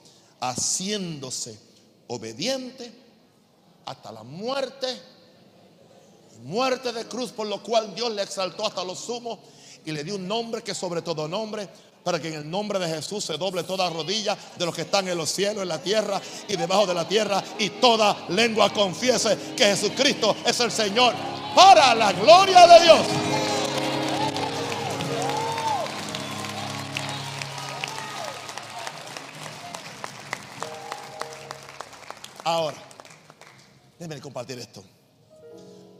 Haciéndose 0.50 1.58
obediente 2.08 2.92
hasta 3.86 4.12
la 4.12 4.22
muerte 4.22 4.86
muerte 6.42 6.92
de 6.92 7.06
cruz, 7.06 7.32
por 7.32 7.46
lo 7.46 7.62
cual 7.62 7.94
Dios 7.94 8.12
le 8.12 8.22
exaltó 8.22 8.66
hasta 8.66 8.84
lo 8.84 8.94
sumo 8.94 9.38
y 9.84 9.92
le 9.92 10.04
dio 10.04 10.16
un 10.16 10.26
nombre 10.26 10.62
que 10.62 10.74
sobre 10.74 11.02
todo 11.02 11.28
nombre, 11.28 11.68
para 12.02 12.20
que 12.20 12.28
en 12.28 12.34
el 12.34 12.50
nombre 12.50 12.78
de 12.78 12.88
Jesús 12.88 13.24
se 13.24 13.38
doble 13.38 13.62
toda 13.62 13.88
rodilla 13.88 14.36
de 14.58 14.66
los 14.66 14.74
que 14.74 14.82
están 14.82 15.08
en 15.08 15.16
los 15.16 15.30
cielos, 15.30 15.62
en 15.62 15.68
la 15.68 15.82
tierra 15.82 16.20
y 16.48 16.56
debajo 16.56 16.86
de 16.86 16.94
la 16.94 17.08
tierra, 17.08 17.42
y 17.58 17.70
toda 17.70 18.26
lengua 18.28 18.72
confiese 18.72 19.36
que 19.56 19.64
Jesucristo 19.64 20.36
es 20.44 20.60
el 20.60 20.70
Señor, 20.70 21.14
para 21.54 21.94
la 21.94 22.12
gloria 22.12 22.66
de 22.66 22.82
Dios. 22.82 23.53
Ahora, 32.44 32.76
déjenme 33.98 34.20
compartir 34.20 34.58
esto 34.58 34.84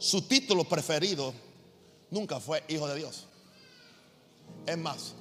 su 0.05 0.21
título 0.21 0.65
preferido 0.65 1.33
nunca 2.11 2.39
fue 2.39 2.63
hijo 2.67 2.87
de 2.87 2.95
Dios. 2.95 3.25
Es 4.65 4.77
más, 4.77 5.13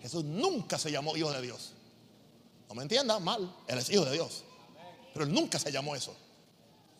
Jesús 0.00 0.24
nunca 0.24 0.78
se 0.78 0.90
llamó 0.90 1.16
hijo 1.16 1.30
de 1.32 1.42
Dios. 1.42 1.72
No 2.68 2.74
me 2.74 2.82
entienda 2.82 3.18
mal, 3.18 3.54
él 3.66 3.78
es 3.78 3.88
hijo 3.90 4.04
de 4.04 4.12
Dios. 4.12 4.44
Pero 5.12 5.24
él 5.24 5.32
nunca 5.32 5.58
se 5.58 5.70
llamó 5.70 5.94
eso. 5.94 6.14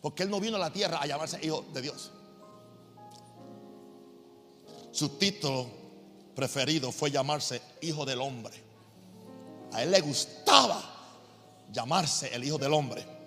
Porque 0.01 0.23
él 0.23 0.29
no 0.29 0.39
vino 0.39 0.55
a 0.55 0.59
la 0.59 0.71
tierra 0.71 1.01
a 1.01 1.05
llamarse 1.05 1.45
hijo 1.45 1.65
de 1.73 1.81
Dios. 1.81 2.11
Su 4.91 5.09
título 5.09 5.67
preferido 6.35 6.91
fue 6.91 7.11
llamarse 7.11 7.61
hijo 7.81 8.05
del 8.05 8.21
hombre. 8.21 8.53
A 9.73 9.83
él 9.83 9.91
le 9.91 9.99
gustaba 10.01 10.81
llamarse 11.71 12.33
el 12.33 12.43
hijo 12.43 12.57
del 12.57 12.73
hombre. 12.73 13.18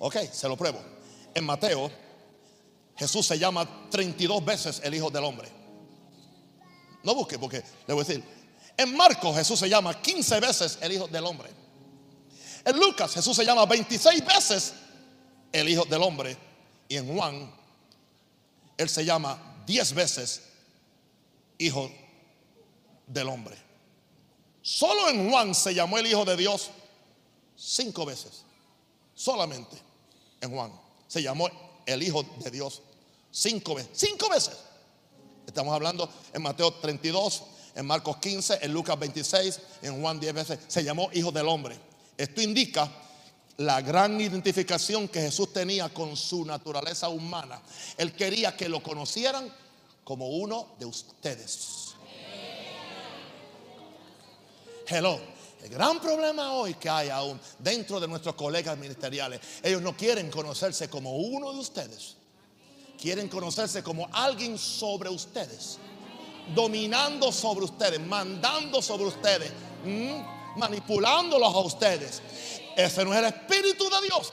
Ok, 0.00 0.16
se 0.32 0.48
lo 0.48 0.56
pruebo. 0.56 0.82
En 1.34 1.44
Mateo 1.44 1.90
Jesús 2.96 3.26
se 3.26 3.38
llama 3.38 3.88
32 3.90 4.44
veces 4.44 4.80
el 4.82 4.94
Hijo 4.94 5.10
del 5.10 5.24
Hombre. 5.24 5.48
No 7.02 7.14
busque 7.14 7.38
porque 7.38 7.62
le 7.86 7.94
voy 7.94 8.02
a 8.02 8.06
decir. 8.06 8.24
En 8.76 8.96
Marcos 8.96 9.36
Jesús 9.36 9.58
se 9.58 9.68
llama 9.68 10.00
15 10.00 10.40
veces 10.40 10.78
el 10.80 10.92
Hijo 10.92 11.06
del 11.06 11.24
Hombre. 11.24 11.50
En 12.64 12.78
Lucas 12.78 13.12
Jesús 13.12 13.36
se 13.36 13.44
llama 13.44 13.66
26 13.66 14.24
veces 14.24 14.74
el 15.52 15.68
Hijo 15.68 15.84
del 15.84 16.02
Hombre. 16.02 16.36
Y 16.88 16.96
en 16.96 17.14
Juan 17.14 17.54
Él 18.78 18.88
se 18.88 19.04
llama 19.04 19.62
10 19.66 19.94
veces 19.94 20.42
Hijo 21.58 21.90
del 23.06 23.28
Hombre. 23.28 23.56
Solo 24.62 25.10
en 25.10 25.30
Juan 25.30 25.54
se 25.54 25.74
llamó 25.74 25.98
el 25.98 26.06
Hijo 26.06 26.24
de 26.24 26.38
Dios 26.38 26.70
cinco 27.54 28.06
veces. 28.06 28.44
Solamente 29.14 29.89
en 30.40 30.50
Juan 30.52 30.72
se 31.08 31.22
llamó 31.22 31.48
el 31.86 32.02
Hijo 32.02 32.22
de 32.22 32.50
Dios 32.50 32.82
Cinco 33.30 33.74
veces. 33.74 33.90
Cinco 33.92 34.28
veces. 34.28 34.56
Estamos 35.46 35.74
hablando 35.74 36.08
en 36.32 36.42
Mateo 36.42 36.72
32, 36.74 37.42
en 37.74 37.86
Marcos 37.86 38.16
15, 38.18 38.58
en 38.62 38.72
Lucas 38.72 38.98
26, 38.98 39.60
en 39.82 40.00
Juan 40.00 40.18
10 40.20 40.34
veces. 40.34 40.58
Se 40.68 40.82
llamó 40.82 41.10
Hijo 41.12 41.30
del 41.32 41.48
Hombre. 41.48 41.76
Esto 42.16 42.40
indica 42.40 42.90
la 43.58 43.80
gran 43.80 44.20
identificación 44.20 45.08
que 45.08 45.20
Jesús 45.20 45.52
tenía 45.52 45.88
con 45.88 46.16
su 46.16 46.44
naturaleza 46.44 47.08
humana. 47.08 47.60
Él 47.96 48.12
quería 48.14 48.56
que 48.56 48.68
lo 48.68 48.82
conocieran 48.82 49.52
como 50.04 50.28
uno 50.28 50.74
de 50.78 50.86
ustedes. 50.86 51.94
Hello. 54.86 55.39
El 55.62 55.68
gran 55.68 56.00
problema 56.00 56.52
hoy 56.54 56.74
que 56.74 56.88
hay 56.88 57.10
aún 57.10 57.38
dentro 57.58 58.00
de 58.00 58.08
nuestros 58.08 58.34
colegas 58.34 58.78
ministeriales, 58.78 59.40
ellos 59.62 59.82
no 59.82 59.96
quieren 59.96 60.30
conocerse 60.30 60.88
como 60.88 61.16
uno 61.16 61.52
de 61.52 61.58
ustedes 61.58 62.16
quieren 63.00 63.28
conocerse 63.28 63.82
como 63.82 64.08
alguien 64.12 64.58
sobre 64.58 65.08
ustedes, 65.08 65.78
dominando 66.54 67.32
sobre 67.32 67.64
ustedes, 67.64 67.98
mandando 68.00 68.82
sobre 68.82 69.04
ustedes, 69.04 69.50
manipulándolos 70.56 71.54
a 71.54 71.58
ustedes. 71.60 72.22
Ese 72.76 73.04
no 73.04 73.12
es 73.12 73.18
el 73.20 73.24
espíritu 73.26 73.88
de 73.88 74.06
Dios. 74.06 74.32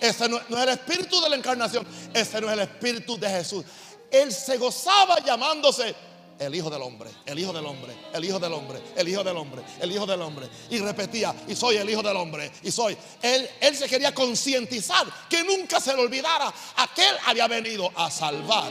Ese 0.00 0.28
no, 0.28 0.40
no 0.48 0.56
es 0.56 0.62
el 0.62 0.68
espíritu 0.70 1.20
de 1.20 1.30
la 1.30 1.36
encarnación. 1.36 1.86
Ese 2.12 2.40
no 2.40 2.48
es 2.48 2.54
el 2.54 2.60
espíritu 2.60 3.18
de 3.18 3.28
Jesús. 3.28 3.64
Él 4.10 4.32
se 4.32 4.56
gozaba 4.56 5.18
llamándose 5.20 5.94
el 6.38 6.54
Hijo 6.54 6.70
del 6.70 6.82
Hombre, 6.82 7.10
el 7.24 7.38
Hijo 7.38 7.52
del 7.52 7.64
Hombre, 7.64 7.94
el 8.12 8.24
Hijo 8.24 8.38
del 8.38 8.52
Hombre, 8.52 8.80
el 8.96 9.08
Hijo 9.08 9.24
del 9.24 9.36
Hombre, 9.36 9.62
el 9.80 9.92
Hijo 9.92 10.06
del 10.06 10.20
Hombre. 10.22 10.48
Y 10.70 10.78
repetía, 10.78 11.34
y 11.48 11.56
soy 11.56 11.76
el 11.76 11.88
Hijo 11.88 12.02
del 12.02 12.16
Hombre, 12.16 12.50
y 12.62 12.70
soy. 12.70 12.96
Él, 13.22 13.48
él 13.60 13.76
se 13.76 13.88
quería 13.88 14.14
concientizar 14.14 15.06
que 15.28 15.44
nunca 15.44 15.80
se 15.80 15.94
le 15.94 16.02
olvidara 16.02 16.52
a 16.76 16.88
que 16.94 17.08
él 17.08 17.16
había 17.26 17.48
venido 17.48 17.90
a 17.94 18.10
salvar 18.10 18.70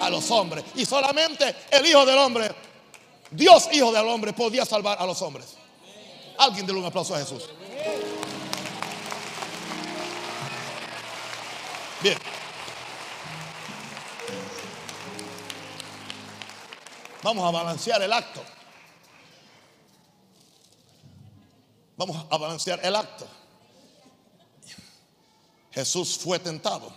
a 0.00 0.10
los 0.10 0.30
hombres. 0.30 0.64
Y 0.74 0.86
solamente 0.86 1.54
el 1.70 1.86
Hijo 1.86 2.04
del 2.06 2.18
Hombre, 2.18 2.50
Dios 3.30 3.68
Hijo 3.72 3.92
del 3.92 4.06
Hombre, 4.06 4.32
podía 4.32 4.64
salvar 4.64 4.98
a 5.00 5.06
los 5.06 5.20
hombres. 5.22 5.56
Alguien 6.38 6.66
déle 6.66 6.78
un 6.78 6.86
aplauso 6.86 7.14
a 7.14 7.18
Jesús. 7.18 7.44
Bien. 12.00 12.16
Vamos 17.22 17.44
a 17.44 17.50
balancear 17.50 18.02
el 18.02 18.12
acto. 18.12 18.42
Vamos 21.96 22.26
a 22.30 22.36
balancear 22.38 22.80
el 22.84 22.94
acto. 22.94 23.26
Jesús 25.72 26.18
fue 26.18 26.38
tentado 26.38 26.92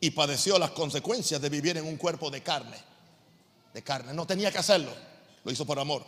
y 0.00 0.10
padeció 0.10 0.58
las 0.58 0.72
consecuencias 0.72 1.40
de 1.40 1.48
vivir 1.48 1.76
en 1.76 1.86
un 1.86 1.96
cuerpo 1.96 2.30
de 2.30 2.42
carne. 2.42 2.76
De 3.72 3.82
carne. 3.82 4.12
No 4.12 4.26
tenía 4.26 4.50
que 4.52 4.58
hacerlo. 4.58 4.92
Lo 5.44 5.50
hizo 5.50 5.64
por 5.64 5.78
amor. 5.78 6.04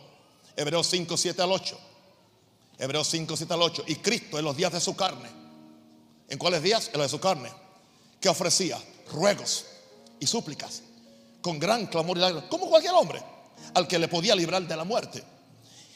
Hebreos 0.55 0.87
5, 0.87 1.17
7 1.17 1.41
al 1.41 1.51
8. 1.51 1.79
Hebreos 2.77 3.07
5, 3.07 3.35
7 3.35 3.53
al 3.53 3.61
8. 3.61 3.83
Y 3.87 3.95
Cristo 3.95 4.37
en 4.37 4.45
los 4.45 4.55
días 4.55 4.71
de 4.71 4.79
su 4.79 4.95
carne. 4.95 5.29
¿En 6.29 6.37
cuáles 6.37 6.61
días? 6.61 6.89
En 6.93 6.99
los 6.99 7.11
de 7.11 7.17
su 7.17 7.19
carne. 7.19 7.51
Que 8.21 8.29
ofrecía 8.29 8.79
ruegos 9.11 9.65
y 10.19 10.27
súplicas 10.27 10.83
con 11.45 11.59
gran 11.59 11.85
clamor 11.85 12.17
y 12.17 12.21
lágrimas, 12.21 12.49
como 12.49 12.67
cualquier 12.67 12.95
hombre, 12.95 13.21
al 13.75 13.87
que 13.87 13.99
le 13.99 14.07
podía 14.07 14.35
librar 14.35 14.67
de 14.67 14.75
la 14.75 14.83
muerte. 14.83 15.23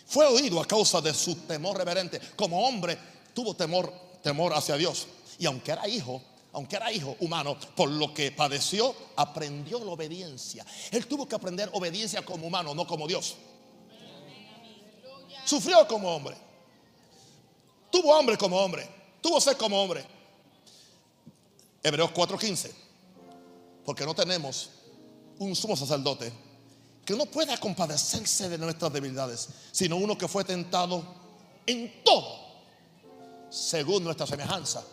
Fue 0.06 0.24
oído 0.28 0.62
a 0.62 0.66
causa 0.68 1.02
de 1.02 1.12
su 1.12 1.38
temor 1.38 1.76
reverente. 1.76 2.22
Como 2.36 2.68
hombre 2.68 2.95
tuvo 3.34 3.56
temor, 3.56 3.91
temor 4.22 4.54
hacia 4.54 4.78
Dios. 4.78 5.08
Y 5.39 5.47
aunque 5.47 5.72
era 5.72 5.88
hijo, 5.88 6.22
aunque 6.54 6.76
era 6.76 6.91
hijo 6.91 7.18
humano, 7.22 7.58
por 7.76 7.89
lo 7.89 8.14
que 8.14 8.32
padeció, 8.32 8.95
aprendió 9.16 9.84
la 9.84 9.89
obediencia. 9.89 10.64
Él 10.91 11.08
tuvo 11.08 11.28
que 11.28 11.34
aprender 11.34 11.68
obediencia 11.74 12.24
como 12.24 12.45
humano, 12.45 12.76
no 12.76 12.86
como 12.86 13.08
Dios. 13.08 13.36
Sufrió 15.45 15.88
como 15.88 16.16
hombre. 16.16 16.38
Tuvo 17.89 18.16
hambre 18.16 18.38
como 18.38 18.56
hombre. 18.56 18.88
Tuvo 19.20 19.41
sed 19.41 19.58
como 19.58 19.82
hombre. 19.82 20.06
Hebreos 21.82 22.12
4:15. 22.12 22.72
Porque 23.84 24.06
no 24.06 24.14
tenemos 24.14 24.70
un 25.40 25.56
sumo 25.56 25.76
sacerdote 25.76 26.32
que 27.06 27.16
no 27.16 27.26
pueda 27.26 27.58
compadecerse 27.58 28.50
de 28.50 28.58
nuestras 28.58 28.94
debilidades, 28.94 29.50
sino 29.72 29.98
uno 29.98 30.18
que 30.18 30.28
fue 30.28 30.44
tentado 30.44 31.04
en 31.66 32.04
todo, 32.04 32.38
según 33.50 34.04
nuestra 34.04 34.28
semejanza, 34.28 34.84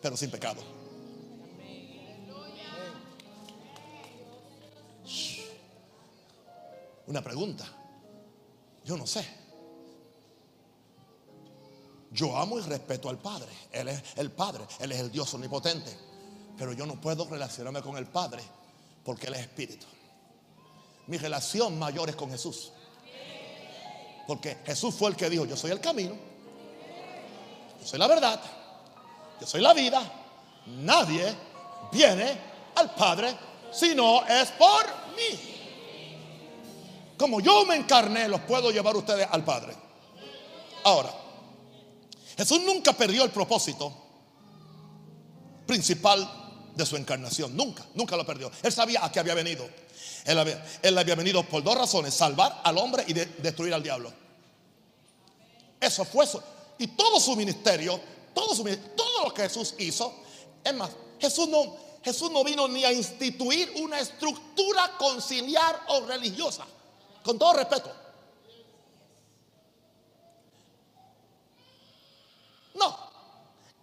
pero 0.00 0.16
sin 0.16 0.30
pecado. 0.30 0.62
Una 7.06 7.22
pregunta. 7.22 7.66
Yo 8.84 8.96
no 8.96 9.06
sé. 9.06 9.26
Yo 12.10 12.36
amo 12.36 12.58
y 12.58 12.62
respeto 12.62 13.08
al 13.08 13.18
Padre. 13.18 13.50
Él 13.72 13.88
es 13.88 14.02
el 14.16 14.30
Padre. 14.30 14.64
Él 14.78 14.92
es 14.92 15.00
el 15.00 15.10
Dios 15.10 15.32
omnipotente. 15.34 15.94
Pero 16.56 16.72
yo 16.72 16.86
no 16.86 17.00
puedo 17.00 17.28
relacionarme 17.28 17.82
con 17.82 17.96
el 17.96 18.06
Padre 18.06 18.42
porque 19.04 19.26
Él 19.26 19.34
es 19.34 19.40
Espíritu. 19.40 19.86
Mi 21.06 21.18
relación 21.18 21.78
mayor 21.78 22.08
es 22.08 22.16
con 22.16 22.30
Jesús. 22.30 22.72
Porque 24.26 24.58
Jesús 24.64 24.94
fue 24.94 25.10
el 25.10 25.16
que 25.16 25.28
dijo, 25.28 25.44
yo 25.44 25.56
soy 25.56 25.70
el 25.70 25.80
camino. 25.80 26.14
Yo 27.80 27.86
soy 27.86 27.98
la 27.98 28.06
verdad. 28.06 28.40
Yo 29.40 29.46
soy 29.46 29.60
la 29.60 29.74
vida. 29.74 30.02
Nadie 30.66 31.34
viene 31.92 32.38
al 32.76 32.94
Padre 32.94 33.34
si 33.70 33.94
no 33.94 34.26
es 34.26 34.50
por 34.52 34.84
mí. 35.16 35.54
Como 37.18 37.40
yo 37.40 37.64
me 37.66 37.76
encarné, 37.76 38.28
los 38.28 38.40
puedo 38.40 38.70
llevar 38.70 38.96
ustedes 38.96 39.28
al 39.30 39.44
Padre. 39.44 39.74
Ahora, 40.84 41.12
Jesús 42.36 42.60
nunca 42.62 42.92
perdió 42.92 43.24
el 43.24 43.30
propósito 43.30 43.92
principal 45.66 46.28
de 46.74 46.84
su 46.84 46.96
encarnación. 46.96 47.56
Nunca, 47.56 47.84
nunca 47.94 48.16
lo 48.16 48.26
perdió. 48.26 48.50
Él 48.62 48.72
sabía 48.72 49.04
a 49.04 49.12
qué 49.12 49.20
había 49.20 49.34
venido. 49.34 49.68
Él 50.24 50.38
había, 50.38 50.64
él 50.82 50.96
había 50.96 51.14
venido 51.14 51.42
por 51.42 51.62
dos 51.62 51.76
razones, 51.76 52.14
salvar 52.14 52.62
al 52.64 52.78
hombre 52.78 53.04
y 53.06 53.12
destruir 53.12 53.74
al 53.74 53.82
diablo. 53.82 54.12
Eso 55.78 56.04
fue 56.04 56.24
eso. 56.24 56.42
Y 56.78 56.88
todo 56.88 57.20
su 57.20 57.36
ministerio, 57.36 58.00
todo, 58.34 58.54
lo 59.22 59.34
que 59.34 59.42
Jesús 59.42 59.74
hizo, 59.78 60.14
es 60.62 60.74
más, 60.74 60.90
Jesús 61.20 61.48
no, 61.48 61.76
Jesús 62.02 62.30
no 62.30 62.42
vino 62.42 62.66
ni 62.68 62.84
a 62.84 62.92
instituir 62.92 63.72
una 63.76 64.00
estructura 64.00 64.92
conciliar 64.98 65.82
o 65.88 66.00
religiosa. 66.06 66.64
Con 67.22 67.38
todo 67.38 67.54
respeto. 67.54 67.92
No. 72.74 72.98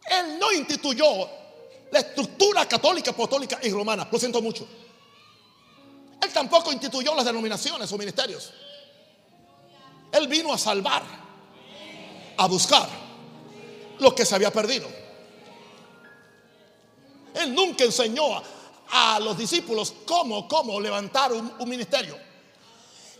Él 0.09 0.39
no 0.39 0.51
instituyó 0.51 1.05
la 1.91 1.99
estructura 1.99 2.67
católica, 2.67 3.11
apostólica 3.11 3.59
y 3.61 3.69
romana. 3.69 4.07
Lo 4.11 4.19
siento 4.19 4.41
mucho. 4.41 4.67
Él 6.21 6.31
tampoco 6.31 6.71
instituyó 6.71 7.15
las 7.15 7.25
denominaciones 7.25 7.91
o 7.91 7.97
ministerios. 7.97 8.51
Él 10.11 10.27
vino 10.27 10.53
a 10.53 10.57
salvar, 10.57 11.03
a 12.37 12.47
buscar 12.47 12.87
lo 13.99 14.13
que 14.13 14.25
se 14.25 14.35
había 14.35 14.51
perdido. 14.51 14.87
Él 17.33 17.55
nunca 17.55 17.83
enseñó 17.83 18.41
a, 18.89 19.19
los 19.19 19.37
discípulos 19.37 19.93
cómo, 20.05 20.47
cómo 20.47 20.79
levantar 20.79 21.31
un 21.31 21.69
ministerio. 21.69 22.17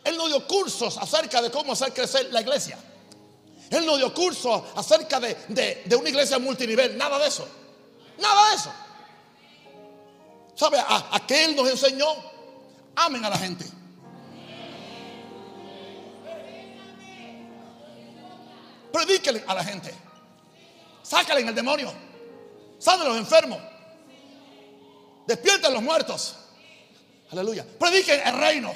Él 0.03 0.17
no 0.17 0.27
dio 0.27 0.45
cursos 0.47 0.97
acerca 0.97 1.41
de 1.41 1.51
cómo 1.51 1.73
hacer 1.73 1.93
crecer 1.93 2.31
la 2.31 2.41
iglesia. 2.41 2.77
Él 3.69 3.85
no 3.85 3.97
dio 3.97 4.13
cursos 4.13 4.63
acerca 4.75 5.19
de, 5.19 5.95
una 5.97 6.09
iglesia 6.09 6.39
multinivel. 6.39 6.97
Nada 6.97 7.17
de 7.19 7.27
eso. 7.27 7.47
Nada 8.17 8.49
de 8.49 8.55
eso. 8.55 8.71
¿Sabe 10.55 10.77
a 10.79 11.21
qué 11.25 11.45
Él 11.45 11.55
nos 11.55 11.69
enseñó? 11.69 12.07
Amen 12.95 13.23
a 13.25 13.29
la 13.29 13.37
gente. 13.37 13.65
Predíquele 18.91 19.43
a 19.47 19.55
la 19.55 19.63
gente. 19.63 19.93
Sácale 21.01 21.41
en 21.41 21.49
el 21.49 21.55
demonio. 21.55 21.91
A 22.85 23.03
los 23.03 23.17
enfermos. 23.17 23.59
Despierten 25.27 25.65
a 25.65 25.69
los 25.69 25.83
muertos. 25.83 26.35
Aleluya. 27.31 27.65
Prediquen 27.79 28.21
el 28.25 28.37
reino. 28.37 28.73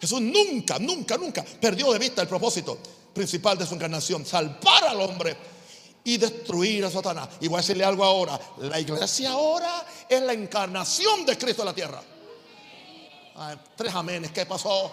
Jesús 0.00 0.20
nunca, 0.20 0.78
nunca, 0.78 1.16
nunca 1.16 1.44
perdió 1.60 1.92
de 1.92 1.98
vista 1.98 2.22
el 2.22 2.28
propósito 2.28 2.78
principal 3.14 3.58
de 3.58 3.66
su 3.66 3.74
encarnación, 3.74 4.24
salvar 4.24 4.84
al 4.84 5.00
hombre 5.00 5.36
y 6.04 6.16
destruir 6.16 6.84
a 6.84 6.90
Satanás. 6.90 7.28
Y 7.40 7.48
voy 7.48 7.58
a 7.58 7.60
decirle 7.60 7.84
algo 7.84 8.04
ahora, 8.04 8.38
la 8.58 8.80
iglesia 8.80 9.30
ahora 9.30 9.84
es 10.08 10.20
la 10.22 10.32
encarnación 10.32 11.24
de 11.24 11.38
Cristo 11.38 11.62
en 11.62 11.66
la 11.66 11.74
tierra. 11.74 12.02
tres 13.76 13.94
amenes, 13.94 14.32
¿qué 14.32 14.46
pasó? 14.46 14.90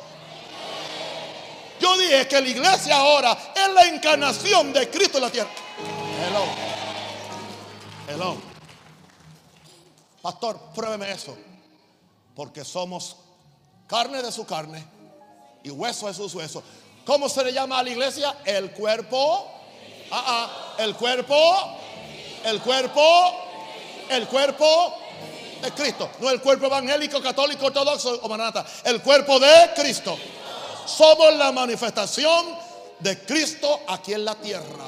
Yo 1.79 1.97
dije 1.97 2.27
que 2.27 2.41
la 2.41 2.47
iglesia 2.47 2.97
ahora 2.97 3.37
es 3.55 3.73
la 3.73 3.85
encarnación 3.85 4.73
de 4.73 4.89
Cristo 4.89 5.17
en 5.17 5.23
la 5.23 5.31
tierra. 5.31 5.51
Hello. 6.27 6.43
Hello. 8.07 8.37
Pastor, 10.21 10.59
pruébeme 10.75 11.11
eso. 11.11 11.37
Porque 12.35 12.65
somos 12.65 13.15
carne 13.87 14.21
de 14.21 14.31
su 14.31 14.45
carne 14.45 14.85
y 15.63 15.69
hueso 15.69 16.09
es 16.09 16.17
sus 16.17 16.33
huesos. 16.35 16.63
¿Cómo 17.05 17.27
se 17.29 17.43
le 17.43 17.53
llama 17.53 17.79
a 17.79 17.83
la 17.83 17.89
iglesia? 17.89 18.37
El 18.45 18.71
cuerpo. 18.71 19.58
Ah, 20.11 20.23
ah, 20.27 20.75
el 20.79 20.95
cuerpo. 20.95 21.77
El 22.43 22.61
cuerpo. 22.61 23.35
El 24.09 24.27
cuerpo 24.27 24.97
de 25.61 25.71
Cristo. 25.71 26.09
No 26.19 26.29
el 26.29 26.41
cuerpo 26.41 26.65
evangélico, 26.65 27.21
católico, 27.21 27.67
ortodoxo 27.67 28.19
o 28.21 28.29
manata. 28.29 28.65
El 28.83 29.01
cuerpo 29.01 29.39
de 29.39 29.71
Cristo. 29.75 30.17
Somos 30.85 31.33
la 31.35 31.51
manifestación 31.51 32.57
de 32.99 33.19
Cristo 33.19 33.81
aquí 33.87 34.13
en 34.13 34.25
la 34.25 34.35
tierra. 34.35 34.85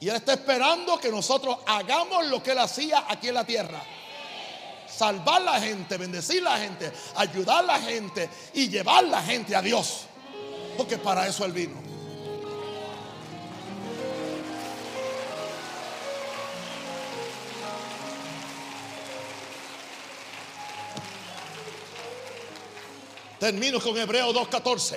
Y 0.00 0.08
Él 0.08 0.16
está 0.16 0.32
esperando 0.32 0.98
que 0.98 1.10
nosotros 1.10 1.58
hagamos 1.66 2.26
lo 2.26 2.42
que 2.42 2.52
Él 2.52 2.58
hacía 2.58 3.04
aquí 3.08 3.28
en 3.28 3.34
la 3.34 3.44
tierra 3.44 3.82
salvar 4.92 5.42
la 5.42 5.60
gente, 5.60 5.96
bendecir 5.96 6.42
la 6.42 6.58
gente, 6.58 6.92
ayudar 7.16 7.64
la 7.64 7.80
gente 7.80 8.28
y 8.54 8.68
llevar 8.68 9.04
la 9.04 9.22
gente 9.22 9.56
a 9.56 9.62
Dios. 9.62 10.02
Porque 10.76 10.98
para 10.98 11.26
eso 11.26 11.44
Él 11.44 11.52
vino. 11.52 11.91
Termino 23.42 23.80
con 23.80 23.98
Hebreo 23.98 24.32
2.14. 24.32 24.96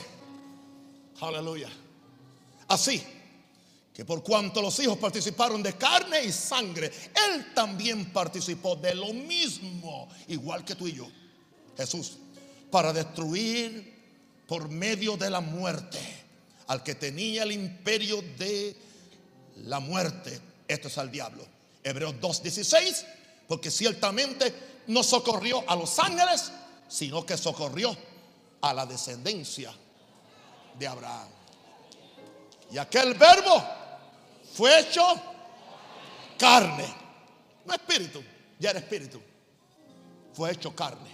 Aleluya. 1.21 1.67
Así 2.67 3.03
que 3.91 4.05
por 4.05 4.21
cuanto 4.21 4.61
los 4.61 4.77
hijos 4.81 4.99
participaron 4.99 5.63
de 5.63 5.73
carne 5.73 6.23
y 6.23 6.31
sangre, 6.31 6.91
Él 7.27 7.55
también 7.55 8.13
participó 8.13 8.75
de 8.75 8.93
lo 8.93 9.13
mismo, 9.13 10.07
igual 10.27 10.63
que 10.63 10.75
tú 10.75 10.85
y 10.85 10.93
yo, 10.93 11.07
Jesús, 11.75 12.19
para 12.69 12.93
destruir 12.93 14.43
por 14.47 14.69
medio 14.69 15.17
de 15.17 15.31
la 15.31 15.41
muerte 15.41 15.97
al 16.67 16.83
que 16.83 16.93
tenía 16.93 17.41
el 17.41 17.51
imperio 17.51 18.21
de 18.37 18.75
la 19.63 19.79
muerte, 19.79 20.39
esto 20.67 20.87
es 20.87 20.97
al 20.99 21.09
diablo. 21.09 21.43
Hebreos 21.83 22.13
2.16, 22.21 23.05
porque 23.47 23.71
ciertamente 23.71 24.53
no 24.85 25.01
socorrió 25.01 25.67
a 25.67 25.75
los 25.75 25.97
ángeles, 25.97 26.51
sino 26.87 27.25
que 27.25 27.37
socorrió 27.37 27.97
a 28.69 28.73
la 28.73 28.85
descendencia 28.85 29.71
de 30.77 30.87
Abraham. 30.87 31.29
Y 32.71 32.79
aquel 32.79 33.13
verbo 33.13 33.63
fue 34.53 34.79
hecho 34.79 35.03
carne. 36.37 36.87
No 37.63 37.73
espíritu, 37.73 38.23
ya 38.59 38.71
era 38.71 38.79
espíritu. 38.79 39.21
Fue 40.33 40.51
hecho 40.51 40.75
carne. 40.75 41.11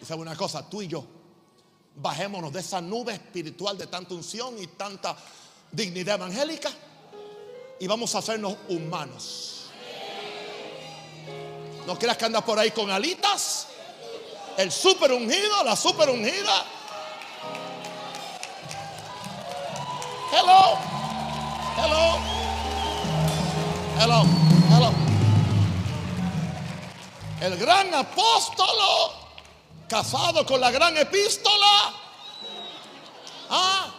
Y 0.00 0.04
sabe 0.04 0.20
una 0.20 0.36
cosa, 0.36 0.68
tú 0.68 0.82
y 0.82 0.88
yo, 0.88 1.04
bajémonos 1.96 2.52
de 2.52 2.60
esa 2.60 2.80
nube 2.82 3.14
espiritual 3.14 3.78
de 3.78 3.86
tanta 3.86 4.14
unción 4.14 4.62
y 4.62 4.66
tanta 4.66 5.16
dignidad 5.72 6.16
evangélica 6.16 6.70
y 7.80 7.86
vamos 7.86 8.14
a 8.14 8.18
hacernos 8.18 8.56
humanos. 8.68 9.70
No 11.86 11.98
creas 11.98 12.18
que 12.18 12.26
andas 12.26 12.42
por 12.42 12.58
ahí 12.58 12.70
con 12.70 12.90
alitas. 12.90 13.68
El 14.56 14.70
super 14.70 15.10
ungido, 15.12 15.64
la 15.64 15.74
super 15.74 16.08
ungida. 16.08 16.64
Hello. 20.32 20.78
Hello. 21.76 22.18
Hello. 23.98 24.24
Hello. 24.70 24.92
El 27.40 27.56
gran 27.56 27.92
apóstolo 27.94 29.12
casado 29.88 30.46
con 30.46 30.60
la 30.60 30.70
gran 30.70 30.96
epístola. 30.96 31.92
Ah. 33.50 33.94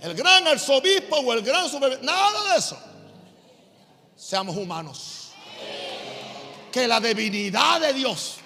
El 0.00 0.14
gran 0.14 0.46
arzobispo 0.46 1.16
o 1.16 1.32
el 1.32 1.42
gran 1.42 1.68
super... 1.68 2.02
Nada 2.02 2.52
de 2.52 2.58
eso. 2.58 2.78
Seamos 4.16 4.56
humanos. 4.56 5.32
Que 6.72 6.86
la 6.86 7.00
divinidad 7.00 7.80
de 7.80 7.92
Dios 7.92 8.36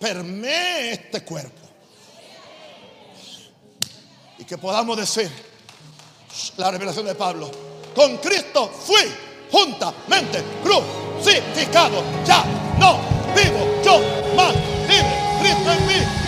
permee 0.00 0.92
este 0.92 1.22
cuerpo. 1.22 1.60
Y 4.38 4.44
que 4.44 4.56
podamos 4.56 4.96
decir 4.96 5.30
la 6.56 6.70
revelación 6.70 7.04
de 7.06 7.14
Pablo. 7.14 7.50
Con 7.94 8.16
Cristo 8.16 8.68
fui 8.68 9.02
juntamente 9.52 10.42
crucificado. 10.64 12.02
Ya 12.24 12.42
no 12.78 12.98
vivo 13.36 13.82
yo 13.84 14.00
más. 14.34 14.54
Libre 14.88 15.20
Cristo 15.40 15.72
en 15.72 15.86
mí. 15.86 16.19